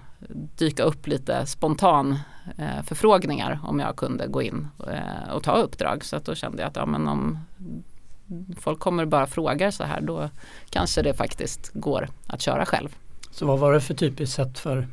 dyka 0.56 0.82
upp 0.82 1.06
lite 1.06 1.46
spontan 1.46 2.18
eh, 2.58 2.82
förfrågningar 2.84 3.60
om 3.64 3.80
jag 3.80 3.96
kunde 3.96 4.26
gå 4.26 4.42
in 4.42 4.68
eh, 4.86 5.34
och 5.34 5.42
ta 5.42 5.56
uppdrag. 5.56 6.04
Så 6.04 6.16
att 6.16 6.24
då 6.24 6.34
kände 6.34 6.62
jag 6.62 6.68
att 6.68 6.76
ja, 6.76 6.86
men 6.86 7.08
om 7.08 7.38
folk 8.58 8.78
kommer 8.78 9.04
bara 9.04 9.26
frågar 9.26 9.70
så 9.70 9.84
här 9.84 10.00
då 10.00 10.30
kanske 10.70 11.02
det 11.02 11.14
faktiskt 11.14 11.70
går 11.74 12.08
att 12.26 12.40
köra 12.40 12.66
själv. 12.66 12.96
Så 13.30 13.46
vad 13.46 13.58
var 13.58 13.72
det 13.72 13.80
för 13.80 13.94
typiskt 13.94 14.36
sätt 14.36 14.58
för 14.58 14.88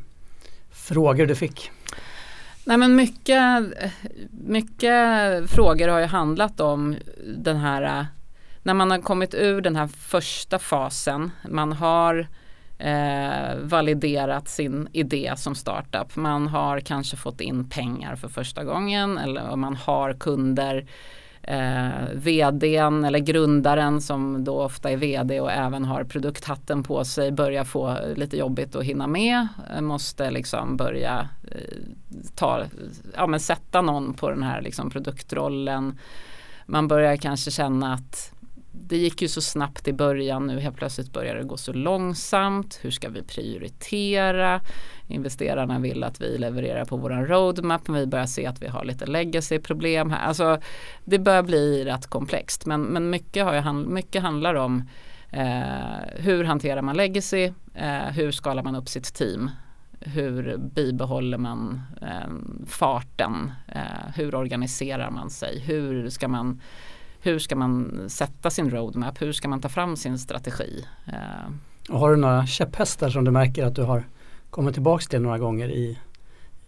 frågor 0.71 1.26
du 1.26 1.36
fick? 1.36 1.71
Nej 2.65 2.78
men 2.78 2.95
mycket, 2.95 3.63
mycket 4.32 5.50
frågor 5.50 5.88
har 5.88 6.00
ju 6.00 6.06
handlat 6.06 6.60
om 6.60 6.95
den 7.38 7.58
här 7.58 8.08
när 8.63 8.73
man 8.73 8.91
har 8.91 9.02
kommit 9.02 9.34
ur 9.34 9.62
den 9.62 9.76
här 9.76 9.88
första 9.88 10.60
fasen, 10.60 11.32
man 11.50 11.73
har 11.73 12.28
eh, 12.78 13.56
validerat 13.62 14.50
sin 14.50 14.88
idé 14.91 15.34
som 15.38 15.56
startup. 15.56 16.15
Man 16.15 16.47
har 16.47 16.80
kanske 16.80 17.17
fått 17.17 17.41
in 17.41 17.69
pengar 17.69 18.15
för 18.15 18.28
första 18.28 18.63
gången 18.63 19.17
eller 19.17 19.56
man 19.56 19.76
har 19.76 20.13
kunder 20.13 20.86
eh, 21.48 22.14
vdn 22.14 23.06
eller 23.06 23.20
grundaren 23.20 24.02
som 24.02 24.44
då 24.44 24.62
ofta 24.62 24.92
är 24.92 24.98
vd 24.98 25.42
och 25.42 25.52
även 25.52 25.86
har 25.86 26.04
produkthatten 26.04 26.84
på 26.84 27.06
sig 27.06 27.32
börjar 27.32 27.64
få 27.64 27.98
lite 28.16 28.38
jobbigt 28.38 28.76
att 28.76 28.84
hinna 28.84 29.08
med. 29.08 29.48
Eh, 29.76 29.82
måste 29.82 30.32
liksom 30.32 30.78
börja 30.78 31.30
eh, 31.52 31.78
ta, 32.36 32.64
ja, 33.16 33.28
men 33.28 33.40
sätta 33.40 33.82
någon 33.82 34.14
på 34.14 34.30
den 34.30 34.44
här 34.44 34.62
liksom 34.62 34.90
produktrollen. 34.90 36.00
Man 36.66 36.88
börjar 36.88 37.16
kanske 37.16 37.52
känna 37.52 37.94
att 37.94 38.34
det 38.88 38.98
gick 38.98 39.22
ju 39.22 39.28
så 39.28 39.42
snabbt 39.42 39.88
i 39.88 39.94
början 39.94 40.48
nu 40.48 40.60
helt 40.60 40.76
plötsligt 40.76 41.13
börjar 41.13 41.36
det 41.36 41.44
gå 41.44 41.58
så 41.58 41.74
långsamt. 41.74 42.80
Hur 42.82 42.92
ska 42.92 43.10
vi 43.10 43.24
prioritera? 43.24 44.62
Investerarna 45.08 45.80
vill 45.80 46.04
att 46.04 46.22
vi 46.22 46.38
levererar 46.38 46.86
på 46.86 46.98
våran 46.98 47.28
roadmap. 47.28 47.88
Men 47.88 48.00
vi 48.00 48.08
börjar 48.08 48.26
se 48.26 48.46
att 48.46 48.62
vi 48.62 48.68
har 48.68 48.84
lite 48.86 49.06
legacy-problem 49.06 50.12
här. 50.12 50.28
Alltså, 50.28 50.60
det 51.06 51.20
börjar 51.20 51.44
bli 51.44 51.86
rätt 51.86 52.08
komplext. 52.08 52.66
Men, 52.66 52.82
men 52.82 53.10
mycket, 53.10 53.46
har 53.46 53.54
ju, 53.54 53.74
mycket 53.74 54.22
handlar 54.22 54.56
om 54.56 54.90
eh, 55.32 56.16
hur 56.16 56.44
hanterar 56.44 56.82
man 56.82 56.98
legacy? 56.98 57.52
Eh, 57.74 58.08
hur 58.12 58.32
skalar 58.32 58.63
man 58.63 58.76
upp 58.76 58.90
sitt 58.90 59.13
team? 59.13 59.52
Hur 60.00 60.58
bibehåller 60.58 61.38
man 61.38 61.82
eh, 62.02 62.68
farten? 62.68 63.52
Eh, 63.68 64.12
hur 64.16 64.36
organiserar 64.36 65.12
man 65.12 65.30
sig? 65.30 65.60
Hur 65.60 66.10
ska 66.10 66.28
man 66.28 66.62
hur 67.22 67.40
ska 67.40 67.56
man 67.56 68.04
sätta 68.10 68.50
sin 68.50 68.72
roadmap? 68.72 69.22
Hur 69.22 69.32
ska 69.32 69.48
man 69.48 69.62
ta 69.62 69.70
fram 69.70 69.96
sin 69.96 70.20
strategi? 70.20 70.86
Eh, 71.06 71.52
och 71.90 72.00
har 72.00 72.12
du 72.12 72.18
några 72.18 72.48
käpphästar 72.48 73.10
som 73.10 73.26
du 73.26 73.32
märker 73.32 73.65
att 73.65 73.76
du 73.76 73.84
har 73.84 74.04
kommit 74.50 74.74
tillbaka 74.74 75.06
till 75.10 75.22
några 75.22 75.38
gånger 75.38 75.70
i, 75.70 76.00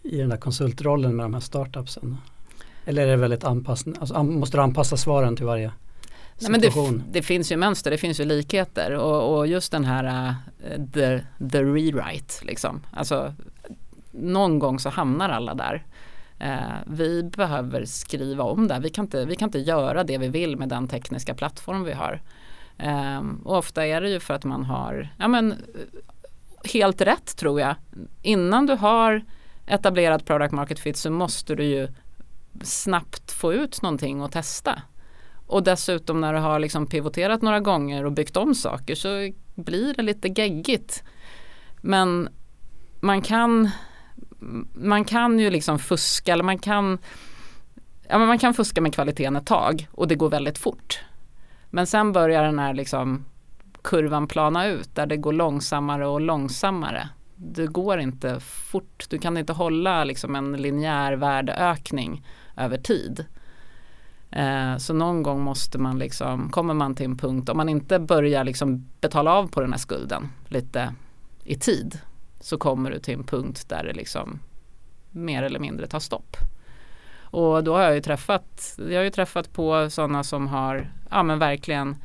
i 0.02 0.16
den 0.16 0.28
där 0.28 0.36
konsultrollen 0.36 1.16
med 1.16 1.24
de 1.24 1.34
här 1.34 1.40
startupsen? 1.40 2.16
Eller 2.84 3.02
är 3.02 3.06
det 3.06 3.16
väldigt 3.16 3.44
anpassning, 3.44 3.94
alltså, 4.00 4.22
måste 4.22 4.56
du 4.56 4.62
anpassa 4.62 4.96
svaren 4.96 5.36
till 5.36 5.46
varje 5.46 5.72
Nej, 6.40 6.50
men 6.50 6.60
det, 6.60 6.72
det, 7.12 7.22
finns 7.22 7.52
ju 7.52 7.56
mönster, 7.56 7.90
det 7.90 7.98
finns 7.98 8.20
ju 8.20 8.24
likheter 8.24 8.92
och, 8.92 9.36
och 9.36 9.46
just 9.46 9.72
den 9.72 9.84
här 9.84 10.04
uh, 10.04 10.86
the, 10.92 11.20
the 11.50 11.62
rewrite 11.62 12.34
liksom. 12.42 12.80
Alltså, 12.90 13.34
någon 14.10 14.58
gång 14.58 14.78
så 14.78 14.88
hamnar 14.88 15.28
alla 15.28 15.54
där. 15.54 15.84
Eh, 16.40 16.78
vi 16.86 17.22
behöver 17.22 17.84
skriva 17.84 18.44
om 18.44 18.68
det. 18.68 18.78
Vi 18.82 18.90
kan, 18.90 19.04
inte, 19.04 19.24
vi 19.24 19.36
kan 19.36 19.48
inte 19.48 19.58
göra 19.58 20.04
det 20.04 20.18
vi 20.18 20.28
vill 20.28 20.56
med 20.56 20.68
den 20.68 20.88
tekniska 20.88 21.34
plattform 21.34 21.84
vi 21.84 21.92
har. 21.92 22.22
Ehm, 22.78 23.40
och 23.44 23.58
ofta 23.58 23.86
är 23.86 24.00
det 24.00 24.10
ju 24.10 24.20
för 24.20 24.34
att 24.34 24.44
man 24.44 24.64
har, 24.64 25.08
ja 25.18 25.28
men 25.28 25.54
helt 26.64 27.00
rätt 27.00 27.36
tror 27.36 27.60
jag. 27.60 27.74
Innan 28.22 28.66
du 28.66 28.74
har 28.74 29.24
etablerat 29.66 30.24
product 30.24 30.52
market 30.52 30.78
fit 30.78 30.96
så 30.96 31.10
måste 31.10 31.54
du 31.54 31.64
ju 31.64 31.88
snabbt 32.62 33.32
få 33.32 33.52
ut 33.52 33.82
någonting 33.82 34.22
och 34.22 34.32
testa. 34.32 34.82
Och 35.46 35.62
dessutom 35.62 36.20
när 36.20 36.32
du 36.32 36.38
har 36.38 36.58
liksom 36.58 36.86
pivoterat 36.86 37.42
några 37.42 37.60
gånger 37.60 38.04
och 38.04 38.12
byggt 38.12 38.36
om 38.36 38.54
saker 38.54 38.94
så 38.94 39.32
blir 39.54 39.94
det 39.94 40.02
lite 40.02 40.28
geggigt. 40.28 41.02
Men 41.80 42.28
man 43.00 43.22
kan, 43.22 43.70
man 44.74 45.04
kan 45.04 45.38
ju 45.38 45.50
liksom 45.50 45.78
fuska 45.78 46.32
eller 46.32 46.44
man 46.44 46.58
kan, 46.58 46.98
ja, 48.08 48.18
men 48.18 48.28
man 48.28 48.38
kan 48.38 48.54
fuska 48.54 48.80
med 48.80 48.94
kvaliteten 48.94 49.36
ett 49.36 49.46
tag 49.46 49.88
och 49.92 50.08
det 50.08 50.14
går 50.14 50.30
väldigt 50.30 50.58
fort. 50.58 51.00
Men 51.70 51.86
sen 51.86 52.12
börjar 52.12 52.44
den 52.44 52.58
här 52.58 52.74
liksom 52.74 53.24
kurvan 53.82 54.26
plana 54.26 54.66
ut 54.66 54.94
där 54.94 55.06
det 55.06 55.16
går 55.16 55.32
långsammare 55.32 56.06
och 56.06 56.20
långsammare. 56.20 57.08
Det 57.36 57.66
går 57.66 58.00
inte 58.00 58.40
fort, 58.40 59.06
du 59.08 59.18
kan 59.18 59.36
inte 59.36 59.52
hålla 59.52 60.04
liksom 60.04 60.36
en 60.36 60.52
linjär 60.52 61.12
värdeökning 61.12 62.26
över 62.56 62.78
tid. 62.78 63.24
Eh, 64.30 64.76
så 64.76 64.94
någon 64.94 65.22
gång 65.22 65.42
måste 65.42 65.78
man 65.78 65.98
liksom, 65.98 66.50
kommer 66.50 66.74
man 66.74 66.94
till 66.94 67.06
en 67.06 67.18
punkt, 67.18 67.48
om 67.48 67.56
man 67.56 67.68
inte 67.68 67.98
börjar 67.98 68.44
liksom 68.44 68.86
betala 69.00 69.32
av 69.32 69.48
på 69.48 69.60
den 69.60 69.72
här 69.72 69.78
skulden 69.78 70.28
lite 70.48 70.94
i 71.44 71.54
tid 71.54 72.00
så 72.40 72.58
kommer 72.58 72.90
du 72.90 72.98
till 72.98 73.14
en 73.14 73.24
punkt 73.24 73.68
där 73.68 73.84
det 73.84 73.92
liksom 73.92 74.40
mer 75.10 75.42
eller 75.42 75.58
mindre 75.58 75.86
tar 75.86 76.00
stopp. 76.00 76.36
Och 77.22 77.64
då 77.64 77.74
har 77.74 77.82
jag 77.82 77.94
ju 77.94 78.00
träffat, 78.00 78.76
jag 78.78 78.96
har 78.96 79.04
ju 79.04 79.10
träffat 79.10 79.52
på 79.52 79.90
sådana 79.90 80.24
som 80.24 80.48
har 80.48 80.90
ja, 81.10 81.22
men 81.22 81.38
verkligen 81.38 81.96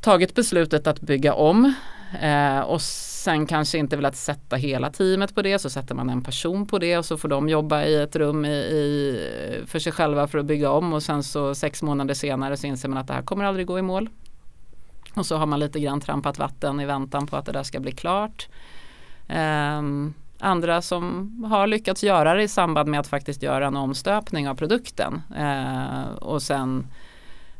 tagit 0.00 0.34
beslutet 0.34 0.86
att 0.86 1.00
bygga 1.00 1.34
om 1.34 1.74
eh, 2.20 2.60
och 2.60 2.82
sen 2.82 3.46
kanske 3.46 3.78
inte 3.78 3.96
velat 3.96 4.16
sätta 4.16 4.56
hela 4.56 4.90
teamet 4.90 5.34
på 5.34 5.42
det 5.42 5.58
så 5.58 5.70
sätter 5.70 5.94
man 5.94 6.10
en 6.10 6.22
person 6.22 6.66
på 6.66 6.78
det 6.78 6.98
och 6.98 7.04
så 7.04 7.16
får 7.16 7.28
de 7.28 7.48
jobba 7.48 7.84
i 7.84 8.02
ett 8.02 8.16
rum 8.16 8.44
i, 8.44 8.54
i, 8.54 9.64
för 9.66 9.78
sig 9.78 9.92
själva 9.92 10.28
för 10.28 10.38
att 10.38 10.46
bygga 10.46 10.70
om 10.70 10.92
och 10.92 11.02
sen 11.02 11.22
så 11.22 11.54
sex 11.54 11.82
månader 11.82 12.14
senare 12.14 12.56
så 12.56 12.66
inser 12.66 12.88
man 12.88 12.98
att 12.98 13.06
det 13.06 13.14
här 13.14 13.22
kommer 13.22 13.44
aldrig 13.44 13.66
gå 13.66 13.78
i 13.78 13.82
mål. 13.82 14.08
Och 15.14 15.26
så 15.26 15.36
har 15.36 15.46
man 15.46 15.60
lite 15.60 15.80
grann 15.80 16.00
trampat 16.00 16.38
vatten 16.38 16.80
i 16.80 16.84
väntan 16.84 17.26
på 17.26 17.36
att 17.36 17.46
det 17.46 17.52
där 17.52 17.62
ska 17.62 17.80
bli 17.80 17.92
klart. 17.92 18.48
Ehm, 19.28 20.14
andra 20.38 20.82
som 20.82 21.30
har 21.50 21.66
lyckats 21.66 22.04
göra 22.04 22.34
det 22.34 22.42
i 22.42 22.48
samband 22.48 22.88
med 22.88 23.00
att 23.00 23.06
faktiskt 23.06 23.42
göra 23.42 23.66
en 23.66 23.76
omstöpning 23.76 24.48
av 24.48 24.54
produkten 24.54 25.22
eh, 25.36 26.14
och 26.20 26.42
sen 26.42 26.86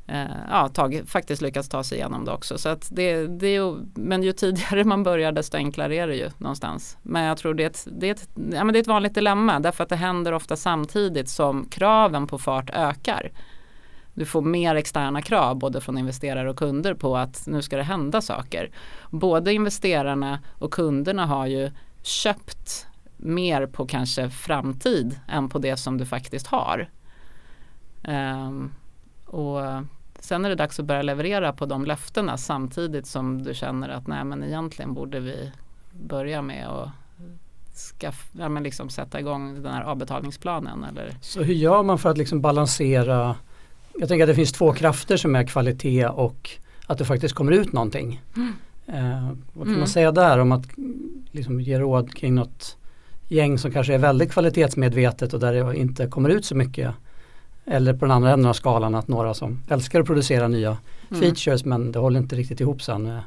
eh, 0.07 0.25
ja, 0.51 0.69
tag, 0.69 1.03
faktiskt 1.07 1.43
lyckats 1.43 1.69
ta 1.69 1.85
sig 1.85 1.99
igenom 1.99 2.25
det 2.25 2.33
också. 2.33 2.59
Så 2.59 2.69
att 2.69 2.89
det, 2.93 3.27
det 3.27 3.57
är, 3.57 3.77
men 3.95 4.23
ju 4.23 4.33
tidigare 4.33 4.85
man 4.85 5.03
börjar 5.03 5.33
desto 5.33 5.57
enklare 5.57 5.97
är 5.97 6.09
det 6.09 6.17
ju 6.17 6.31
någonstans. 6.39 6.97
Men 7.03 7.25
jag 7.25 7.39
tror 7.39 7.55
det 7.55 7.63
är 7.63 7.67
ett, 7.67 7.87
det 7.91 8.09
är 8.09 8.13
ett, 8.13 8.29
ja, 8.35 8.65
men 8.65 8.73
det 8.73 8.79
är 8.79 8.81
ett 8.81 8.87
vanligt 8.87 9.15
dilemma 9.15 9.61
därför 9.61 9.83
att 9.83 9.91
det 9.91 9.97
händer 9.97 10.33
ofta 10.33 10.57
samtidigt 10.57 11.29
som 11.29 11.69
kraven 11.69 12.27
på 12.27 12.39
fart 12.39 12.71
ökar 12.71 13.31
du 14.15 14.25
får 14.25 14.43
mer 14.43 14.75
externa 14.75 15.23
krav 15.23 15.59
både 15.59 15.81
från 15.81 15.99
investerare 15.99 16.51
och 16.51 16.57
kunder 16.57 16.95
på 16.95 17.17
att 17.17 17.47
nu 17.47 17.63
ska 17.63 17.77
det 17.77 17.83
hända 17.83 18.21
saker. 18.21 18.71
Både 19.11 19.53
investerarna 19.53 20.41
och 20.59 20.73
kunderna 20.73 21.27
har 21.27 21.47
ju 21.47 21.71
köpt 22.03 22.87
mer 23.17 23.67
på 23.67 23.87
kanske 23.87 24.31
framtid 24.31 25.21
än 25.29 25.49
på 25.49 25.59
det 25.59 25.77
som 25.77 25.99
du 25.99 26.07
faktiskt 26.07 26.47
har. 26.47 26.89
Um, 28.09 28.73
och 29.27 29.61
sen 30.19 30.45
är 30.45 30.49
det 30.49 30.55
dags 30.55 30.81
att 30.81 30.87
börja 30.87 31.03
leverera 31.03 31.53
på 31.53 31.67
de 31.67 31.85
löftena 31.85 32.37
samtidigt 32.37 33.07
som 33.07 33.43
du 33.43 33.55
känner 33.55 33.89
att 33.89 34.07
nej 34.07 34.25
men 34.25 34.45
egentligen 34.45 34.95
borde 34.95 35.21
vi 35.21 35.53
börja 35.93 36.43
med 36.43 36.69
att 36.69 36.89
skaff, 37.75 38.31
ja, 38.33 38.49
men 38.49 38.63
liksom 38.63 38.91
sätta 38.91 39.21
igång 39.21 39.63
den 39.63 39.73
här 39.73 39.83
avbetalningsplanen. 39.83 40.85
Eller? 40.85 41.17
Så 41.21 41.43
hur 41.43 41.55
gör 41.55 41.83
man 41.83 41.99
för 41.99 42.11
att 42.11 42.19
liksom 42.19 42.41
balansera 42.41 43.37
jag 43.99 44.09
tänker 44.09 44.25
att 44.25 44.29
det 44.29 44.35
finns 44.35 44.53
två 44.53 44.73
krafter 44.73 45.17
som 45.17 45.37
är 45.37 45.45
kvalitet 45.45 46.07
och 46.07 46.51
att 46.87 46.99
det 46.99 47.05
faktiskt 47.05 47.35
kommer 47.35 47.53
ut 47.53 47.73
någonting. 47.73 48.23
Mm. 48.37 48.53
Eh, 48.87 49.29
vad 49.53 49.65
kan 49.65 49.69
mm. 49.69 49.79
man 49.79 49.89
säga 49.89 50.13
där 50.13 50.39
om 50.39 50.53
att 50.53 50.67
liksom, 51.31 51.61
ge 51.61 51.79
råd 51.79 52.15
kring 52.15 52.35
något 52.35 52.77
gäng 53.29 53.59
som 53.59 53.73
kanske 53.73 53.95
är 53.95 53.99
väldigt 53.99 54.33
kvalitetsmedvetet 54.33 55.35
och 55.35 55.41
där 55.41 55.53
det 55.53 55.77
inte 55.77 56.07
kommer 56.07 56.29
ut 56.29 56.45
så 56.45 56.55
mycket. 56.55 56.95
Eller 57.67 57.93
på 57.93 58.05
den 58.05 58.11
andra 58.11 58.31
änden 58.33 58.49
av 58.51 58.55
skalan 58.55 58.95
att 58.95 59.09
några 59.09 59.35
som 59.35 59.63
älskar 59.69 60.01
att 60.01 60.07
producera 60.07 60.49
nya 60.49 60.77
mm. 61.11 61.23
features 61.23 61.65
men 61.65 61.93
det 61.93 61.99
håller 61.99 62.21
inte 62.21 62.37
riktigt 62.37 62.61
ihop 62.61 62.83
sen 62.83 63.03
med 63.03 63.23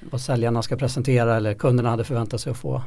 vad 0.00 0.20
säljarna 0.20 0.62
ska 0.62 0.76
presentera 0.76 1.36
eller 1.36 1.54
kunderna 1.54 1.90
hade 1.90 2.04
förväntat 2.04 2.40
sig 2.40 2.50
att 2.50 2.58
få. 2.58 2.82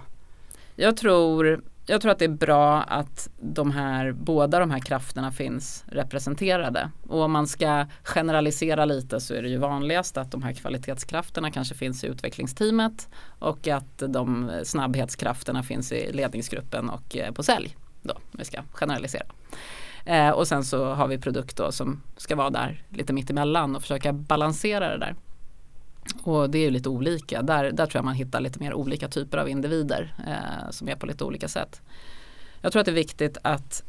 Jag 0.75 0.97
tror 0.97 1.61
jag 1.85 2.01
tror 2.01 2.11
att 2.11 2.19
det 2.19 2.25
är 2.25 2.29
bra 2.29 2.81
att 2.81 3.29
de 3.39 3.71
här, 3.71 4.11
båda 4.11 4.59
de 4.59 4.71
här 4.71 4.79
krafterna 4.79 5.31
finns 5.31 5.83
representerade. 5.87 6.91
Och 7.07 7.21
om 7.21 7.31
man 7.31 7.47
ska 7.47 7.85
generalisera 8.03 8.85
lite 8.85 9.19
så 9.19 9.33
är 9.33 9.41
det 9.41 9.49
ju 9.49 9.57
vanligast 9.57 10.17
att 10.17 10.31
de 10.31 10.43
här 10.43 10.53
kvalitetskrafterna 10.53 11.51
kanske 11.51 11.75
finns 11.75 12.03
i 12.03 12.07
utvecklingsteamet 12.07 13.09
och 13.39 13.67
att 13.67 14.03
de 14.07 14.51
snabbhetskrafterna 14.63 15.63
finns 15.63 15.91
i 15.91 16.13
ledningsgruppen 16.13 16.89
och 16.89 17.17
eh, 17.17 17.31
på 17.31 17.43
sälj. 17.43 17.75
Då, 18.01 18.17
vi 18.31 18.45
ska 18.45 18.61
generalisera. 18.71 19.25
Eh, 20.05 20.29
och 20.29 20.47
sen 20.47 20.63
så 20.63 20.93
har 20.93 21.07
vi 21.07 21.17
produkt 21.17 21.57
då 21.57 21.71
som 21.71 22.01
ska 22.17 22.35
vara 22.35 22.49
där 22.49 22.83
lite 22.89 23.13
mittemellan 23.13 23.75
och 23.75 23.81
försöka 23.81 24.13
balansera 24.13 24.89
det 24.89 24.97
där. 24.97 25.15
Och 26.23 26.49
det 26.49 26.65
är 26.65 26.71
lite 26.71 26.89
olika. 26.89 27.41
Där, 27.41 27.71
där 27.71 27.85
tror 27.85 27.95
jag 27.99 28.05
man 28.05 28.13
hittar 28.13 28.41
lite 28.41 28.59
mer 28.59 28.73
olika 28.73 29.07
typer 29.07 29.37
av 29.37 29.49
individer 29.49 30.13
eh, 30.27 30.71
som 30.71 30.89
är 30.89 30.95
på 30.95 31.05
lite 31.05 31.23
olika 31.23 31.47
sätt. 31.47 31.81
Jag 32.61 32.71
tror 32.71 32.79
att 32.79 32.85
det 32.85 32.91
är 32.91 32.95
viktigt 32.95 33.37
att 33.41 33.83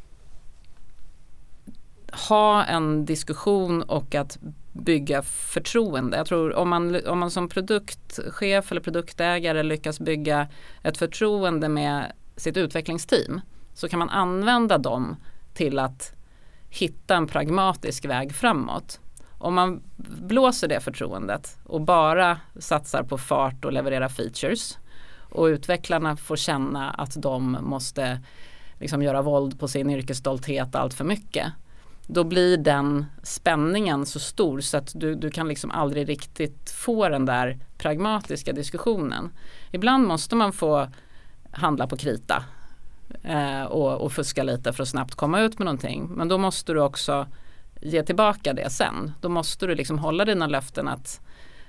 ha 2.27 2.63
en 2.63 3.05
diskussion 3.05 3.81
och 3.81 4.15
att 4.15 4.37
bygga 4.73 5.21
förtroende. 5.21 6.17
Jag 6.17 6.27
tror 6.27 6.55
om 6.55 6.69
man, 6.69 7.07
om 7.07 7.19
man 7.19 7.31
som 7.31 7.49
produktchef 7.49 8.71
eller 8.71 8.81
produktägare 8.81 9.63
lyckas 9.63 9.99
bygga 9.99 10.47
ett 10.83 10.97
förtroende 10.97 11.69
med 11.69 12.11
sitt 12.35 12.57
utvecklingsteam 12.57 13.41
så 13.73 13.89
kan 13.89 13.99
man 13.99 14.09
använda 14.09 14.77
dem 14.77 15.15
till 15.53 15.79
att 15.79 16.13
hitta 16.69 17.15
en 17.15 17.27
pragmatisk 17.27 18.05
väg 18.05 18.35
framåt 18.35 18.99
om 19.45 19.53
man 19.53 19.81
blåser 20.27 20.67
det 20.67 20.79
förtroendet 20.79 21.57
och 21.63 21.81
bara 21.81 22.39
satsar 22.59 23.03
på 23.03 23.17
fart 23.17 23.65
och 23.65 23.73
leverera 23.73 24.09
features 24.09 24.77
och 25.29 25.45
utvecklarna 25.45 26.15
får 26.15 26.35
känna 26.35 26.91
att 26.91 27.21
de 27.21 27.57
måste 27.61 28.21
liksom 28.79 29.03
göra 29.03 29.21
våld 29.21 29.59
på 29.59 29.67
sin 29.67 29.89
yrkesstolthet 29.89 30.75
allt 30.75 30.93
för 30.93 31.03
mycket. 31.03 31.47
Då 32.07 32.23
blir 32.23 32.57
den 32.57 33.05
spänningen 33.23 34.05
så 34.05 34.19
stor 34.19 34.61
så 34.61 34.77
att 34.77 34.91
du, 34.95 35.15
du 35.15 35.31
kan 35.31 35.47
liksom 35.47 35.71
aldrig 35.71 36.09
riktigt 36.09 36.69
få 36.69 37.09
den 37.09 37.25
där 37.25 37.59
pragmatiska 37.77 38.53
diskussionen. 38.53 39.29
Ibland 39.71 40.07
måste 40.07 40.35
man 40.35 40.53
få 40.53 40.87
handla 41.51 41.87
på 41.87 41.97
krita 41.97 42.43
eh, 43.23 43.63
och, 43.63 44.01
och 44.01 44.11
fuska 44.11 44.43
lite 44.43 44.73
för 44.73 44.83
att 44.83 44.89
snabbt 44.89 45.15
komma 45.15 45.41
ut 45.41 45.59
med 45.59 45.65
någonting. 45.65 46.07
Men 46.09 46.27
då 46.27 46.37
måste 46.37 46.73
du 46.73 46.81
också 46.81 47.27
ge 47.85 48.03
tillbaka 48.03 48.53
det 48.53 48.69
sen. 48.69 49.11
Då 49.21 49.29
måste 49.29 49.67
du 49.67 49.75
liksom 49.75 49.99
hålla 49.99 50.25
dina 50.25 50.47
löften 50.47 50.87
att 50.87 51.21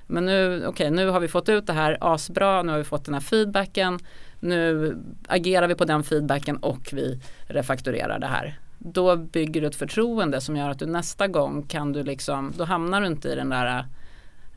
men 0.07 0.27
nu, 0.27 0.67
okay, 0.67 0.91
nu 0.91 1.09
har 1.09 1.21
vi 1.21 1.29
fått 1.29 1.49
ut 1.49 1.67
det 1.67 1.73
här 1.73 1.99
asbra, 2.01 2.63
nu 2.63 2.73
har 2.73 2.79
vi 2.79 2.85
fått 2.85 3.05
den 3.05 3.15
här 3.15 3.21
feedbacken, 3.21 3.99
nu 4.41 4.97
agerar 5.29 5.69
vi 5.69 5.75
på 5.75 5.85
den 5.85 6.05
feedbacken 6.05 6.57
och 6.57 6.89
vi 6.93 7.21
refakturerar 7.47 8.19
det 8.19 8.27
här. 8.27 8.59
Då 8.79 9.17
bygger 9.17 9.61
du 9.61 9.67
ett 9.67 9.77
förtroende 9.77 10.41
som 10.41 10.57
gör 10.57 10.71
att 10.71 10.79
du 10.79 10.87
nästa 10.87 11.27
gång 11.27 11.63
kan 11.63 11.93
du 11.93 12.03
liksom, 12.03 12.53
då 12.57 12.65
hamnar 12.65 13.01
du 13.01 13.07
inte 13.07 13.29
i 13.29 13.35
den 13.35 13.49
där 13.49 13.87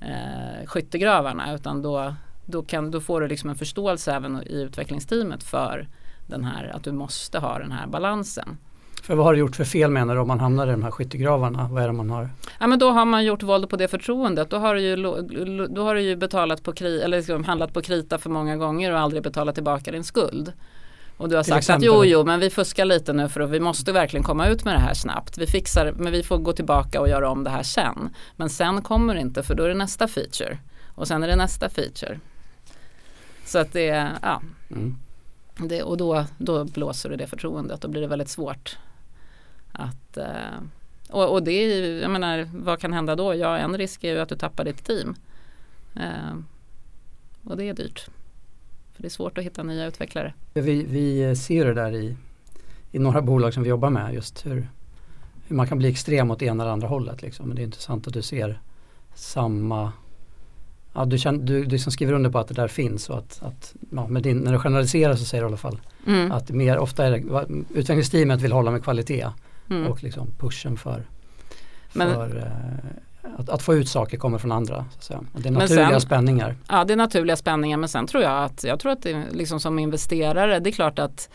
eh, 0.01 0.65
skyttegravarna 0.65 1.53
utan 1.53 1.81
då, 1.81 2.15
då, 2.45 2.63
kan, 2.63 2.91
då 2.91 3.01
får 3.01 3.21
du 3.21 3.27
liksom 3.27 3.49
en 3.49 3.55
förståelse 3.55 4.13
även 4.13 4.43
i 4.43 4.61
utvecklingsteamet 4.61 5.43
för 5.43 5.87
den 6.27 6.43
här, 6.43 6.71
att 6.75 6.83
du 6.83 6.91
måste 6.91 7.39
ha 7.39 7.59
den 7.59 7.71
här 7.71 7.87
balansen. 7.87 8.57
För 9.01 9.15
vad 9.15 9.25
har 9.25 9.33
du 9.33 9.39
gjort 9.39 9.55
för 9.55 9.63
fel 9.63 9.91
menar 9.91 10.15
du 10.15 10.21
om 10.21 10.27
man 10.27 10.39
hamnar 10.39 10.67
i 10.67 10.71
de 10.71 10.83
här 10.83 10.91
skyttegravarna? 10.91 11.67
Vad 11.71 11.83
är 11.83 11.87
det 11.87 11.93
man 11.93 12.09
har? 12.09 12.29
Ja 12.59 12.67
men 12.67 12.79
då 12.79 12.91
har 12.91 13.05
man 13.05 13.25
gjort 13.25 13.43
våld 13.43 13.69
på 13.69 13.75
det 13.75 13.87
förtroendet. 13.87 14.49
Då 14.49 14.57
har 14.57 14.75
du 14.75 14.81
ju, 14.81 14.95
då 15.67 15.83
har 15.83 15.95
du 15.95 16.01
ju 16.01 16.15
betalat 16.15 16.63
på 16.63 16.73
kri, 16.73 17.01
eller 17.01 17.17
liksom 17.17 17.43
handlat 17.43 17.73
på 17.73 17.81
krita 17.81 18.17
för 18.17 18.29
många 18.29 18.57
gånger 18.57 18.91
och 18.91 18.99
aldrig 18.99 19.23
betalat 19.23 19.55
tillbaka 19.55 19.91
din 19.91 20.03
skuld. 20.03 20.53
Och 21.17 21.29
du 21.29 21.35
har 21.35 21.43
sagt 21.43 21.57
exempel. 21.57 21.89
att 21.89 21.95
jo, 21.95 22.05
jo, 22.05 22.23
men 22.23 22.39
vi 22.39 22.49
fuskar 22.49 22.85
lite 22.85 23.13
nu 23.13 23.29
för 23.29 23.41
att 23.41 23.49
vi 23.49 23.59
måste 23.59 23.91
verkligen 23.91 24.23
komma 24.23 24.47
ut 24.47 24.65
med 24.65 24.73
det 24.73 24.79
här 24.79 24.93
snabbt. 24.93 25.37
Vi 25.37 25.47
fixar, 25.47 25.93
men 25.97 26.11
vi 26.11 26.23
får 26.23 26.37
gå 26.37 26.53
tillbaka 26.53 27.01
och 27.01 27.09
göra 27.09 27.29
om 27.29 27.43
det 27.43 27.49
här 27.49 27.63
sen. 27.63 28.09
Men 28.35 28.49
sen 28.49 28.81
kommer 28.81 29.15
det 29.15 29.21
inte 29.21 29.43
för 29.43 29.55
då 29.55 29.63
är 29.63 29.67
det 29.67 29.75
nästa 29.75 30.07
feature. 30.07 30.57
Och 30.95 31.07
sen 31.07 31.23
är 31.23 31.27
det 31.27 31.35
nästa 31.35 31.69
feature. 31.69 32.19
Så 33.45 33.59
att 33.59 33.73
det, 33.73 34.09
ja. 34.21 34.41
Mm. 34.71 34.95
Det, 35.57 35.83
och 35.83 35.97
då, 35.97 36.25
då 36.37 36.65
blåser 36.65 37.09
du 37.09 37.15
det 37.15 37.27
förtroendet. 37.27 37.81
Då 37.81 37.87
blir 37.87 38.01
det 38.01 38.07
väldigt 38.07 38.29
svårt 38.29 38.77
att, 39.71 40.17
eh, 40.17 40.59
Och, 41.09 41.33
och 41.33 41.43
det 41.43 41.51
är, 41.51 42.01
jag 42.01 42.11
menar, 42.11 42.49
vad 42.53 42.79
kan 42.79 42.93
hända 42.93 43.15
då? 43.15 43.35
Ja, 43.35 43.57
en 43.57 43.77
risk 43.77 44.03
är 44.03 44.13
ju 44.13 44.19
att 44.19 44.29
du 44.29 44.35
tappar 44.35 44.65
ditt 44.65 44.85
team. 44.85 45.15
Eh, 45.95 46.35
och 47.43 47.57
det 47.57 47.69
är 47.69 47.73
dyrt. 47.73 48.09
För 48.93 49.01
det 49.01 49.07
är 49.07 49.09
svårt 49.09 49.37
att 49.37 49.43
hitta 49.43 49.63
nya 49.63 49.85
utvecklare. 49.85 50.33
Vi, 50.53 50.83
vi 50.83 51.35
ser 51.35 51.65
det 51.65 51.73
där 51.73 51.95
i, 51.95 52.15
i 52.91 52.99
några 52.99 53.21
bolag 53.21 53.53
som 53.53 53.63
vi 53.63 53.69
jobbar 53.69 53.89
med 53.89 54.13
just 54.13 54.45
hur, 54.45 54.69
hur 55.47 55.55
man 55.55 55.67
kan 55.67 55.77
bli 55.77 55.89
extrem 55.89 56.31
åt 56.31 56.41
ena 56.41 56.63
eller 56.63 56.73
andra 56.73 56.87
hållet. 56.87 57.21
Liksom. 57.21 57.47
Men 57.47 57.55
det 57.55 57.61
är 57.61 57.63
intressant 57.63 58.07
att 58.07 58.13
du 58.13 58.21
ser 58.21 58.61
samma 59.15 59.91
Ja, 60.93 61.05
du, 61.05 61.17
känner, 61.17 61.39
du, 61.45 61.65
du 61.65 61.79
som 61.79 61.91
skriver 61.91 62.13
under 62.13 62.29
på 62.29 62.39
att 62.39 62.47
det 62.47 62.53
där 62.53 62.67
finns 62.67 63.09
och 63.09 63.17
att, 63.17 63.43
att 63.43 63.75
ja, 63.91 64.07
med 64.07 64.23
din, 64.23 64.37
när 64.37 64.51
du 64.51 64.59
generaliserar 64.59 65.15
så 65.15 65.25
säger 65.25 65.43
du 65.43 65.47
i 65.47 65.49
alla 65.49 65.57
fall 65.57 65.79
mm. 66.07 66.31
att 66.31 66.49
mer 66.49 66.77
ofta 66.77 67.05
är 67.05 67.11
det 67.11 67.47
utvecklingsteamet 67.79 68.41
vill 68.41 68.51
hålla 68.51 68.71
med 68.71 68.83
kvalitet 68.83 69.27
mm. 69.69 69.91
och 69.91 70.03
liksom 70.03 70.33
pushen 70.37 70.77
för, 70.77 71.03
för 71.89 72.37
eh, 72.37 73.31
att, 73.37 73.49
att, 73.49 73.61
få 73.61 73.75
ut 73.75 73.89
saker 73.89 74.17
kommer 74.17 74.37
från 74.37 74.51
andra. 74.51 74.85
Så 74.99 75.13
att 75.13 75.43
Det 75.43 75.49
är 75.49 75.53
naturliga 75.53 75.89
sen, 75.89 76.01
spänningar. 76.01 76.55
Ja 76.69 76.83
det 76.85 76.93
är 76.93 76.97
naturliga 76.97 77.35
spänningar 77.35 77.77
men 77.77 77.89
sen 77.89 78.07
tror 78.07 78.23
jag 78.23 78.43
att 78.43 78.63
jag 78.63 78.79
tror 78.79 78.91
att 78.91 79.03
det 79.03 79.25
liksom 79.31 79.59
som 79.59 79.79
investerare 79.79 80.59
det 80.59 80.69
är 80.69 80.71
klart 80.71 80.99
att 80.99 81.29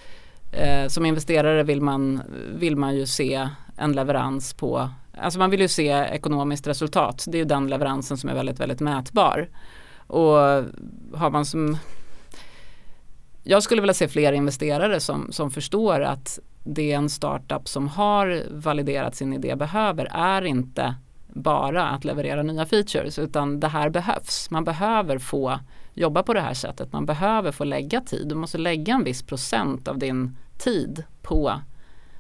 eh, 0.52 0.88
som 0.88 1.06
investerare 1.06 1.62
vill 1.62 1.80
man, 1.80 2.22
vill 2.58 2.76
man 2.76 2.96
ju 2.96 3.06
se 3.06 3.48
en 3.76 3.92
leverans 3.92 4.54
på 4.54 4.90
Alltså 5.18 5.38
man 5.38 5.50
vill 5.50 5.60
ju 5.60 5.68
se 5.68 5.88
ekonomiskt 5.88 6.66
resultat. 6.66 7.24
Det 7.28 7.36
är 7.36 7.38
ju 7.38 7.44
den 7.44 7.68
leveransen 7.68 8.16
som 8.16 8.30
är 8.30 8.34
väldigt, 8.34 8.60
väldigt 8.60 8.80
mätbar. 8.80 9.48
Och 10.06 10.34
har 11.14 11.30
man 11.30 11.44
som 11.44 11.76
jag 13.44 13.62
skulle 13.62 13.80
vilja 13.80 13.94
se 13.94 14.08
fler 14.08 14.32
investerare 14.32 15.00
som, 15.00 15.32
som 15.32 15.50
förstår 15.50 16.00
att 16.00 16.38
det 16.64 16.92
en 16.92 17.10
startup 17.10 17.68
som 17.68 17.88
har 17.88 18.42
validerat 18.50 19.14
sin 19.14 19.32
idé 19.32 19.56
behöver 19.56 20.08
är 20.12 20.42
inte 20.42 20.94
bara 21.26 21.88
att 21.88 22.04
leverera 22.04 22.42
nya 22.42 22.66
features 22.66 23.18
utan 23.18 23.60
det 23.60 23.68
här 23.68 23.90
behövs. 23.90 24.50
Man 24.50 24.64
behöver 24.64 25.18
få 25.18 25.58
jobba 25.94 26.22
på 26.22 26.34
det 26.34 26.40
här 26.40 26.54
sättet. 26.54 26.92
Man 26.92 27.06
behöver 27.06 27.52
få 27.52 27.64
lägga 27.64 28.00
tid. 28.00 28.28
Du 28.28 28.34
måste 28.34 28.58
lägga 28.58 28.94
en 28.94 29.04
viss 29.04 29.22
procent 29.22 29.88
av 29.88 29.98
din 29.98 30.36
tid 30.58 31.04
på 31.22 31.60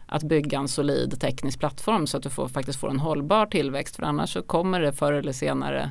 att 0.06 0.22
bygga 0.22 0.58
en 0.58 0.68
solid 0.68 1.20
teknisk 1.20 1.58
plattform 1.58 2.06
så 2.06 2.16
att 2.16 2.22
du 2.22 2.30
får, 2.30 2.48
faktiskt 2.48 2.80
får 2.80 2.90
en 2.90 3.00
hållbar 3.00 3.46
tillväxt 3.46 3.96
för 3.96 4.02
annars 4.02 4.32
så 4.32 4.42
kommer 4.42 4.80
det 4.80 4.92
förr 4.92 5.12
eller 5.12 5.32
senare 5.32 5.90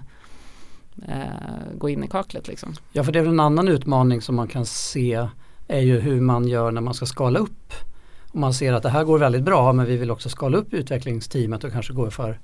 eh, 1.08 1.78
gå 1.78 1.90
in 1.90 2.04
i 2.04 2.08
kaklet. 2.08 2.48
Liksom. 2.48 2.74
Ja 2.92 3.04
för 3.04 3.12
det 3.12 3.20
är 3.20 3.24
väl 3.24 3.32
en 3.32 3.40
annan 3.40 3.68
utmaning 3.68 4.22
som 4.22 4.36
man 4.36 4.48
kan 4.48 4.66
se 4.66 5.28
är 5.68 5.80
ju 5.80 6.00
hur 6.00 6.22
man 6.22 6.48
gör 6.48 6.72
när 6.72 6.82
man 6.82 6.94
ska 6.94 7.06
skala 7.06 7.40
upp. 7.40 7.74
Om 8.32 8.40
man 8.40 8.54
ser 8.54 8.74
att 8.74 8.84
det 8.84 8.90
här 8.90 9.04
går 9.04 9.20
väldigt 9.20 9.44
bra 9.44 9.74
men 9.74 9.86
vi 9.86 9.98
vill 9.98 10.12
också 10.12 10.30
skala 10.30 10.58
upp 10.58 10.74
utvecklingsteamet 10.74 11.64
och 11.64 11.72
kanske 11.72 11.94
gå 11.94 12.12
för 12.12 12.40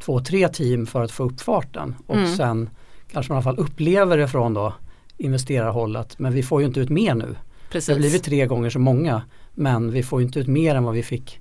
två, 0.00 0.20
tre 0.20 0.48
team 0.48 0.86
för 0.86 1.02
att 1.02 1.10
få 1.10 1.24
upp 1.24 1.40
farten 1.40 1.94
och 2.06 2.16
mm. 2.16 2.36
sen 2.36 2.70
kanske 3.12 3.32
man 3.32 3.36
i 3.36 3.38
alla 3.38 3.56
fall 3.56 3.64
upplever 3.64 4.16
det 4.16 4.28
från 4.28 4.54
då 4.54 4.74
investerarhållet 5.16 6.18
men 6.18 6.32
vi 6.32 6.42
får 6.42 6.60
ju 6.60 6.66
inte 6.66 6.80
ut 6.80 6.90
mer 6.90 7.14
nu. 7.14 7.36
Precis. 7.70 7.86
Det 7.86 7.92
har 7.92 7.98
blivit 7.98 8.24
tre 8.24 8.46
gånger 8.46 8.70
så 8.70 8.78
många 8.78 9.22
men 9.54 9.90
vi 9.90 10.02
får 10.02 10.22
inte 10.22 10.38
ut 10.38 10.46
mer 10.46 10.74
än 10.74 10.84
vad 10.84 10.94
vi 10.94 11.02
fick 11.02 11.40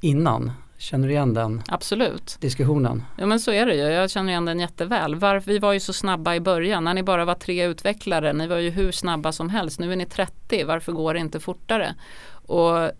innan. 0.00 0.52
Känner 0.78 1.08
du 1.08 1.14
igen 1.14 1.34
den 1.34 1.62
Absolut. 1.68 2.36
diskussionen? 2.40 3.04
Ja 3.18 3.26
men 3.26 3.40
så 3.40 3.50
är 3.52 3.66
det 3.66 3.74
ju. 3.74 3.82
Jag 3.82 4.10
känner 4.10 4.30
igen 4.30 4.44
den 4.44 4.60
jätteväl. 4.60 5.14
Varför, 5.14 5.52
vi 5.52 5.58
var 5.58 5.72
ju 5.72 5.80
så 5.80 5.92
snabba 5.92 6.34
i 6.34 6.40
början. 6.40 6.84
När 6.84 6.94
ni 6.94 7.02
bara 7.02 7.24
var 7.24 7.34
tre 7.34 7.64
utvecklare. 7.64 8.32
Ni 8.32 8.46
var 8.46 8.56
ju 8.56 8.70
hur 8.70 8.92
snabba 8.92 9.32
som 9.32 9.50
helst. 9.50 9.80
Nu 9.80 9.92
är 9.92 9.96
ni 9.96 10.06
30. 10.06 10.64
Varför 10.64 10.92
går 10.92 11.14
det 11.14 11.20
inte 11.20 11.40
fortare? 11.40 11.94
Och 12.46 12.90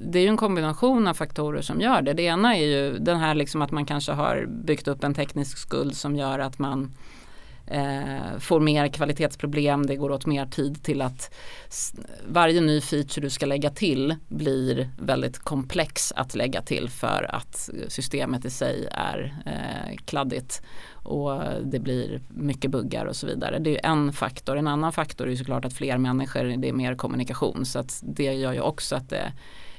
det 0.00 0.18
är 0.18 0.22
ju 0.22 0.28
en 0.28 0.36
kombination 0.36 1.06
av 1.06 1.14
faktorer 1.14 1.62
som 1.62 1.80
gör 1.80 2.02
det. 2.02 2.12
Det 2.12 2.22
ena 2.22 2.56
är 2.56 2.66
ju 2.66 2.98
den 2.98 3.16
här 3.16 3.34
liksom 3.34 3.62
att 3.62 3.70
man 3.70 3.86
kanske 3.86 4.12
har 4.12 4.46
byggt 4.46 4.88
upp 4.88 5.04
en 5.04 5.14
teknisk 5.14 5.58
skuld 5.58 5.96
som 5.96 6.16
gör 6.16 6.38
att 6.38 6.58
man 6.58 6.92
eh, 7.66 8.38
får 8.38 8.60
mer 8.60 8.88
kvalitetsproblem, 8.88 9.86
det 9.86 9.96
går 9.96 10.10
åt 10.10 10.26
mer 10.26 10.46
tid 10.46 10.82
till 10.82 11.02
att 11.02 11.34
varje 12.28 12.60
ny 12.60 12.80
feature 12.80 13.26
du 13.26 13.30
ska 13.30 13.46
lägga 13.46 13.70
till 13.70 14.14
blir 14.28 14.90
väldigt 14.98 15.38
komplex 15.38 16.12
att 16.16 16.34
lägga 16.34 16.62
till 16.62 16.88
för 16.90 17.34
att 17.34 17.70
systemet 17.88 18.44
i 18.44 18.50
sig 18.50 18.88
är 18.90 19.34
eh, 19.46 19.96
kladdigt 20.04 20.62
och 20.92 21.40
det 21.62 21.78
blir 21.78 22.20
mycket 22.28 22.70
buggar 22.70 23.06
och 23.06 23.16
så 23.16 23.26
vidare. 23.26 23.58
Det 23.58 23.84
är 23.84 23.90
en 23.90 24.12
faktor. 24.12 24.56
En 24.56 24.66
annan 24.66 24.92
faktor 24.92 25.28
är 25.28 25.36
såklart 25.36 25.64
att 25.64 25.72
fler 25.72 25.98
människor, 25.98 26.44
det 26.44 26.68
är 26.68 26.72
mer 26.72 26.94
kommunikation 26.94 27.66
så 27.66 27.78
att 27.78 28.00
det 28.02 28.32
gör 28.34 28.52
ju 28.52 28.60
också 28.60 28.96
att 28.96 29.08
det 29.08 29.32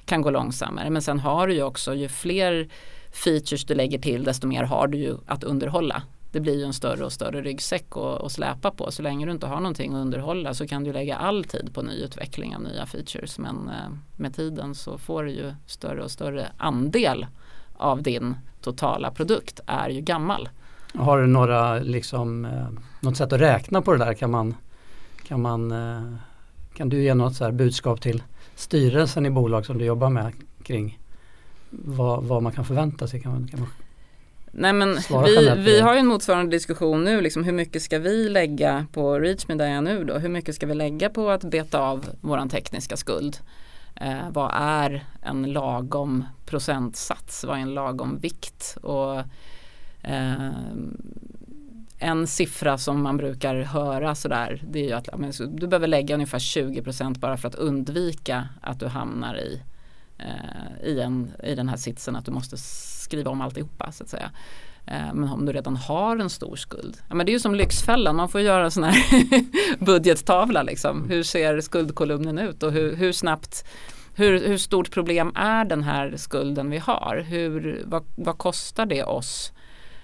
kan 0.05 0.21
gå 0.21 0.29
långsammare. 0.29 0.89
Men 0.89 1.01
sen 1.01 1.19
har 1.19 1.47
du 1.47 1.53
ju 1.53 1.63
också, 1.63 1.95
ju 1.95 2.09
fler 2.09 2.69
features 3.11 3.65
du 3.65 3.75
lägger 3.75 3.99
till 3.99 4.23
desto 4.23 4.47
mer 4.47 4.63
har 4.63 4.87
du 4.87 4.97
ju 4.97 5.17
att 5.25 5.43
underhålla 5.43 6.03
det 6.31 6.39
blir 6.39 6.57
ju 6.57 6.63
en 6.63 6.73
större 6.73 7.05
och 7.05 7.13
större 7.13 7.41
ryggsäck 7.41 7.85
att 7.97 8.31
släpa 8.31 8.71
på. 8.71 8.91
Så 8.91 9.01
länge 9.01 9.25
du 9.25 9.31
inte 9.31 9.47
har 9.47 9.59
någonting 9.59 9.93
att 9.93 10.01
underhålla 10.01 10.53
så 10.53 10.67
kan 10.67 10.83
du 10.83 10.93
lägga 10.93 11.17
all 11.17 11.43
tid 11.43 11.73
på 11.73 11.81
nyutveckling 11.81 12.55
av 12.55 12.61
nya 12.61 12.85
features. 12.85 13.39
Men 13.39 13.69
eh, 13.69 13.91
med 14.15 14.35
tiden 14.35 14.75
så 14.75 14.97
får 14.97 15.23
du 15.23 15.31
ju 15.31 15.53
större 15.65 16.03
och 16.03 16.11
större 16.11 16.47
andel 16.57 17.25
av 17.77 18.01
din 18.03 18.35
totala 18.61 19.11
produkt 19.11 19.59
är 19.65 19.89
ju 19.89 20.01
gammal. 20.01 20.49
Har 20.93 21.21
du 21.21 21.27
några, 21.27 21.79
liksom, 21.79 22.45
eh, 22.45 22.67
något 23.01 23.17
sätt 23.17 23.33
att 23.33 23.41
räkna 23.41 23.81
på 23.81 23.91
det 23.91 24.05
där? 24.05 24.13
Kan, 24.13 24.31
man, 24.31 24.55
kan, 25.27 25.41
man, 25.41 25.71
eh, 25.71 26.13
kan 26.73 26.89
du 26.89 27.03
ge 27.03 27.13
något 27.13 27.35
så 27.35 27.51
budskap 27.51 28.01
till 28.01 28.23
styrelsen 28.55 29.25
i 29.25 29.29
bolag 29.29 29.65
som 29.65 29.77
du 29.77 29.85
jobbar 29.85 30.09
med 30.09 30.33
kring 30.63 30.99
vad, 31.69 32.23
vad 32.23 32.43
man 32.43 32.51
kan 32.51 32.65
förvänta 32.65 33.07
sig? 33.07 33.21
Kan 33.21 33.31
man, 33.31 33.47
kan 33.47 33.59
man 33.59 33.69
Nej 34.51 34.73
men 34.73 34.97
vi, 35.25 35.53
vi 35.57 35.79
har 35.79 35.93
ju 35.93 35.99
en 35.99 36.07
motsvarande 36.07 36.55
diskussion 36.55 37.03
nu, 37.03 37.21
liksom, 37.21 37.43
hur 37.43 37.53
mycket 37.53 37.81
ska 37.81 37.99
vi 37.99 38.29
lägga 38.29 38.85
på 38.93 39.19
Reach 39.19 39.47
Media 39.47 39.81
nu 39.81 40.03
då? 40.03 40.17
Hur 40.17 40.29
mycket 40.29 40.55
ska 40.55 40.65
vi 40.65 40.73
lägga 40.73 41.09
på 41.09 41.29
att 41.29 41.43
beta 41.43 41.79
av 41.79 42.05
våran 42.21 42.49
tekniska 42.49 42.97
skuld? 42.97 43.37
Eh, 43.95 44.29
vad 44.31 44.51
är 44.53 45.05
en 45.21 45.53
lagom 45.53 46.25
procentsats? 46.45 47.43
Vad 47.43 47.57
är 47.57 47.61
en 47.61 47.73
lagom 47.73 48.19
vikt? 48.19 48.77
Och, 48.81 49.19
eh, 50.03 50.51
en 51.99 52.27
siffra 52.27 52.77
som 52.77 53.03
man 53.03 53.17
brukar 53.17 53.55
höra 53.55 54.15
sådär 54.15 54.63
det 54.69 54.79
är 54.79 54.83
ju 54.83 54.93
att 54.93 55.17
men, 55.17 55.31
du 55.49 55.67
behöver 55.67 55.87
lägga 55.87 56.15
ungefär 56.15 56.39
20% 56.39 57.19
bara 57.19 57.37
för 57.37 57.47
att 57.47 57.55
undvika 57.55 58.49
att 58.61 58.79
du 58.79 58.87
hamnar 58.87 59.37
i, 59.37 59.61
eh, 60.19 60.87
i, 60.87 60.99
en, 60.99 61.31
i 61.43 61.55
den 61.55 61.69
här 61.69 61.77
sitsen 61.77 62.15
att 62.15 62.25
du 62.25 62.31
måste 62.31 62.57
skriva 62.57 63.31
om 63.31 63.41
alltihopa 63.41 63.91
så 63.91 64.03
att 64.03 64.09
säga. 64.09 64.31
Eh, 64.87 65.13
men 65.13 65.29
om 65.29 65.45
du 65.45 65.51
redan 65.51 65.75
har 65.75 66.17
en 66.17 66.29
stor 66.29 66.55
skuld. 66.55 66.97
Ja, 67.09 67.15
men 67.15 67.25
det 67.25 67.29
är 67.31 67.33
ju 67.33 67.39
som 67.39 67.55
Lyxfällan, 67.55 68.15
man 68.15 68.29
får 68.29 68.41
göra 68.41 68.65
en 68.65 68.71
sån 68.71 68.83
här 68.83 68.95
budgettavla. 69.85 70.63
Liksom. 70.63 71.09
Hur 71.09 71.23
ser 71.23 71.61
skuldkolumnen 71.61 72.39
ut 72.39 72.63
och 72.63 72.71
hur, 72.71 72.95
hur 72.95 73.11
snabbt 73.11 73.65
hur, 74.15 74.47
hur, 74.47 74.57
stort 74.57 74.91
problem 74.91 75.31
är 75.35 75.65
den 75.65 75.83
här 75.83 76.13
skulden 76.17 76.69
vi 76.69 76.77
har? 76.77 77.25
Hur, 77.27 77.81
vad, 77.85 78.03
vad, 78.15 78.37
kostar 78.37 78.85
det 78.85 79.03
oss 79.03 79.51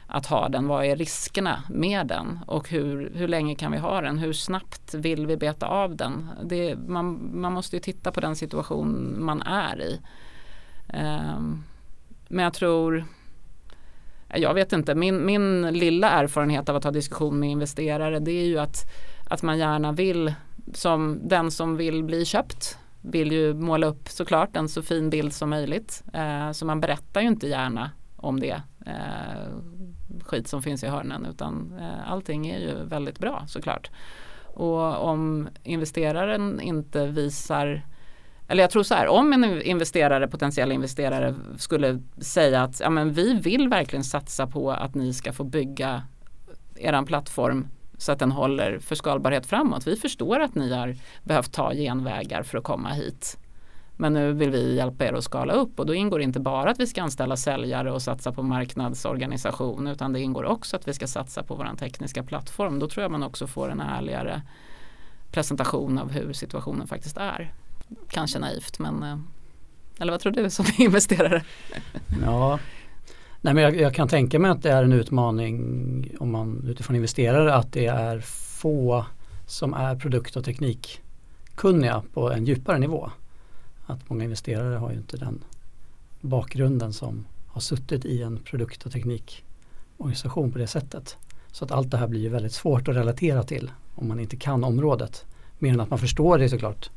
att 0.07 0.25
ha 0.25 0.49
den? 0.49 0.67
Vad 0.67 0.85
är 0.85 0.95
riskerna 0.95 1.63
med 1.69 2.07
den? 2.07 2.39
Och 2.47 2.69
hur, 2.69 3.11
hur 3.15 3.27
länge 3.27 3.55
kan 3.55 3.71
vi 3.71 3.77
ha 3.77 4.01
den? 4.01 4.17
Hur 4.17 4.33
snabbt 4.33 4.93
vill 4.93 5.27
vi 5.27 5.37
beta 5.37 5.67
av 5.67 5.95
den? 5.95 6.29
Det, 6.43 6.75
man, 6.75 7.31
man 7.41 7.53
måste 7.53 7.75
ju 7.75 7.79
titta 7.79 8.11
på 8.11 8.21
den 8.21 8.35
situation 8.35 9.15
man 9.19 9.41
är 9.41 9.81
i. 9.81 9.99
Um, 10.93 11.63
men 12.27 12.43
jag 12.43 12.53
tror 12.53 13.05
jag 14.35 14.53
vet 14.53 14.73
inte, 14.73 14.95
min, 14.95 15.25
min 15.25 15.61
lilla 15.61 16.09
erfarenhet 16.09 16.69
av 16.69 16.75
att 16.75 16.83
ha 16.83 16.91
diskussion 16.91 17.39
med 17.39 17.49
investerare 17.49 18.19
det 18.19 18.31
är 18.31 18.45
ju 18.45 18.59
att, 18.59 18.77
att 19.29 19.43
man 19.43 19.57
gärna 19.57 19.91
vill, 19.91 20.33
som 20.73 21.19
den 21.23 21.51
som 21.51 21.77
vill 21.77 22.03
bli 22.03 22.25
köpt 22.25 22.77
vill 23.01 23.31
ju 23.31 23.53
måla 23.53 23.87
upp 23.87 24.09
såklart 24.09 24.55
en 24.55 24.69
så 24.69 24.81
fin 24.81 25.09
bild 25.09 25.33
som 25.33 25.49
möjligt. 25.49 26.03
Eh, 26.13 26.51
så 26.51 26.65
man 26.65 26.81
berättar 26.81 27.21
ju 27.21 27.27
inte 27.27 27.47
gärna 27.47 27.91
om 28.15 28.39
det 28.39 28.61
eh, 28.85 29.47
skit 30.25 30.47
som 30.47 30.61
finns 30.61 30.83
i 30.83 30.87
hörnen 30.87 31.25
utan 31.25 31.79
eh, 31.79 32.11
allting 32.11 32.47
är 32.47 32.59
ju 32.59 32.83
väldigt 32.83 33.19
bra 33.19 33.43
såklart. 33.47 33.89
Och 34.43 35.09
om 35.09 35.49
investeraren 35.63 36.61
inte 36.61 37.07
visar 37.07 37.81
eller 38.47 38.63
jag 38.63 38.69
tror 38.69 38.83
så 38.83 38.95
här, 38.95 39.07
om 39.07 39.33
en 39.33 39.61
investerare, 39.61 40.27
potentiell 40.27 40.71
investerare 40.71 41.35
skulle 41.57 42.01
säga 42.21 42.63
att 42.63 42.79
ja, 42.79 42.89
men 42.89 43.13
vi 43.13 43.33
vill 43.33 43.69
verkligen 43.69 44.03
satsa 44.03 44.47
på 44.47 44.71
att 44.71 44.95
ni 44.95 45.13
ska 45.13 45.33
få 45.33 45.43
bygga 45.43 46.03
er 46.75 47.05
plattform 47.05 47.67
så 47.97 48.11
att 48.11 48.19
den 48.19 48.31
håller 48.31 48.79
för 48.79 48.95
skalbarhet 48.95 49.45
framåt. 49.45 49.87
Vi 49.87 49.95
förstår 49.95 50.39
att 50.39 50.55
ni 50.55 50.73
har 50.73 50.95
behövt 51.23 51.53
ta 51.53 51.73
genvägar 51.73 52.43
för 52.43 52.57
att 52.57 52.63
komma 52.63 52.89
hit. 52.89 53.37
Men 53.97 54.13
nu 54.13 54.33
vill 54.33 54.49
vi 54.49 54.75
hjälpa 54.75 55.05
er 55.05 55.13
att 55.13 55.23
skala 55.23 55.53
upp 55.53 55.79
och 55.79 55.85
då 55.85 55.93
ingår 55.93 56.21
inte 56.21 56.39
bara 56.39 56.71
att 56.71 56.79
vi 56.79 56.87
ska 56.87 57.01
anställa 57.01 57.37
säljare 57.37 57.91
och 57.91 58.01
satsa 58.01 58.31
på 58.31 58.43
marknadsorganisation 58.43 59.87
utan 59.87 60.13
det 60.13 60.19
ingår 60.19 60.43
också 60.43 60.75
att 60.75 60.87
vi 60.87 60.93
ska 60.93 61.07
satsa 61.07 61.43
på 61.43 61.55
vår 61.55 61.75
tekniska 61.79 62.23
plattform. 62.23 62.79
Då 62.79 62.87
tror 62.87 63.01
jag 63.01 63.11
man 63.11 63.23
också 63.23 63.47
får 63.47 63.71
en 63.71 63.79
ärligare 63.79 64.41
presentation 65.31 65.97
av 65.97 66.11
hur 66.11 66.33
situationen 66.33 66.87
faktiskt 66.87 67.17
är 67.17 67.53
kanske 68.09 68.39
naivt 68.39 68.79
men 68.79 69.03
eh, 69.03 69.17
eller 69.99 70.11
vad 70.11 70.21
tror 70.21 70.31
du 70.31 70.49
som 70.49 70.65
investerare? 70.77 71.43
Ja, 72.21 72.59
Nej, 73.41 73.53
men 73.53 73.63
jag, 73.63 73.75
jag, 73.75 73.93
kan 73.93 74.07
tänka 74.07 74.39
mig 74.39 74.51
att 74.51 74.61
det 74.61 74.71
är 74.71 74.83
en 74.83 74.93
utmaning 74.93 76.15
om 76.19 76.31
man 76.31 76.65
utifrån 76.69 76.95
investerare 76.95 77.55
att 77.55 77.73
det 77.73 77.85
är 77.85 78.19
få 78.61 79.05
som 79.47 79.73
är 79.73 79.95
produkt 79.95 80.35
och 80.35 80.45
teknikkunniga 80.45 82.03
på 82.13 82.31
en 82.31 82.45
djupare 82.45 82.79
nivå. 82.79 83.11
Att 83.85 84.09
många 84.09 84.23
investerare 84.23 84.75
har 84.75 84.91
ju 84.91 84.97
inte 84.97 85.17
den 85.17 85.43
bakgrunden 86.21 86.93
som 86.93 87.25
har 87.47 87.61
suttit 87.61 88.05
i 88.05 88.21
en 88.21 88.37
produkt 88.37 88.85
och 88.85 88.91
teknikorganisation 88.91 90.51
på 90.51 90.57
det 90.57 90.67
sättet. 90.67 91.17
Så 91.51 91.65
att 91.65 91.71
allt 91.71 91.91
det 91.91 91.97
här 91.97 92.07
blir 92.07 92.29
väldigt 92.29 92.53
svårt 92.53 92.87
att 92.87 92.95
relatera 92.95 93.43
till 93.43 93.71
om 93.95 94.07
man 94.07 94.19
inte 94.19 94.35
kan 94.35 94.63
området. 94.63 95.25
Mer 95.59 95.73
än 95.73 95.79
att 95.79 95.89
man 95.89 95.99
förstår 95.99 96.37
det 96.37 96.49
såklart 96.49 96.89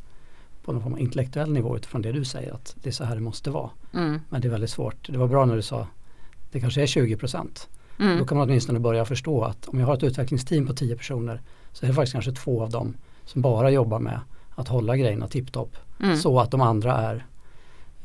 på 0.64 0.72
någon 0.72 0.82
form 0.82 0.92
av 0.92 1.00
intellektuell 1.00 1.52
nivå 1.52 1.76
utifrån 1.76 2.02
det 2.02 2.12
du 2.12 2.24
säger 2.24 2.52
att 2.52 2.76
det 2.82 2.88
är 2.88 2.92
så 2.92 3.04
här 3.04 3.14
det 3.14 3.20
måste 3.20 3.50
vara. 3.50 3.70
Mm. 3.94 4.20
Men 4.28 4.40
det 4.40 4.48
är 4.48 4.50
väldigt 4.50 4.70
svårt. 4.70 5.08
Det 5.08 5.18
var 5.18 5.28
bra 5.28 5.44
när 5.44 5.56
du 5.56 5.62
sa 5.62 5.86
det 6.52 6.60
kanske 6.60 6.82
är 6.82 6.86
20 6.86 7.16
procent. 7.16 7.68
Mm. 7.98 8.18
Då 8.18 8.24
kan 8.24 8.38
man 8.38 8.48
åtminstone 8.48 8.80
börja 8.80 9.04
förstå 9.04 9.44
att 9.44 9.68
om 9.68 9.80
jag 9.80 9.86
har 9.86 9.94
ett 9.94 10.02
utvecklingsteam 10.02 10.66
på 10.66 10.74
10 10.74 10.96
personer 10.96 11.40
så 11.72 11.84
är 11.84 11.88
det 11.88 11.94
faktiskt 11.94 12.12
kanske 12.12 12.32
två 12.32 12.62
av 12.62 12.70
dem 12.70 12.96
som 13.24 13.42
bara 13.42 13.70
jobbar 13.70 13.98
med 13.98 14.20
att 14.56 14.68
hålla 14.68 14.96
grejerna 14.96 15.28
tipptopp. 15.28 15.76
Mm. 16.02 16.16
Så 16.16 16.40
att 16.40 16.50
de 16.50 16.60
andra 16.60 16.96
är 16.96 17.26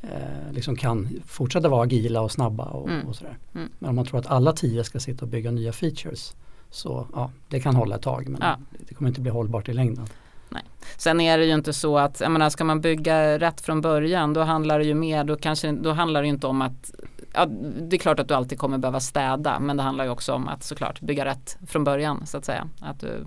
eh, 0.02 0.54
liksom 0.54 0.76
kan 0.76 1.10
fortsätta 1.26 1.70
vara 1.70 1.84
agila 1.84 2.22
och 2.22 2.32
snabba 2.32 2.64
och, 2.64 2.90
mm. 2.90 3.08
och 3.08 3.16
sådär. 3.16 3.38
Mm. 3.56 3.70
Men 3.80 3.90
om 3.90 3.96
man 3.96 4.06
tror 4.06 4.20
att 4.20 4.28
alla 4.28 4.54
tio 4.54 4.84
ska 4.84 5.00
sitta 5.00 5.26
och 5.26 5.32
bygga 5.32 5.52
nya 5.52 5.72
features 5.72 6.34
så 6.70 7.08
ja, 7.14 7.32
det 7.48 7.60
kan 7.60 7.76
hålla 7.76 7.96
ett 7.96 8.02
tag 8.02 8.30
men 8.30 8.42
ja. 8.42 8.58
det 8.88 8.94
kommer 8.94 9.10
inte 9.10 9.22
bli 9.22 9.32
hållbart 9.32 9.70
i 9.70 9.74
längden. 9.74 10.08
Nej. 10.50 10.64
Sen 10.98 11.22
är 11.22 11.38
det 11.38 11.46
ju 11.46 11.54
inte 11.54 11.74
så 11.74 11.98
att, 11.98 12.20
jag 12.20 12.32
menar, 12.32 12.50
ska 12.50 12.64
man 12.64 12.82
bygga 12.82 13.40
rätt 13.40 13.62
från 13.62 13.82
början 13.82 14.34
då 14.34 14.42
handlar 14.42 14.80
det 14.80 14.86
ju 14.86 14.94
mer, 14.94 15.24
då, 15.24 15.36
kanske, 15.36 15.72
då 15.72 15.92
handlar 15.92 16.22
det 16.22 16.28
inte 16.28 16.48
om 16.48 16.62
att 16.62 16.92
ja, 17.34 17.46
det 17.80 17.96
är 17.96 18.00
klart 18.00 18.20
att 18.20 18.28
du 18.28 18.34
alltid 18.34 18.60
kommer 18.60 18.78
behöva 18.78 19.00
städa 19.00 19.60
men 19.60 19.78
det 19.78 19.84
handlar 19.84 20.06
ju 20.06 20.10
också 20.12 20.34
om 20.34 20.48
att 20.48 20.64
såklart 20.64 21.02
bygga 21.02 21.26
rätt 21.26 21.58
från 21.68 21.84
början 21.84 22.26
så 22.26 22.38
att 22.38 22.46
säga. 22.46 22.68
Att 22.80 23.00
du, 23.00 23.26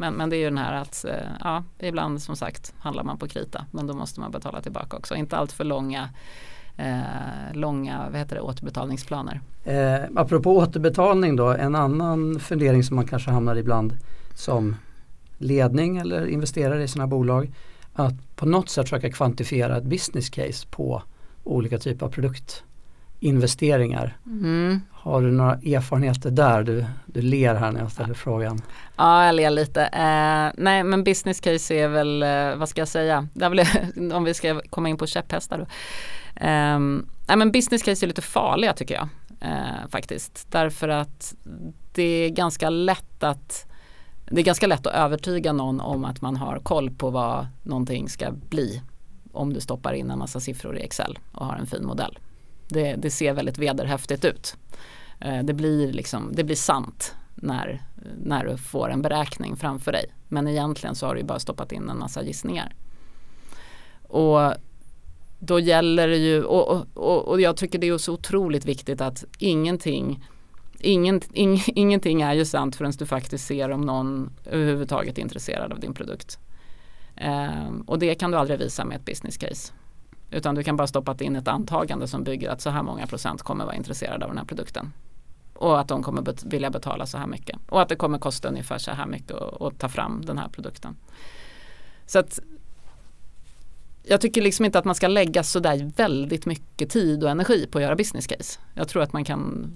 men, 0.00 0.14
men 0.14 0.30
det 0.30 0.36
är 0.36 0.38
ju 0.38 0.44
den 0.44 0.58
här 0.58 0.74
att 0.74 1.04
eh, 1.04 1.14
ja, 1.40 1.64
ibland 1.78 2.22
som 2.22 2.36
sagt 2.36 2.74
handlar 2.78 3.04
man 3.04 3.18
på 3.18 3.28
krita 3.28 3.64
men 3.70 3.86
då 3.86 3.94
måste 3.94 4.20
man 4.20 4.30
betala 4.30 4.60
tillbaka 4.60 4.96
också. 4.96 5.14
Inte 5.14 5.36
allt 5.36 5.52
för 5.52 5.64
långa 5.64 6.08
eh, 6.76 7.54
långa 7.54 8.08
vad 8.10 8.18
heter 8.18 8.36
det, 8.36 8.42
återbetalningsplaner. 8.42 9.40
Eh, 9.64 10.00
apropå 10.16 10.56
återbetalning 10.56 11.36
då, 11.36 11.48
en 11.48 11.74
annan 11.74 12.40
fundering 12.40 12.84
som 12.84 12.96
man 12.96 13.06
kanske 13.06 13.30
hamnar 13.30 13.56
ibland 13.56 13.96
som 14.34 14.76
ledning 15.38 15.96
eller 15.96 16.26
investerare 16.26 16.82
i 16.82 16.88
sina 16.88 17.06
bolag 17.06 17.52
att 17.92 18.36
på 18.36 18.46
något 18.46 18.68
sätt 18.68 18.84
försöka 18.84 19.10
kvantifiera 19.10 19.76
ett 19.76 19.84
business 19.84 20.30
case 20.30 20.66
på 20.70 21.02
olika 21.44 21.78
typer 21.78 22.06
av 22.06 22.10
produktinvesteringar. 23.20 24.16
Mm. 24.26 24.80
Har 24.92 25.22
du 25.22 25.30
några 25.30 25.52
erfarenheter 25.52 26.30
där? 26.30 26.62
Du, 26.62 26.84
du 27.06 27.22
ler 27.22 27.54
här 27.54 27.72
när 27.72 27.80
jag 27.80 27.92
ställer 27.92 28.14
frågan. 28.14 28.62
Ja, 28.96 29.26
jag 29.26 29.34
ler 29.34 29.50
lite. 29.50 29.82
Eh, 29.82 30.62
nej, 30.64 30.84
men 30.84 31.04
business 31.04 31.40
case 31.40 31.74
är 31.74 31.88
väl, 31.88 32.22
eh, 32.22 32.56
vad 32.56 32.68
ska 32.68 32.80
jag 32.80 32.88
säga, 32.88 33.28
väl, 33.34 33.60
om 34.12 34.24
vi 34.24 34.34
ska 34.34 34.60
komma 34.70 34.88
in 34.88 34.96
på 34.96 35.06
käpphästar 35.06 35.58
då. 35.58 35.64
Eh, 36.46 36.78
nej, 37.28 37.36
men 37.36 37.52
business 37.52 37.82
case 37.82 38.06
är 38.06 38.08
lite 38.08 38.22
farliga 38.22 38.72
tycker 38.72 38.94
jag 38.94 39.08
eh, 39.40 39.88
faktiskt. 39.88 40.46
Därför 40.50 40.88
att 40.88 41.34
det 41.94 42.02
är 42.02 42.28
ganska 42.28 42.70
lätt 42.70 43.22
att 43.22 43.66
det 44.32 44.40
är 44.40 44.44
ganska 44.44 44.66
lätt 44.66 44.86
att 44.86 44.94
övertyga 44.94 45.52
någon 45.52 45.80
om 45.80 46.04
att 46.04 46.20
man 46.20 46.36
har 46.36 46.58
koll 46.58 46.90
på 46.90 47.10
vad 47.10 47.46
någonting 47.62 48.08
ska 48.08 48.30
bli 48.30 48.82
om 49.32 49.52
du 49.52 49.60
stoppar 49.60 49.92
in 49.92 50.10
en 50.10 50.18
massa 50.18 50.40
siffror 50.40 50.78
i 50.78 50.80
Excel 50.82 51.18
och 51.32 51.46
har 51.46 51.56
en 51.56 51.66
fin 51.66 51.86
modell. 51.86 52.18
Det, 52.70 52.94
det 52.96 53.10
ser 53.10 53.32
väldigt 53.32 53.58
vederhäftigt 53.58 54.24
ut. 54.24 54.56
Eh, 55.20 55.42
det 55.42 55.54
blir, 55.54 55.92
liksom, 55.92 56.30
det 56.32 56.44
blir 56.44 56.56
sant 56.56 57.14
när, 57.34 57.82
när 58.24 58.44
du 58.46 58.56
får 58.56 58.90
en 58.90 59.02
beräkning 59.02 59.56
framför 59.56 59.92
dig. 59.92 60.06
Men 60.28 60.48
egentligen 60.48 60.94
så 60.94 61.06
har 61.06 61.14
du 61.14 61.22
bara 61.22 61.38
stoppat 61.38 61.72
in 61.72 61.88
en 61.88 61.98
massa 61.98 62.22
gissningar. 62.22 62.74
Och 64.02 64.54
då 65.38 65.60
gäller 65.60 66.08
det 66.08 66.16
ju, 66.16 66.42
och, 66.42 66.86
och, 66.94 67.28
och 67.28 67.40
jag 67.40 67.56
tycker 67.56 67.78
det 67.78 67.88
är 67.88 67.98
så 67.98 68.12
otroligt 68.12 68.64
viktigt 68.64 69.00
att 69.00 69.24
ingenting 69.38 70.24
Ingen, 70.82 71.20
ing, 71.32 71.62
ingenting 71.74 72.22
är 72.22 72.34
ju 72.34 72.44
sant 72.44 72.76
förrän 72.76 72.92
du 72.98 73.06
faktiskt 73.06 73.46
ser 73.46 73.70
om 73.70 73.80
någon 73.80 74.30
överhuvudtaget 74.44 75.18
är 75.18 75.22
intresserad 75.22 75.72
av 75.72 75.80
din 75.80 75.94
produkt. 75.94 76.38
Eh, 77.16 77.70
och 77.86 77.98
det 77.98 78.14
kan 78.14 78.30
du 78.30 78.36
aldrig 78.36 78.58
visa 78.58 78.84
med 78.84 78.96
ett 78.96 79.04
business 79.04 79.36
case. 79.36 79.72
Utan 80.30 80.54
du 80.54 80.62
kan 80.62 80.76
bara 80.76 80.86
stoppa 80.86 81.16
in 81.20 81.36
ett 81.36 81.48
antagande 81.48 82.08
som 82.08 82.24
bygger 82.24 82.50
att 82.50 82.60
så 82.60 82.70
här 82.70 82.82
många 82.82 83.06
procent 83.06 83.42
kommer 83.42 83.64
vara 83.64 83.76
intresserade 83.76 84.24
av 84.24 84.30
den 84.30 84.38
här 84.38 84.44
produkten. 84.44 84.92
Och 85.54 85.80
att 85.80 85.88
de 85.88 86.02
kommer 86.02 86.22
bet 86.22 86.44
vilja 86.44 86.70
betala 86.70 87.06
så 87.06 87.18
här 87.18 87.26
mycket. 87.26 87.58
Och 87.68 87.82
att 87.82 87.88
det 87.88 87.96
kommer 87.96 88.18
kosta 88.18 88.48
ungefär 88.48 88.78
så 88.78 88.90
här 88.90 89.06
mycket 89.06 89.36
att 89.36 89.78
ta 89.78 89.88
fram 89.88 90.24
den 90.24 90.38
här 90.38 90.48
produkten. 90.48 90.96
Så 92.06 92.18
att 92.18 92.40
jag 94.02 94.20
tycker 94.20 94.42
liksom 94.42 94.64
inte 94.64 94.78
att 94.78 94.84
man 94.84 94.94
ska 94.94 95.08
lägga 95.08 95.42
så 95.42 95.60
där 95.60 95.92
väldigt 95.96 96.46
mycket 96.46 96.90
tid 96.90 97.24
och 97.24 97.30
energi 97.30 97.66
på 97.66 97.78
att 97.78 97.82
göra 97.82 97.96
business 97.96 98.26
case. 98.26 98.60
Jag 98.74 98.88
tror 98.88 99.02
att 99.02 99.12
man 99.12 99.24
kan 99.24 99.72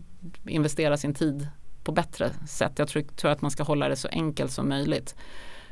investera 0.46 0.96
sin 0.96 1.14
tid 1.14 1.48
på 1.84 1.92
bättre 1.92 2.30
sätt. 2.48 2.72
Jag 2.76 2.88
tror, 2.88 3.02
tror 3.02 3.30
att 3.30 3.42
man 3.42 3.50
ska 3.50 3.62
hålla 3.62 3.88
det 3.88 3.96
så 3.96 4.08
enkelt 4.08 4.52
som 4.52 4.68
möjligt. 4.68 5.14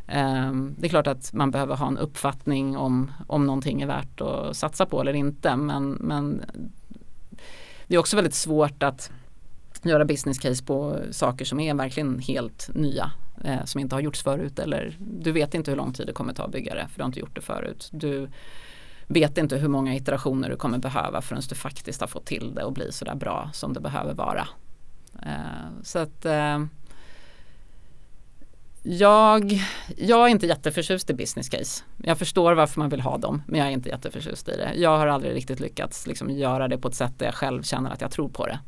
Ehm, 0.06 0.74
det 0.78 0.86
är 0.86 0.88
klart 0.88 1.06
att 1.06 1.32
man 1.32 1.50
behöver 1.50 1.76
ha 1.76 1.86
en 1.86 1.98
uppfattning 1.98 2.76
om, 2.76 3.12
om 3.26 3.46
någonting 3.46 3.82
är 3.82 3.86
värt 3.86 4.20
att 4.20 4.56
satsa 4.56 4.86
på 4.86 5.00
eller 5.00 5.14
inte. 5.14 5.56
Men, 5.56 5.90
men 5.90 6.42
det 7.86 7.94
är 7.94 7.98
också 7.98 8.16
väldigt 8.16 8.34
svårt 8.34 8.82
att 8.82 9.10
göra 9.82 10.04
business 10.04 10.38
case 10.38 10.64
på 10.64 10.98
saker 11.10 11.44
som 11.44 11.60
är 11.60 11.74
verkligen 11.74 12.18
helt 12.18 12.70
nya. 12.74 13.10
Eh, 13.44 13.64
som 13.64 13.80
inte 13.80 13.94
har 13.94 14.00
gjorts 14.00 14.22
förut 14.22 14.58
eller 14.58 14.96
du 14.98 15.32
vet 15.32 15.54
inte 15.54 15.70
hur 15.70 15.76
lång 15.76 15.92
tid 15.92 16.06
det 16.06 16.12
kommer 16.12 16.32
ta 16.32 16.44
att 16.44 16.52
bygga 16.52 16.74
det 16.74 16.88
för 16.88 16.96
du 16.96 17.02
har 17.02 17.06
inte 17.06 17.20
gjort 17.20 17.34
det 17.34 17.40
förut. 17.40 17.88
Du 17.92 18.28
vet 19.06 19.38
inte 19.38 19.56
hur 19.56 19.68
många 19.68 19.94
iterationer 19.94 20.50
du 20.50 20.56
kommer 20.56 20.78
behöva 20.78 21.22
förrän 21.22 21.42
du 21.48 21.54
faktiskt 21.54 22.00
har 22.00 22.08
fått 22.08 22.24
till 22.24 22.54
det 22.54 22.64
och 22.64 22.72
blir 22.72 22.90
sådär 22.90 23.14
bra 23.14 23.50
som 23.52 23.72
det 23.72 23.80
behöver 23.80 24.14
vara. 24.14 24.48
Eh, 25.22 25.82
så 25.82 25.98
att 25.98 26.24
eh, 26.24 26.64
jag, 28.82 29.60
jag 29.96 30.26
är 30.26 30.28
inte 30.28 30.46
jätteförtjust 30.46 31.10
i 31.10 31.14
business 31.14 31.48
case. 31.48 31.84
Jag 31.96 32.18
förstår 32.18 32.52
varför 32.52 32.80
man 32.80 32.88
vill 32.88 33.00
ha 33.00 33.18
dem 33.18 33.42
men 33.46 33.60
jag 33.60 33.68
är 33.68 33.72
inte 33.72 33.88
jätteförtjust 33.88 34.48
i 34.48 34.56
det. 34.56 34.74
Jag 34.74 34.98
har 34.98 35.06
aldrig 35.06 35.34
riktigt 35.34 35.60
lyckats 35.60 36.06
liksom 36.06 36.30
göra 36.30 36.68
det 36.68 36.78
på 36.78 36.88
ett 36.88 36.94
sätt 36.94 37.18
där 37.18 37.26
jag 37.26 37.34
själv 37.34 37.62
känner 37.62 37.90
att 37.90 38.00
jag 38.00 38.10
tror 38.10 38.28
på 38.28 38.46
det. 38.46 38.58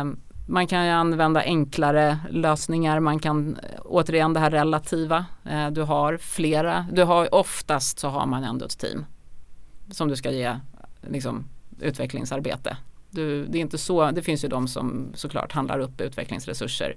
Um, 0.00 0.20
man 0.48 0.66
kan 0.66 0.84
ju 0.84 0.90
använda 0.90 1.40
enklare 1.40 2.18
lösningar. 2.30 3.00
Man 3.00 3.18
kan 3.18 3.56
eh, 3.56 3.80
återigen 3.84 4.32
det 4.32 4.40
här 4.40 4.50
relativa. 4.50 5.24
Uh, 5.46 5.70
du 5.70 5.82
har 5.82 6.16
flera. 6.16 6.86
Du 6.92 7.02
har 7.02 7.34
oftast 7.34 7.98
så 7.98 8.08
har 8.08 8.26
man 8.26 8.44
ändå 8.44 8.66
ett 8.66 8.78
team 8.78 9.04
som 9.90 10.08
du 10.08 10.16
ska 10.16 10.30
ge 10.30 10.56
liksom, 11.08 11.48
utvecklingsarbete. 11.80 12.76
Du, 13.10 13.46
det 13.46 13.58
är 13.58 13.62
inte 13.62 13.78
så. 13.78 14.10
Det 14.10 14.22
finns 14.22 14.44
ju 14.44 14.48
de 14.48 14.68
som 14.68 15.12
såklart 15.14 15.52
handlar 15.52 15.78
upp 15.78 16.00
utvecklingsresurser 16.00 16.96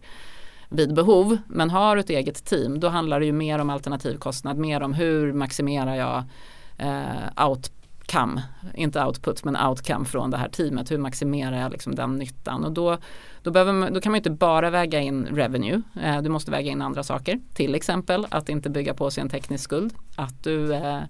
vid 0.70 0.94
behov. 0.94 1.38
Men 1.48 1.70
har 1.70 1.96
du 1.96 2.00
ett 2.00 2.10
eget 2.10 2.46
team 2.46 2.80
då 2.80 2.90
handlar 2.90 3.20
det 3.20 3.26
ju 3.26 3.32
mer 3.32 3.60
om 3.60 3.70
alternativkostnad, 3.70 4.58
mer 4.58 4.82
om 4.82 4.94
hur 4.94 5.34
maximerar 5.34 5.96
jag 5.96 6.24
eh, 6.78 7.48
outcome, 7.48 8.44
inte 8.76 9.06
output 9.06 9.44
men 9.44 9.58
outcome 9.58 10.06
från 10.06 10.32
det 10.32 10.38
här 10.38 10.50
teamet. 10.50 10.92
Hur 10.92 10.98
maximerar 10.98 11.62
jag 11.62 11.72
liksom 11.72 11.96
den 11.96 12.16
nyttan? 12.16 12.64
Och 12.64 12.72
då, 12.72 12.98
då, 13.44 13.52
behöver 13.52 13.92
då 13.92 14.02
kan 14.02 14.12
man 14.12 14.18
inte 14.18 14.30
bara 14.30 14.70
väga 14.70 15.00
in 15.00 15.26
revenue. 15.26 15.82
Eh, 16.02 16.22
du 16.22 16.30
måste 16.30 16.52
väga 16.52 16.72
in 16.72 16.82
andra 16.82 17.04
saker. 17.04 17.40
Till 17.54 17.76
exempel 17.76 18.28
att 18.30 18.50
inte 18.50 18.70
bygga 18.70 18.94
på 18.94 19.12
sig 19.12 19.22
en 19.22 19.30
teknisk 19.30 19.64
skuld. 19.64 19.94
Att 20.16 20.44
du 20.44 20.74
eh, 20.74 21.02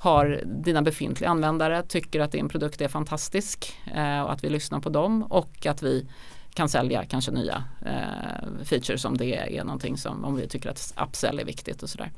har 0.00 0.40
dina 0.44 0.82
befintliga 0.82 1.30
användare 1.30 1.82
tycker 1.82 2.20
att 2.20 2.32
din 2.32 2.48
produkt 2.48 2.80
är 2.80 2.88
fantastisk 2.88 3.72
eh, 3.94 4.20
och 4.20 4.32
att 4.32 4.44
vi 4.44 4.48
lyssnar 4.48 4.80
på 4.80 4.88
dem 4.88 5.22
och 5.22 5.66
att 5.66 5.82
vi 5.82 6.06
kan 6.54 6.68
sälja 6.68 7.04
kanske 7.04 7.30
nya 7.30 7.64
eh, 7.86 8.64
features 8.64 9.04
om 9.04 9.16
det 9.16 9.58
är 9.58 9.64
någonting 9.64 9.96
som 9.96 10.24
om 10.24 10.36
vi 10.36 10.48
tycker 10.48 10.70
att 10.70 10.94
upsell 11.02 11.38
är 11.38 11.44
viktigt 11.44 11.82
och 11.82 11.90
sådär. 11.90 12.12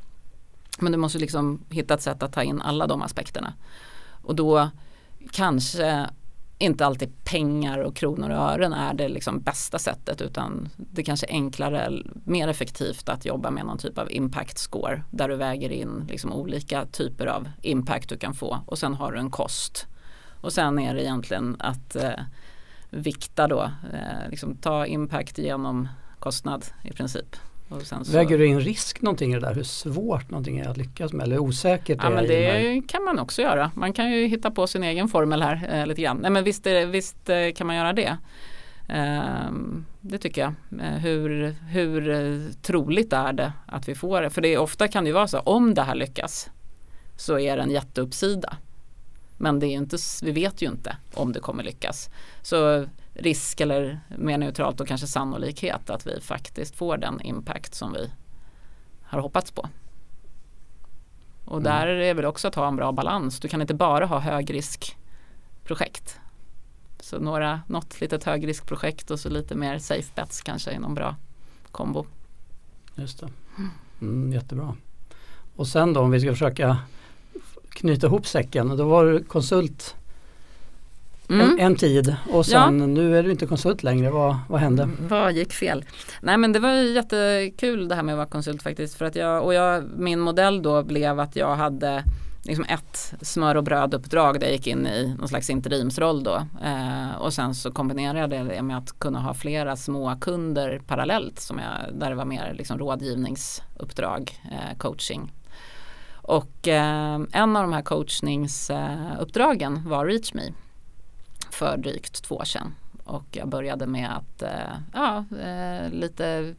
Men 0.79 0.93
du 0.93 0.99
måste 0.99 1.19
liksom 1.19 1.65
hitta 1.71 1.95
ett 1.95 2.03
sätt 2.03 2.23
att 2.23 2.33
ta 2.33 2.43
in 2.43 2.61
alla 2.61 2.87
de 2.87 3.03
aspekterna. 3.03 3.55
Och 4.23 4.35
då 4.35 4.71
kanske 5.31 6.11
inte 6.59 6.87
alltid 6.87 7.25
pengar 7.25 7.79
och 7.79 7.97
kronor 7.97 8.31
och 8.31 8.37
ören 8.37 8.73
är 8.73 8.95
det 8.95 9.09
liksom 9.09 9.41
bästa 9.41 9.79
sättet 9.79 10.21
utan 10.21 10.69
det 10.77 11.03
kanske 11.03 11.27
är 11.27 11.33
enklare, 11.33 12.03
mer 12.25 12.49
effektivt 12.49 13.09
att 13.09 13.25
jobba 13.25 13.51
med 13.51 13.67
någon 13.67 13.79
typ 13.79 13.99
av 13.99 14.13
impact 14.13 14.59
score 14.59 15.03
där 15.11 15.29
du 15.29 15.37
väger 15.37 15.71
in 15.73 16.07
liksom 16.09 16.33
olika 16.33 16.87
typer 16.87 17.27
av 17.27 17.49
impact 17.63 18.09
du 18.09 18.19
kan 18.19 18.35
få 18.35 18.59
och 18.67 18.79
sen 18.79 18.95
har 18.95 19.13
du 19.13 19.19
en 19.19 19.31
kost. 19.31 19.87
Och 20.41 20.53
sen 20.53 20.79
är 20.79 20.95
det 20.95 21.03
egentligen 21.03 21.57
att 21.59 21.97
eh, 21.97 22.21
vikta 22.93 23.49
då, 23.49 23.63
eh, 23.93 24.31
liksom 24.31 24.57
ta 24.57 24.87
impact 24.87 25.39
genom 25.39 25.89
kostnad 26.19 26.65
i 26.85 26.93
princip. 26.93 27.37
Så... 27.83 28.13
Väger 28.13 28.39
du 28.39 28.47
in 28.47 28.61
risk 28.61 29.03
någonting 29.03 29.31
i 29.31 29.35
det 29.35 29.41
där? 29.41 29.55
Hur 29.55 29.63
svårt 29.63 30.31
någonting 30.31 30.59
är 30.59 30.69
att 30.69 30.77
lyckas 30.77 31.13
med 31.13 31.25
eller 31.25 31.37
hur 31.37 31.43
osäkert 31.43 31.99
ja, 32.03 32.11
men 32.11 32.27
det 32.27 32.83
kan 32.89 33.05
man 33.05 33.19
också 33.19 33.43
göra. 33.43 33.71
Man 33.75 33.93
kan 33.93 34.13
ju 34.13 34.27
hitta 34.27 34.51
på 34.51 34.67
sin 34.67 34.83
egen 34.83 35.09
formel 35.09 35.43
här 35.43 35.69
eh, 35.73 35.87
lite 35.87 36.03
grann. 36.03 36.17
Nej, 36.17 36.31
men 36.31 36.45
visst, 36.45 36.67
visst 36.67 37.29
eh, 37.29 37.53
kan 37.57 37.67
man 37.67 37.77
göra 37.77 37.93
det. 37.93 38.17
Ehm, 38.89 39.85
det 40.01 40.19
tycker 40.19 40.41
jag. 40.41 40.55
Eh, 40.81 40.99
hur, 40.99 41.51
hur 41.51 42.53
troligt 42.63 43.13
är 43.13 43.33
det 43.33 43.53
att 43.67 43.89
vi 43.89 43.95
får 43.95 44.23
det? 44.23 44.31
För 44.31 44.43
det 44.43 44.55
är, 44.55 44.59
ofta 44.59 44.89
kan 44.89 45.05
det 45.05 45.09
ju 45.09 45.15
vara 45.15 45.29
så 45.29 45.39
om 45.39 45.75
det 45.75 45.83
här 45.83 45.95
lyckas 45.95 46.51
så 47.17 47.39
är 47.39 47.57
det 47.57 47.63
en 47.63 47.71
jätteuppsida. 47.71 48.57
Men 49.37 49.59
det 49.59 49.67
är 49.67 49.77
inte, 49.77 49.97
vi 50.23 50.33
vet 50.33 50.63
ju 50.63 50.67
inte 50.67 50.97
om 51.15 51.33
det 51.33 51.41
kommer 51.41 51.63
lyckas. 51.63 52.11
Så 52.43 52.87
risk 53.15 53.61
eller 53.61 54.01
mer 54.19 54.39
neutralt 54.39 54.81
och 54.81 54.89
kanske 54.89 55.07
sannolikhet 55.07 55.91
att 55.91 56.07
vi 56.07 56.21
faktiskt 56.21 56.77
får 56.77 56.97
den 56.97 57.21
impact 57.21 57.75
som 57.75 57.93
vi 57.93 58.11
har 59.03 59.21
hoppats 59.21 59.51
på. 59.51 59.69
Och 61.45 61.59
mm. 61.59 61.63
där 61.63 61.87
är 61.87 62.15
väl 62.15 62.25
också 62.25 62.49
att 62.49 62.55
ha 62.55 62.69
en 62.69 62.77
bra 62.77 62.93
balans. 62.93 63.41
Du 63.41 63.49
kan 63.49 63.61
inte 63.61 63.75
bara 63.75 64.07
ha 64.07 64.19
högriskprojekt. 64.19 66.19
Så 67.01 67.19
några, 67.19 67.61
något 67.67 68.01
litet 68.01 68.25
högriskprojekt 68.25 69.11
och 69.11 69.21
så 69.21 69.29
lite 69.29 69.55
mer 69.55 69.79
safe 69.79 70.13
bets 70.15 70.43
kanske 70.43 70.71
är 70.71 70.79
någon 70.79 70.95
bra 70.95 71.17
kombo. 71.71 72.07
Just 72.95 73.21
det. 73.21 73.29
Mm, 74.01 74.33
jättebra. 74.33 74.77
Och 75.57 75.69
sen 75.69 75.93
då 75.93 76.01
om 76.01 76.11
vi 76.11 76.21
ska 76.21 76.31
försöka 76.31 76.79
knyta 77.75 78.07
ihop 78.07 78.27
säcken. 78.27 78.77
Då 78.77 78.85
var 78.85 79.07
du 79.07 79.25
konsult 79.25 79.95
Mm. 81.29 81.51
En, 81.51 81.59
en, 81.59 81.77
tid 81.77 82.17
och 82.33 82.47
sen 82.47 82.81
ja. 82.81 82.87
nu 82.87 83.19
är 83.19 83.23
du 83.23 83.31
inte 83.31 83.47
konsult 83.47 83.83
längre. 83.83 84.11
Vad, 84.11 84.37
vad 84.49 84.61
hände? 84.61 84.89
Vad 85.09 85.33
gick 85.33 85.53
fel? 85.53 85.85
Nej 86.21 86.37
men 86.37 86.53
det 86.53 86.59
var 86.59 86.73
jättekul 86.73 87.89
det 87.89 87.95
här 87.95 88.03
med 88.03 88.13
att 88.13 88.17
vara 88.17 88.27
konsult 88.27 88.63
faktiskt. 88.63 88.95
För 88.95 89.05
att 89.05 89.17
jag, 89.17 89.45
och 89.45 89.55
jag, 89.55 89.85
min 89.97 90.21
modell 90.21 90.63
då 90.63 90.83
blev 90.83 91.21
att 91.21 91.37
jag 91.37 91.57
hade 91.57 92.05
liksom 92.43 92.65
ett 92.65 93.15
smör 93.21 93.55
och 93.55 93.65
bröduppdrag 93.65 94.41
där 94.41 94.47
jag 94.47 94.57
gick 94.57 94.67
in 94.67 94.87
i 94.87 95.15
någon 95.19 95.29
slags 95.29 95.51
interimsroll 95.51 96.23
då. 96.23 96.47
Eh, 96.65 97.17
och 97.21 97.35
sen 97.35 97.55
så 97.55 97.73
kombinerade 97.73 98.37
jag 98.37 98.49
det 98.49 98.63
med 98.63 98.79
att 98.79 98.99
kunna 98.99 99.21
ha 99.21 99.35
flera 99.35 99.77
små 99.77 100.17
kunder 100.21 100.81
parallellt 100.87 101.41
som 101.41 101.59
jag, 101.59 101.99
där 101.99 102.11
det 102.11 102.17
var 102.17 102.25
mer 102.25 102.55
liksom 102.59 102.79
rådgivningsuppdrag, 102.79 104.33
eh, 104.45 104.79
coaching. 104.79 105.33
Och 106.23 106.69
eh, 106.69 107.21
en 107.33 107.57
av 107.57 107.63
de 107.63 107.73
här 107.73 107.83
coachningsuppdragen 107.83 109.89
var 109.89 110.07
ReachMe 110.07 110.53
för 111.51 111.77
drygt 111.77 112.25
två 112.25 112.35
år 112.35 112.45
sedan. 112.45 112.75
Och 113.05 113.25
jag 113.31 113.49
började 113.49 113.87
med 113.87 114.17
att 114.17 114.43
eh, 114.43 114.77
ja, 114.95 115.25
eh, 115.41 115.91
lite, 115.91 116.55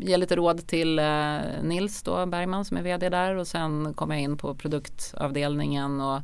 ge 0.00 0.16
lite 0.16 0.36
råd 0.36 0.66
till 0.66 0.98
eh, 0.98 1.38
Nils 1.62 2.02
då, 2.02 2.26
Bergman 2.26 2.64
som 2.64 2.76
är 2.76 2.82
vd 2.82 3.08
där 3.08 3.36
och 3.36 3.46
sen 3.46 3.94
kom 3.94 4.10
jag 4.10 4.20
in 4.20 4.36
på 4.36 4.54
produktavdelningen 4.54 6.00
och 6.00 6.20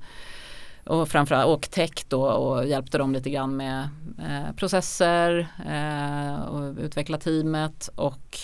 och 0.85 1.09
framförallt 1.09 1.49
och 1.49 1.71
tech 1.71 2.05
då 2.09 2.23
och 2.23 2.67
hjälpte 2.67 2.99
dem 2.99 3.13
lite 3.13 3.31
grann 3.31 3.57
med 3.57 3.89
eh, 4.19 4.55
processer 4.57 5.47
eh, 5.67 6.43
och 6.43 6.75
utveckla 6.79 7.19
teamet 7.19 7.91
och 7.95 8.39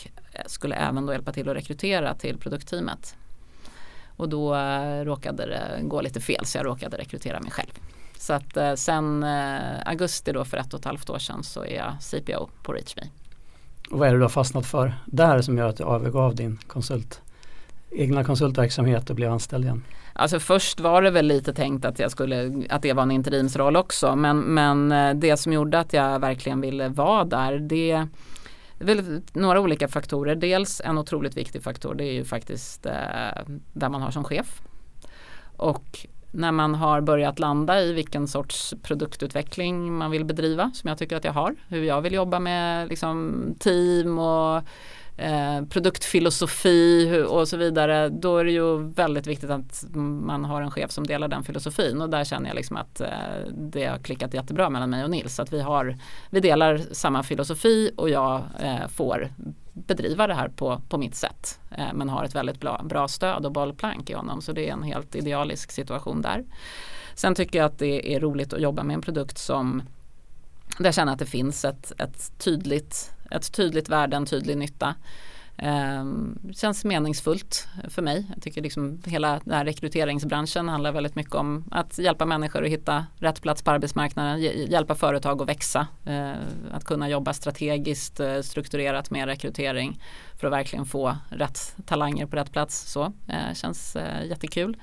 skulle 0.46 0.74
även 0.74 1.06
då 1.06 1.12
hjälpa 1.12 1.32
till 1.32 1.48
att 1.48 1.56
rekrytera 1.56 2.14
till 2.14 2.38
produktteamet. 2.38 3.16
Och 4.16 4.28
då 4.28 4.54
eh, 4.54 5.04
råkade 5.04 5.46
det 5.46 5.80
gå 5.82 6.00
lite 6.00 6.20
fel 6.20 6.46
så 6.46 6.58
jag 6.58 6.66
råkade 6.66 6.96
rekrytera 6.96 7.40
mig 7.40 7.50
själv. 7.50 7.70
Så 8.18 8.32
att 8.32 8.56
eh, 8.56 8.74
sen 8.74 9.22
eh, 9.22 9.60
augusti 9.86 10.32
då 10.32 10.44
för 10.44 10.56
ett 10.56 10.74
och 10.74 10.80
ett 10.80 10.86
halvt 10.86 11.10
år 11.10 11.18
sedan 11.18 11.42
så 11.42 11.64
är 11.64 11.76
jag 11.76 11.92
CPO 12.00 12.48
på 12.62 12.72
ReachMe. 12.72 13.02
Och 13.90 13.98
vad 13.98 14.08
är 14.08 14.12
det 14.12 14.18
du 14.18 14.22
har 14.22 14.28
fastnat 14.28 14.66
för 14.66 14.94
där 15.06 15.42
som 15.42 15.58
gör 15.58 15.68
att 15.68 15.76
du 15.76 15.84
övergav 15.84 16.34
din 16.34 16.58
konsult, 16.66 17.20
egna 17.90 18.24
konsultverksamhet 18.24 19.10
och 19.10 19.16
blev 19.16 19.32
anställd 19.32 19.64
igen? 19.64 19.84
Alltså 20.12 20.40
först 20.40 20.80
var 20.80 21.02
det 21.02 21.10
väl 21.10 21.26
lite 21.26 21.54
tänkt 21.54 21.84
att, 21.84 21.98
jag 21.98 22.10
skulle, 22.10 22.64
att 22.70 22.82
det 22.82 22.92
var 22.92 23.02
en 23.02 23.10
interimsroll 23.10 23.76
också 23.76 24.16
men, 24.16 24.38
men 24.38 24.88
det 25.20 25.36
som 25.36 25.52
gjorde 25.52 25.78
att 25.78 25.92
jag 25.92 26.18
verkligen 26.18 26.60
ville 26.60 26.88
vara 26.88 27.24
där 27.24 27.58
det 27.58 28.06
väl 28.78 29.22
några 29.32 29.60
olika 29.60 29.88
faktorer. 29.88 30.34
Dels 30.34 30.80
en 30.84 30.98
otroligt 30.98 31.36
viktig 31.36 31.62
faktor 31.62 31.94
det 31.94 32.04
är 32.04 32.12
ju 32.12 32.24
faktiskt 32.24 32.86
eh, 32.86 32.92
där 33.72 33.88
man 33.88 34.02
har 34.02 34.10
som 34.10 34.24
chef. 34.24 34.62
Och 35.56 36.06
när 36.30 36.52
man 36.52 36.74
har 36.74 37.00
börjat 37.00 37.38
landa 37.38 37.80
i 37.80 37.92
vilken 37.92 38.28
sorts 38.28 38.74
produktutveckling 38.82 39.92
man 39.92 40.10
vill 40.10 40.24
bedriva 40.24 40.70
som 40.74 40.88
jag 40.88 40.98
tycker 40.98 41.16
att 41.16 41.24
jag 41.24 41.32
har. 41.32 41.54
Hur 41.68 41.82
jag 41.82 42.00
vill 42.00 42.14
jobba 42.14 42.40
med 42.40 42.88
liksom, 42.88 43.44
team 43.58 44.18
och 44.18 44.62
eh, 45.16 45.64
produktfilosofi 45.64 47.24
och 47.28 47.48
så 47.48 47.56
vidare. 47.56 48.08
Då 48.08 48.38
är 48.38 48.44
det 48.44 48.50
ju 48.50 48.78
väldigt 48.78 49.26
viktigt 49.26 49.50
att 49.50 49.84
man 49.94 50.44
har 50.44 50.62
en 50.62 50.70
chef 50.70 50.90
som 50.90 51.06
delar 51.06 51.28
den 51.28 51.44
filosofin 51.44 52.02
och 52.02 52.10
där 52.10 52.24
känner 52.24 52.48
jag 52.48 52.56
liksom 52.56 52.76
att 52.76 53.00
eh, 53.00 53.08
det 53.52 53.86
har 53.86 53.98
klickat 53.98 54.34
jättebra 54.34 54.70
mellan 54.70 54.90
mig 54.90 55.04
och 55.04 55.10
Nils. 55.10 55.40
Att 55.40 55.52
vi, 55.52 55.60
har, 55.60 55.96
vi 56.30 56.40
delar 56.40 56.80
samma 56.92 57.22
filosofi 57.22 57.90
och 57.96 58.10
jag 58.10 58.42
eh, 58.60 58.88
får 58.88 59.30
bedriva 59.72 60.26
det 60.26 60.34
här 60.34 60.48
på, 60.48 60.80
på 60.88 60.98
mitt 60.98 61.14
sätt. 61.14 61.60
Eh, 61.70 61.92
men 61.94 62.08
har 62.08 62.24
ett 62.24 62.34
väldigt 62.34 62.60
bra, 62.60 62.80
bra 62.84 63.08
stöd 63.08 63.46
och 63.46 63.52
bollplank 63.52 64.10
i 64.10 64.12
honom. 64.12 64.42
Så 64.42 64.52
det 64.52 64.68
är 64.68 64.72
en 64.72 64.82
helt 64.82 65.14
idealisk 65.14 65.70
situation 65.70 66.22
där. 66.22 66.44
Sen 67.14 67.34
tycker 67.34 67.58
jag 67.58 67.66
att 67.66 67.78
det 67.78 68.14
är 68.14 68.20
roligt 68.20 68.52
att 68.52 68.60
jobba 68.60 68.82
med 68.82 68.94
en 68.94 69.02
produkt 69.02 69.38
som 69.38 69.82
där 70.78 70.84
jag 70.84 70.94
känner 70.94 71.12
att 71.12 71.18
det 71.18 71.26
finns 71.26 71.64
ett, 71.64 71.92
ett, 71.98 72.38
tydligt, 72.38 73.12
ett 73.30 73.52
tydligt 73.52 73.88
värde, 73.88 74.16
en 74.16 74.26
tydlig 74.26 74.58
nytta. 74.58 74.94
Eh, 75.58 76.04
känns 76.52 76.84
meningsfullt 76.84 77.68
för 77.88 78.02
mig. 78.02 78.26
Jag 78.34 78.42
tycker 78.42 78.62
liksom 78.62 79.02
hela 79.06 79.40
den 79.44 79.54
här 79.54 79.64
rekryteringsbranschen 79.64 80.68
handlar 80.68 80.92
väldigt 80.92 81.14
mycket 81.14 81.34
om 81.34 81.64
att 81.70 81.98
hjälpa 81.98 82.26
människor 82.26 82.64
att 82.64 82.70
hitta 82.70 83.06
rätt 83.16 83.42
plats 83.42 83.62
på 83.62 83.70
arbetsmarknaden, 83.70 84.40
hjälpa 84.42 84.94
företag 84.94 85.42
att 85.42 85.48
växa, 85.48 85.86
eh, 86.04 86.32
att 86.72 86.84
kunna 86.84 87.08
jobba 87.08 87.32
strategiskt 87.32 88.20
eh, 88.20 88.40
strukturerat 88.40 89.10
med 89.10 89.26
rekrytering 89.26 90.00
för 90.40 90.46
att 90.46 90.52
verkligen 90.52 90.86
få 90.86 91.16
rätt 91.28 91.76
talanger 91.86 92.26
på 92.26 92.36
rätt 92.36 92.52
plats. 92.52 92.92
Så 92.92 93.12
eh, 93.28 93.54
känns 93.54 93.96
eh, 93.96 94.26
jättekul. 94.26 94.76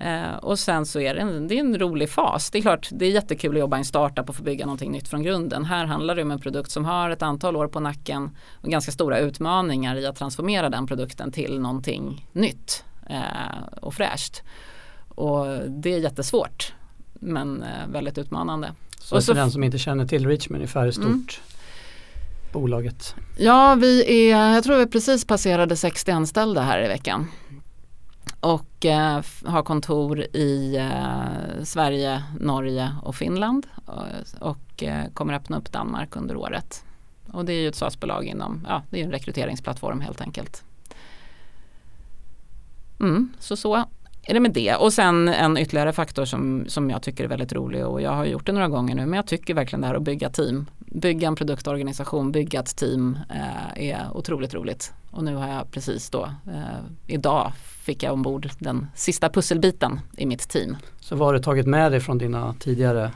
Eh, 0.00 0.34
och 0.34 0.58
sen 0.58 0.86
så 0.86 1.00
är 1.00 1.14
det, 1.14 1.20
en, 1.20 1.48
det 1.48 1.54
är 1.54 1.60
en 1.60 1.78
rolig 1.78 2.10
fas. 2.10 2.50
Det 2.50 2.58
är 2.58 2.62
klart, 2.62 2.88
det 2.92 3.06
är 3.06 3.10
jättekul 3.10 3.56
att 3.56 3.60
jobba 3.60 3.76
i 3.76 3.78
en 3.78 3.84
startup 3.84 4.28
och 4.28 4.36
få 4.36 4.42
bygga 4.42 4.66
någonting 4.66 4.92
nytt 4.92 5.08
från 5.08 5.22
grunden. 5.22 5.64
Här 5.64 5.84
handlar 5.84 6.14
det 6.14 6.22
om 6.22 6.30
en 6.30 6.40
produkt 6.40 6.70
som 6.70 6.84
har 6.84 7.10
ett 7.10 7.22
antal 7.22 7.56
år 7.56 7.68
på 7.68 7.80
nacken 7.80 8.36
och 8.52 8.70
ganska 8.70 8.92
stora 8.92 9.18
utmaningar 9.18 9.96
i 9.96 10.06
att 10.06 10.16
transformera 10.16 10.70
den 10.70 10.86
produkten 10.86 11.32
till 11.32 11.60
någonting 11.60 12.26
nytt 12.32 12.84
eh, 13.08 13.78
och 13.80 13.94
fräscht. 13.94 14.42
Och 15.08 15.46
det 15.68 15.94
är 15.94 15.98
jättesvårt 15.98 16.72
men 17.12 17.62
eh, 17.62 17.88
väldigt 17.92 18.18
utmanande. 18.18 18.72
Så, 18.98 19.16
och 19.16 19.24
så 19.24 19.34
för 19.34 19.40
den 19.40 19.50
som 19.50 19.64
inte 19.64 19.78
känner 19.78 20.06
till 20.06 20.26
Richmond, 20.26 20.56
ungefär 20.56 20.84
hur 20.84 20.92
stort 20.92 21.06
mm. 21.06 21.24
bolaget? 22.52 23.14
Ja, 23.38 23.74
vi 23.74 24.30
är, 24.30 24.54
jag 24.54 24.64
tror 24.64 24.78
vi 24.78 24.86
precis 24.86 25.24
passerade 25.24 25.76
60 25.76 26.10
anställda 26.10 26.62
här 26.62 26.84
i 26.84 26.88
veckan 26.88 27.26
och 28.40 28.86
eh, 28.86 29.22
har 29.44 29.62
kontor 29.62 30.20
i 30.20 30.76
eh, 30.76 31.64
Sverige, 31.64 32.22
Norge 32.40 32.94
och 33.02 33.16
Finland 33.16 33.66
och, 33.84 34.04
och 34.38 34.82
eh, 34.82 35.04
kommer 35.14 35.34
öppna 35.34 35.58
upp 35.58 35.72
Danmark 35.72 36.16
under 36.16 36.36
året. 36.36 36.84
Och 37.32 37.44
det 37.44 37.52
är 37.52 37.60
ju 37.60 37.68
ett 37.68 37.76
SAS-bolag 37.76 38.24
inom, 38.24 38.66
ja 38.68 38.82
det 38.90 39.00
är 39.00 39.04
en 39.04 39.10
rekryteringsplattform 39.10 40.00
helt 40.00 40.20
enkelt. 40.20 40.64
Mm, 43.00 43.32
så 43.38 43.56
så 43.56 43.84
är 44.22 44.34
det 44.34 44.40
med 44.40 44.52
det. 44.52 44.74
Och 44.74 44.92
sen 44.92 45.28
en 45.28 45.58
ytterligare 45.58 45.92
faktor 45.92 46.24
som, 46.24 46.64
som 46.68 46.90
jag 46.90 47.02
tycker 47.02 47.24
är 47.24 47.28
väldigt 47.28 47.52
rolig 47.52 47.86
och 47.86 48.02
jag 48.02 48.10
har 48.10 48.24
gjort 48.24 48.46
det 48.46 48.52
några 48.52 48.68
gånger 48.68 48.94
nu 48.94 49.06
men 49.06 49.16
jag 49.16 49.26
tycker 49.26 49.54
verkligen 49.54 49.80
det 49.80 49.86
här 49.86 49.94
att 49.94 50.02
bygga 50.02 50.30
team. 50.30 50.66
Bygga 50.78 51.28
en 51.28 51.36
produktorganisation, 51.36 52.32
bygga 52.32 52.60
ett 52.60 52.76
team 52.76 53.18
eh, 53.30 53.90
är 53.90 54.16
otroligt 54.16 54.54
roligt. 54.54 54.92
Och 55.10 55.24
nu 55.24 55.34
har 55.34 55.48
jag 55.48 55.70
precis 55.70 56.10
då, 56.10 56.24
eh, 56.46 56.84
idag 57.06 57.52
fick 57.80 58.02
jag 58.02 58.12
ombord 58.12 58.50
den 58.58 58.86
sista 58.94 59.28
pusselbiten 59.28 60.00
i 60.16 60.26
mitt 60.26 60.48
team. 60.48 60.76
Så 61.00 61.16
vad 61.16 61.28
har 61.28 61.34
du 61.34 61.40
tagit 61.40 61.66
med 61.66 61.92
dig 61.92 62.00
från 62.00 62.18
dina 62.18 62.54
tidigare 62.58 63.12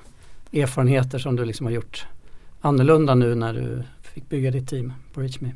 erfarenheter 0.52 1.18
som 1.18 1.36
du 1.36 1.44
liksom 1.44 1.66
har 1.66 1.72
gjort 1.72 2.06
annorlunda 2.60 3.14
nu 3.14 3.34
när 3.34 3.54
du 3.54 3.82
fick 4.02 4.28
bygga 4.28 4.50
ditt 4.50 4.68
team 4.68 4.92
på 5.12 5.20
ReachMe? 5.20 5.48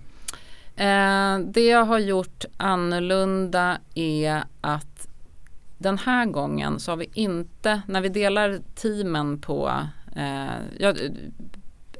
Eh, 0.76 1.38
det 1.38 1.66
jag 1.66 1.84
har 1.84 1.98
gjort 1.98 2.44
annorlunda 2.56 3.78
är 3.94 4.42
att 4.60 5.08
den 5.78 5.98
här 5.98 6.26
gången 6.26 6.80
så 6.80 6.92
har 6.92 6.96
vi 6.96 7.10
inte, 7.14 7.82
när 7.86 8.00
vi 8.00 8.08
delar 8.08 8.58
teamen 8.74 9.40
på 9.40 9.72
eh, 10.16 10.46
jag, 10.78 10.98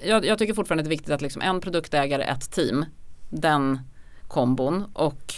jag, 0.04 0.24
jag, 0.24 0.38
tycker 0.38 0.54
fortfarande 0.54 0.82
det 0.82 0.88
är 0.88 0.90
viktigt 0.90 1.11
att 1.11 1.22
liksom 1.22 1.42
en 1.42 1.61
produktägare, 1.61 2.22
ett 2.22 2.50
team, 2.50 2.84
den 3.30 3.80
kombon 4.28 4.84
och 4.92 5.34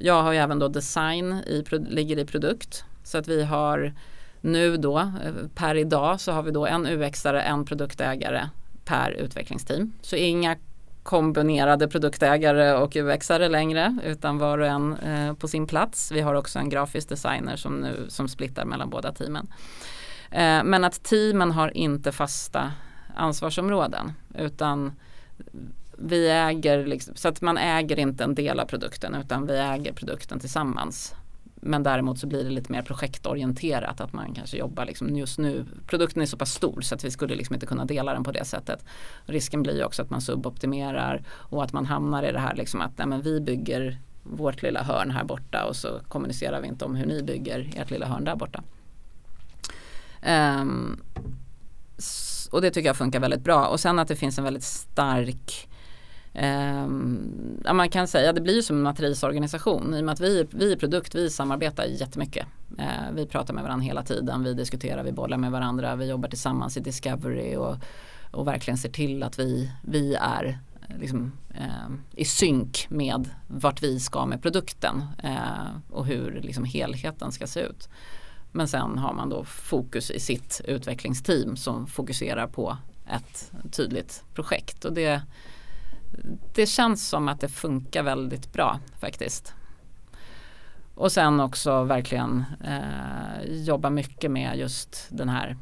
jag 0.00 0.22
har 0.22 0.32
ju 0.32 0.38
även 0.38 0.58
då 0.58 0.68
design 0.68 1.32
i, 1.32 1.64
ligger 1.70 2.18
i 2.18 2.24
produkt 2.24 2.84
så 3.04 3.18
att 3.18 3.28
vi 3.28 3.44
har 3.44 3.92
nu 4.40 4.76
då 4.76 4.98
eh, 4.98 5.32
per 5.54 5.74
idag 5.74 6.20
så 6.20 6.32
har 6.32 6.42
vi 6.42 6.50
då 6.50 6.66
en 6.66 6.86
UX-are, 6.86 7.40
en 7.40 7.64
produktägare 7.64 8.48
per 8.84 9.10
utvecklingsteam. 9.10 9.92
Så 10.00 10.16
inga 10.16 10.56
kombinerade 11.02 11.88
produktägare 11.88 12.72
och 12.72 12.96
UXare 12.96 13.48
längre 13.48 13.98
utan 14.04 14.38
var 14.38 14.58
och 14.58 14.66
en 14.66 14.96
eh, 14.96 15.34
på 15.34 15.48
sin 15.48 15.66
plats. 15.66 16.12
Vi 16.12 16.20
har 16.20 16.34
också 16.34 16.58
en 16.58 16.68
grafisk 16.68 17.08
designer 17.08 17.56
som 17.56 17.76
nu 17.76 18.06
som 18.08 18.28
splittar 18.28 18.64
mellan 18.64 18.90
båda 18.90 19.12
teamen. 19.12 19.52
Eh, 20.30 20.64
men 20.64 20.84
att 20.84 21.02
teamen 21.02 21.50
har 21.50 21.76
inte 21.76 22.12
fasta 22.12 22.72
ansvarsområden 23.14 24.12
utan 24.34 24.92
vi 26.02 26.30
äger, 26.30 26.86
liksom, 26.86 27.14
så 27.16 27.28
att 27.28 27.40
man 27.40 27.58
äger 27.58 27.98
inte 27.98 28.24
en 28.24 28.34
del 28.34 28.60
av 28.60 28.66
produkten 28.66 29.14
utan 29.14 29.46
vi 29.46 29.58
äger 29.58 29.92
produkten 29.92 30.40
tillsammans. 30.40 31.14
Men 31.54 31.82
däremot 31.82 32.18
så 32.18 32.26
blir 32.26 32.44
det 32.44 32.50
lite 32.50 32.72
mer 32.72 32.82
projektorienterat 32.82 34.00
att 34.00 34.12
man 34.12 34.34
kanske 34.34 34.56
jobbar 34.56 34.84
liksom 34.84 35.16
just 35.16 35.38
nu. 35.38 35.64
Produkten 35.86 36.22
är 36.22 36.26
så 36.26 36.36
pass 36.36 36.52
stor 36.52 36.80
så 36.80 36.94
att 36.94 37.04
vi 37.04 37.10
skulle 37.10 37.34
liksom 37.34 37.54
inte 37.54 37.66
kunna 37.66 37.84
dela 37.84 38.12
den 38.12 38.24
på 38.24 38.32
det 38.32 38.44
sättet. 38.44 38.84
Risken 39.26 39.62
blir 39.62 39.76
ju 39.76 39.84
också 39.84 40.02
att 40.02 40.10
man 40.10 40.20
suboptimerar 40.20 41.22
och 41.28 41.64
att 41.64 41.72
man 41.72 41.86
hamnar 41.86 42.22
i 42.22 42.32
det 42.32 42.40
här 42.40 42.54
liksom 42.54 42.80
att 42.80 42.98
nej, 42.98 43.06
men 43.06 43.22
vi 43.22 43.40
bygger 43.40 43.98
vårt 44.22 44.62
lilla 44.62 44.82
hörn 44.82 45.10
här 45.10 45.24
borta 45.24 45.64
och 45.64 45.76
så 45.76 46.00
kommunicerar 46.08 46.60
vi 46.60 46.68
inte 46.68 46.84
om 46.84 46.94
hur 46.94 47.06
ni 47.06 47.22
bygger 47.22 47.70
ert 47.76 47.90
lilla 47.90 48.06
hörn 48.06 48.24
där 48.24 48.36
borta. 48.36 48.62
Um, 50.26 51.02
och 52.50 52.62
det 52.62 52.70
tycker 52.70 52.88
jag 52.88 52.96
funkar 52.96 53.20
väldigt 53.20 53.44
bra. 53.44 53.66
Och 53.66 53.80
sen 53.80 53.98
att 53.98 54.08
det 54.08 54.16
finns 54.16 54.38
en 54.38 54.44
väldigt 54.44 54.64
stark 54.64 55.69
Eh, 56.34 56.88
ja, 57.64 57.72
man 57.72 57.88
kan 57.88 58.08
säga 58.08 58.32
det 58.32 58.40
blir 58.40 58.54
ju 58.54 58.62
som 58.62 58.76
en 58.76 58.82
matrisorganisation 58.82 59.94
i 59.94 60.00
och 60.00 60.04
med 60.04 60.12
att 60.12 60.20
vi, 60.20 60.46
vi 60.50 60.72
är 60.72 60.76
produkt, 60.76 61.14
vi 61.14 61.30
samarbetar 61.30 61.84
jättemycket. 61.84 62.46
Eh, 62.78 63.12
vi 63.14 63.26
pratar 63.26 63.54
med 63.54 63.62
varandra 63.62 63.84
hela 63.84 64.02
tiden, 64.02 64.44
vi 64.44 64.54
diskuterar, 64.54 65.04
vi 65.04 65.12
bollar 65.12 65.36
med 65.36 65.50
varandra, 65.50 65.96
vi 65.96 66.06
jobbar 66.06 66.28
tillsammans 66.28 66.76
i 66.76 66.80
Discovery 66.80 67.56
och, 67.56 67.76
och 68.30 68.46
verkligen 68.46 68.78
ser 68.78 68.90
till 68.90 69.22
att 69.22 69.38
vi, 69.38 69.70
vi 69.82 70.14
är 70.14 70.58
liksom, 70.98 71.32
eh, 71.54 71.90
i 72.16 72.24
synk 72.24 72.86
med 72.88 73.28
vart 73.48 73.82
vi 73.82 74.00
ska 74.00 74.26
med 74.26 74.42
produkten 74.42 75.02
eh, 75.22 75.90
och 75.90 76.06
hur 76.06 76.40
liksom, 76.42 76.64
helheten 76.64 77.32
ska 77.32 77.46
se 77.46 77.60
ut. 77.60 77.88
Men 78.52 78.68
sen 78.68 78.98
har 78.98 79.12
man 79.12 79.28
då 79.28 79.44
fokus 79.44 80.10
i 80.10 80.20
sitt 80.20 80.60
utvecklingsteam 80.64 81.56
som 81.56 81.86
fokuserar 81.86 82.46
på 82.46 82.76
ett 83.06 83.52
tydligt 83.72 84.24
projekt. 84.34 84.84
Och 84.84 84.92
det, 84.92 85.22
det 86.54 86.66
känns 86.66 87.08
som 87.08 87.28
att 87.28 87.40
det 87.40 87.48
funkar 87.48 88.02
väldigt 88.02 88.52
bra 88.52 88.80
faktiskt. 89.00 89.54
Och 90.94 91.12
sen 91.12 91.40
också 91.40 91.82
verkligen 91.82 92.44
eh, 92.64 93.44
jobba 93.46 93.90
mycket 93.90 94.30
med 94.30 94.58
just 94.58 95.06
den 95.10 95.28
här 95.28 95.56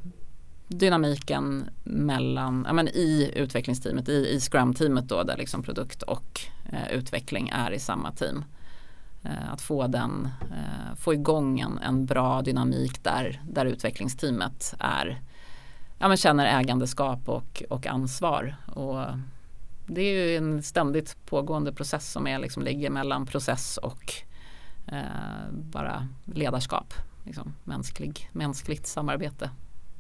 dynamiken 0.69 1.71
mellan, 1.85 2.65
ja, 2.67 2.73
men 2.73 2.89
i 2.89 3.33
utvecklingsteamet, 3.37 4.09
i, 4.09 4.29
i 4.29 4.41
Scrum-teamet 4.41 5.09
då 5.09 5.23
där 5.23 5.37
liksom 5.37 5.63
produkt 5.63 6.03
och 6.03 6.41
eh, 6.73 6.93
utveckling 6.93 7.49
är 7.49 7.71
i 7.71 7.79
samma 7.79 8.13
team. 8.13 8.45
Eh, 9.23 9.53
att 9.53 9.61
få 9.61 9.87
den, 9.87 10.29
eh, 10.41 10.95
få 10.97 11.15
igång 11.15 11.61
en, 11.61 11.79
en 11.79 12.07
bra 12.07 12.43
dynamik 12.43 13.05
där, 13.05 13.43
där 13.51 13.67
utvecklingsteamet 13.67 14.75
är, 14.79 15.21
ja, 15.99 16.09
men 16.09 16.17
känner 16.17 16.61
ägandeskap 16.61 17.29
och, 17.29 17.63
och 17.71 17.87
ansvar. 17.87 18.57
Och 18.67 19.05
det 19.89 20.01
är 20.01 20.27
ju 20.27 20.37
en 20.37 20.63
ständigt 20.63 21.17
pågående 21.27 21.73
process 21.73 22.13
som 22.13 22.27
är, 22.27 22.39
liksom, 22.39 22.63
ligger 22.63 22.91
mellan 22.91 23.27
process 23.27 23.77
och 23.77 24.13
eh, 24.87 25.53
bara 25.53 26.09
ledarskap. 26.25 26.95
Liksom, 27.25 27.55
mänsklig, 27.65 28.31
mänskligt 28.33 28.87
samarbete, 28.87 29.51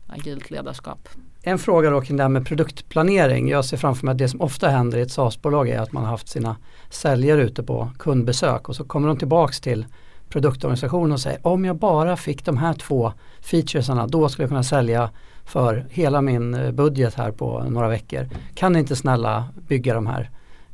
agilt 0.06 0.50
ledarskap. 0.50 1.08
En 1.42 1.58
fråga 1.58 1.90
då 1.90 2.00
kring 2.00 2.16
det 2.16 2.22
här 2.22 2.28
med 2.28 2.46
produktplanering. 2.46 3.48
Jag 3.48 3.64
ser 3.64 3.76
framför 3.76 4.06
mig 4.06 4.12
att 4.12 4.18
det 4.18 4.28
som 4.28 4.40
ofta 4.40 4.68
händer 4.68 4.98
i 4.98 5.02
ett 5.02 5.10
SaaS-bolag 5.10 5.68
är 5.68 5.80
att 5.80 5.92
man 5.92 6.02
har 6.02 6.10
haft 6.10 6.28
sina 6.28 6.56
säljare 6.90 7.42
ute 7.42 7.62
på 7.62 7.90
kundbesök 7.98 8.68
och 8.68 8.76
så 8.76 8.84
kommer 8.84 9.08
de 9.08 9.16
tillbaks 9.16 9.60
till 9.60 9.86
produktorganisationen 10.28 11.12
och 11.12 11.20
säger 11.20 11.46
om 11.46 11.64
jag 11.64 11.76
bara 11.76 12.16
fick 12.16 12.44
de 12.44 12.56
här 12.56 12.74
två 12.74 13.12
featuresarna 13.40 14.06
då 14.06 14.28
skulle 14.28 14.42
jag 14.42 14.50
kunna 14.50 14.62
sälja 14.62 15.10
för 15.48 15.86
hela 15.90 16.20
min 16.20 16.54
eh, 16.54 16.70
budget 16.70 17.14
här 17.14 17.30
på 17.30 17.62
några 17.62 17.88
veckor. 17.88 18.28
Kan 18.54 18.72
ni 18.72 18.78
inte 18.78 18.96
snälla 18.96 19.48
bygga 19.68 19.94
de 19.94 20.06
här 20.06 20.30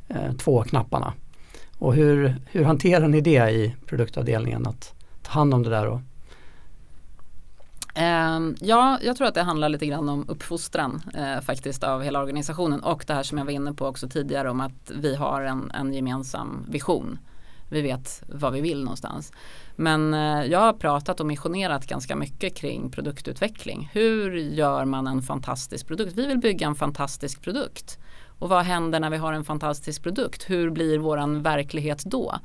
eh, 0.07 0.33
två 0.37 0.63
knapparna? 0.63 1.13
Och 1.79 1.93
hur, 1.93 2.35
hur 2.51 2.63
hanterar 2.63 3.07
ni 3.07 3.21
det 3.21 3.49
i 3.49 3.75
produktavdelningen 3.85 4.67
att 4.67 4.93
ta 5.23 5.31
hand 5.31 5.53
om 5.53 5.63
det 5.63 5.69
där? 5.69 5.87
Och 5.87 5.99
ehm, 7.95 8.55
ja, 8.59 8.99
jag 9.01 9.17
tror 9.17 9.27
att 9.27 9.33
det 9.33 9.41
handlar 9.41 9.69
lite 9.69 9.85
grann 9.85 10.09
om 10.09 10.25
uppfostran 10.27 11.01
eh, 11.13 11.41
faktiskt 11.41 11.83
av 11.83 12.01
hela 12.01 12.19
organisationen 12.19 12.79
och 12.83 13.03
det 13.07 13.13
här 13.13 13.23
som 13.23 13.37
jag 13.37 13.45
var 13.45 13.51
inne 13.51 13.73
på 13.73 13.87
också 13.87 14.09
tidigare 14.09 14.49
om 14.49 14.61
att 14.61 14.91
vi 14.95 15.15
har 15.15 15.41
en, 15.41 15.71
en 15.71 15.93
gemensam 15.93 16.65
vision. 16.69 17.17
Vi 17.69 17.81
vet 17.81 18.23
vad 18.27 18.53
vi 18.53 18.61
vill 18.61 18.83
någonstans. 18.83 19.31
Men 19.75 20.13
eh, 20.13 20.43
jag 20.43 20.59
har 20.59 20.73
pratat 20.73 21.19
och 21.19 21.25
missionerat 21.25 21.87
ganska 21.87 22.15
mycket 22.15 22.55
kring 22.55 22.91
produktutveckling. 22.91 23.89
Hur 23.93 24.35
gör 24.35 24.85
man 24.85 25.07
en 25.07 25.21
fantastisk 25.21 25.87
produkt? 25.87 26.13
Vi 26.15 26.27
vill 26.27 26.39
bygga 26.39 26.67
en 26.67 26.75
fantastisk 26.75 27.41
produkt. 27.41 27.99
Och 28.39 28.49
vad 28.49 28.63
händer 28.63 28.99
när 28.99 29.09
vi 29.09 29.17
har 29.17 29.33
en 29.33 29.43
fantastisk 29.43 30.03
produkt? 30.03 30.49
Hur 30.49 30.69
blir 30.69 30.97
våran 30.97 31.41
verklighet 31.41 32.03
då? 32.05 32.35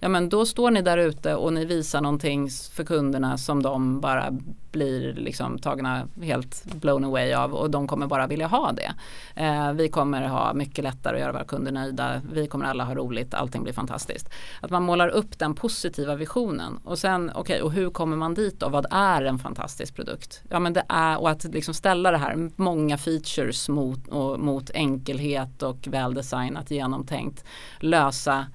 Ja 0.00 0.08
men 0.08 0.28
då 0.28 0.46
står 0.46 0.70
ni 0.70 0.82
där 0.82 0.98
ute 0.98 1.34
och 1.34 1.52
ni 1.52 1.64
visar 1.64 2.00
någonting 2.00 2.50
för 2.50 2.84
kunderna 2.84 3.38
som 3.38 3.62
de 3.62 4.00
bara 4.00 4.32
blir 4.72 5.14
liksom 5.14 5.58
tagna 5.58 6.08
helt 6.22 6.64
blown 6.64 7.04
away 7.04 7.32
av 7.32 7.54
och 7.54 7.70
de 7.70 7.86
kommer 7.86 8.06
bara 8.06 8.26
vilja 8.26 8.46
ha 8.46 8.72
det. 8.72 8.94
Eh, 9.34 9.72
vi 9.72 9.88
kommer 9.88 10.22
ha 10.22 10.52
mycket 10.54 10.84
lättare 10.84 11.14
att 11.14 11.20
göra 11.20 11.32
våra 11.32 11.44
kunder 11.44 11.72
nöjda, 11.72 12.20
vi 12.32 12.46
kommer 12.46 12.64
alla 12.64 12.84
ha 12.84 12.94
roligt, 12.94 13.34
allting 13.34 13.62
blir 13.62 13.72
fantastiskt. 13.72 14.30
Att 14.60 14.70
man 14.70 14.82
målar 14.82 15.08
upp 15.08 15.38
den 15.38 15.54
positiva 15.54 16.14
visionen 16.14 16.80
och 16.84 16.98
sen 16.98 17.30
okej 17.30 17.40
okay, 17.40 17.60
och 17.60 17.72
hur 17.72 17.90
kommer 17.90 18.16
man 18.16 18.34
dit 18.34 18.60
då? 18.60 18.68
Vad 18.68 18.86
är 18.90 19.22
en 19.22 19.38
fantastisk 19.38 19.94
produkt? 19.94 20.42
Ja 20.50 20.58
men 20.58 20.72
det 20.72 20.84
är 20.88 21.20
och 21.20 21.30
att 21.30 21.44
liksom 21.44 21.74
ställa 21.74 22.10
det 22.10 22.18
här 22.18 22.50
många 22.56 22.98
features 22.98 23.68
mot, 23.68 24.08
och, 24.08 24.40
mot 24.40 24.70
enkelhet 24.70 25.62
och 25.62 25.88
väldesignat 25.88 26.70
genomtänkt 26.70 27.44
lösa 27.80 28.46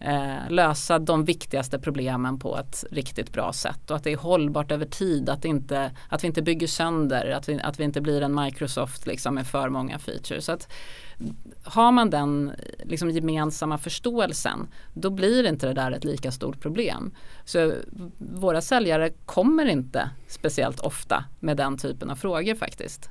eh, 0.00 0.50
lösa 0.50 0.98
de 0.98 1.24
viktigaste 1.24 1.78
problemen 1.78 2.38
på 2.38 2.58
ett 2.58 2.84
riktigt 2.90 3.32
bra 3.32 3.52
sätt 3.52 3.90
och 3.90 3.96
att 3.96 4.04
det 4.04 4.12
är 4.12 4.16
hållbart 4.16 4.72
över 4.72 4.86
tid, 4.86 5.28
att, 5.28 5.44
inte, 5.44 5.90
att 6.08 6.24
vi 6.24 6.26
inte 6.26 6.42
bygger 6.42 6.66
sönder, 6.66 7.30
att 7.30 7.48
vi, 7.48 7.60
att 7.62 7.80
vi 7.80 7.84
inte 7.84 8.00
blir 8.00 8.22
en 8.22 8.34
Microsoft 8.44 9.06
liksom 9.06 9.34
med 9.34 9.46
för 9.46 9.68
många 9.68 9.98
features. 9.98 10.44
Så 10.44 10.52
att, 10.52 10.72
har 11.64 11.92
man 11.92 12.10
den 12.10 12.52
liksom, 12.84 13.10
gemensamma 13.10 13.78
förståelsen 13.78 14.68
då 14.94 15.10
blir 15.10 15.46
inte 15.46 15.66
det 15.66 15.74
där 15.74 15.92
ett 15.92 16.04
lika 16.04 16.32
stort 16.32 16.60
problem. 16.60 17.10
Så 17.44 17.72
våra 18.18 18.60
säljare 18.60 19.10
kommer 19.26 19.66
inte 19.66 20.10
speciellt 20.26 20.80
ofta 20.80 21.24
med 21.40 21.56
den 21.56 21.78
typen 21.78 22.10
av 22.10 22.16
frågor 22.16 22.54
faktiskt. 22.54 23.10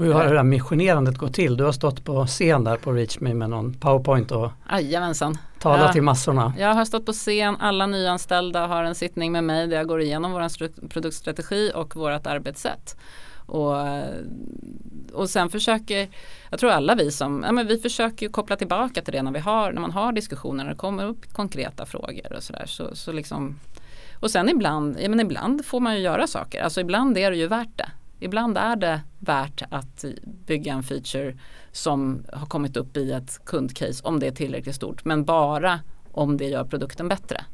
Och 0.00 0.06
hur 0.06 0.12
har 0.12 0.24
det 0.24 0.34
där 0.34 0.42
missionerandet 0.42 1.18
gått 1.18 1.34
till? 1.34 1.56
Du 1.56 1.64
har 1.64 1.72
stått 1.72 2.04
på 2.04 2.26
scen 2.26 2.64
där 2.64 2.76
på 2.76 2.92
ReachMe 2.92 3.34
med 3.34 3.50
någon 3.50 3.74
powerpoint 3.74 4.30
och 4.30 4.50
Jajamensan. 4.70 5.38
talat 5.58 5.80
ja. 5.86 5.92
till 5.92 6.02
massorna. 6.02 6.52
Jag 6.58 6.74
har 6.74 6.84
stått 6.84 7.06
på 7.06 7.12
scen, 7.12 7.56
alla 7.60 7.86
nyanställda 7.86 8.66
har 8.66 8.84
en 8.84 8.94
sittning 8.94 9.32
med 9.32 9.44
mig 9.44 9.66
där 9.66 9.76
jag 9.76 9.86
går 9.86 10.00
igenom 10.00 10.32
vår 10.32 10.88
produktstrategi 10.88 11.72
och 11.74 11.96
vårt 11.96 12.26
arbetssätt. 12.26 12.96
Och, 13.46 13.76
och 15.12 15.30
sen 15.30 15.50
försöker, 15.50 16.08
jag 16.50 16.60
tror 16.60 16.70
alla 16.70 16.94
vi 16.94 17.10
som, 17.10 17.42
ja 17.46 17.52
men 17.52 17.66
vi 17.66 17.78
försöker 17.78 18.28
koppla 18.28 18.56
tillbaka 18.56 19.02
till 19.02 19.12
det 19.12 19.22
när 19.22 19.32
vi 19.32 19.38
har, 19.38 19.72
när 19.72 19.80
man 19.80 19.90
har 19.90 20.12
diskussioner, 20.12 20.64
när 20.64 20.70
det 20.70 20.76
kommer 20.76 21.06
upp 21.06 21.32
konkreta 21.32 21.86
frågor 21.86 22.32
och 22.36 22.42
sådär. 22.42 22.66
Så, 22.66 22.96
så 22.96 23.12
liksom, 23.12 23.58
och 24.20 24.30
sen 24.30 24.48
ibland, 24.48 24.96
ja 25.00 25.08
men 25.08 25.20
ibland 25.20 25.64
får 25.64 25.80
man 25.80 25.94
ju 25.94 26.00
göra 26.00 26.26
saker, 26.26 26.62
alltså 26.62 26.80
ibland 26.80 27.18
är 27.18 27.30
det 27.30 27.36
ju 27.36 27.46
värt 27.46 27.76
det. 27.76 27.88
Ibland 28.20 28.58
är 28.58 28.76
det 28.76 29.00
värt 29.18 29.62
att 29.70 30.04
bygga 30.46 30.72
en 30.72 30.82
feature 30.82 31.38
som 31.72 32.24
har 32.32 32.46
kommit 32.46 32.76
upp 32.76 32.96
i 32.96 33.12
ett 33.12 33.44
kundcase 33.44 34.04
om 34.04 34.20
det 34.20 34.26
är 34.26 34.32
tillräckligt 34.32 34.74
stort. 34.76 35.04
Men 35.04 35.24
bara 35.24 35.80
om 36.12 36.36
det 36.36 36.48
gör 36.48 36.64
produkten 36.64 37.08
bättre. 37.08 37.44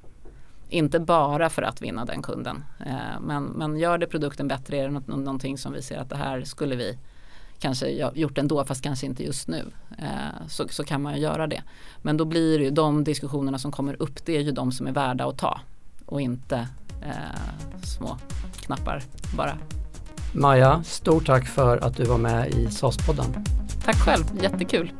Inte 0.68 1.00
bara 1.00 1.50
för 1.50 1.62
att 1.62 1.82
vinna 1.82 2.04
den 2.04 2.22
kunden. 2.22 2.64
Eh, 2.86 3.20
men, 3.20 3.44
men 3.44 3.78
gör 3.78 3.98
det 3.98 4.06
produkten 4.06 4.48
bättre 4.48 4.76
är 4.76 4.82
det 4.82 4.90
något, 4.90 5.06
någonting 5.06 5.58
som 5.58 5.72
vi 5.72 5.82
ser 5.82 5.98
att 5.98 6.10
det 6.10 6.16
här 6.16 6.42
skulle 6.42 6.76
vi 6.76 6.98
kanske 7.58 8.10
gjort 8.14 8.38
ändå 8.38 8.64
fast 8.64 8.82
kanske 8.82 9.06
inte 9.06 9.24
just 9.24 9.48
nu. 9.48 9.64
Eh, 9.98 10.46
så, 10.48 10.68
så 10.68 10.84
kan 10.84 11.02
man 11.02 11.14
ju 11.14 11.20
göra 11.20 11.46
det. 11.46 11.62
Men 12.02 12.16
då 12.16 12.24
blir 12.24 12.58
det 12.58 12.64
ju 12.64 12.70
de 12.70 13.04
diskussionerna 13.04 13.58
som 13.58 13.72
kommer 13.72 14.02
upp 14.02 14.24
det 14.24 14.36
är 14.36 14.40
ju 14.40 14.52
de 14.52 14.72
som 14.72 14.86
är 14.86 14.92
värda 14.92 15.28
att 15.28 15.38
ta 15.38 15.60
och 16.06 16.20
inte 16.20 16.68
eh, 17.02 17.82
små 17.82 18.18
knappar 18.60 19.02
bara. 19.36 19.58
Maja, 20.38 20.82
stort 20.82 21.26
tack 21.26 21.46
för 21.46 21.84
att 21.84 21.96
du 21.96 22.04
var 22.04 22.18
med 22.18 22.48
i 22.48 22.66
SAS-podden. 22.66 23.44
Tack 23.84 23.96
själv, 23.96 24.24
jättekul. 24.42 24.92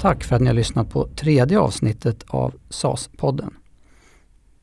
Tack 0.00 0.24
för 0.24 0.36
att 0.36 0.42
ni 0.42 0.46
har 0.46 0.54
lyssnat 0.54 0.90
på 0.90 1.08
tredje 1.08 1.58
avsnittet 1.58 2.24
av 2.28 2.54
SAS-podden. 2.68 3.54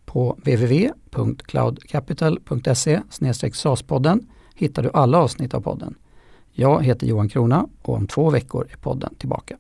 På 0.06 0.38
www.cloudcapital.se 0.46 3.02
SAS-podden 3.10 4.28
hittar 4.56 4.84
du 4.84 4.90
alla 4.94 5.18
avsnitt 5.18 5.54
av 5.54 5.62
podden. 5.62 5.96
Jag 6.52 6.84
heter 6.84 7.08
Johan 7.08 7.30
Krona 7.30 7.68
och 7.82 7.96
om 7.96 8.08
två 8.08 8.30
veckor 8.30 8.68
är 8.72 8.78
podden 8.78 9.16
tillbaka. 9.16 9.58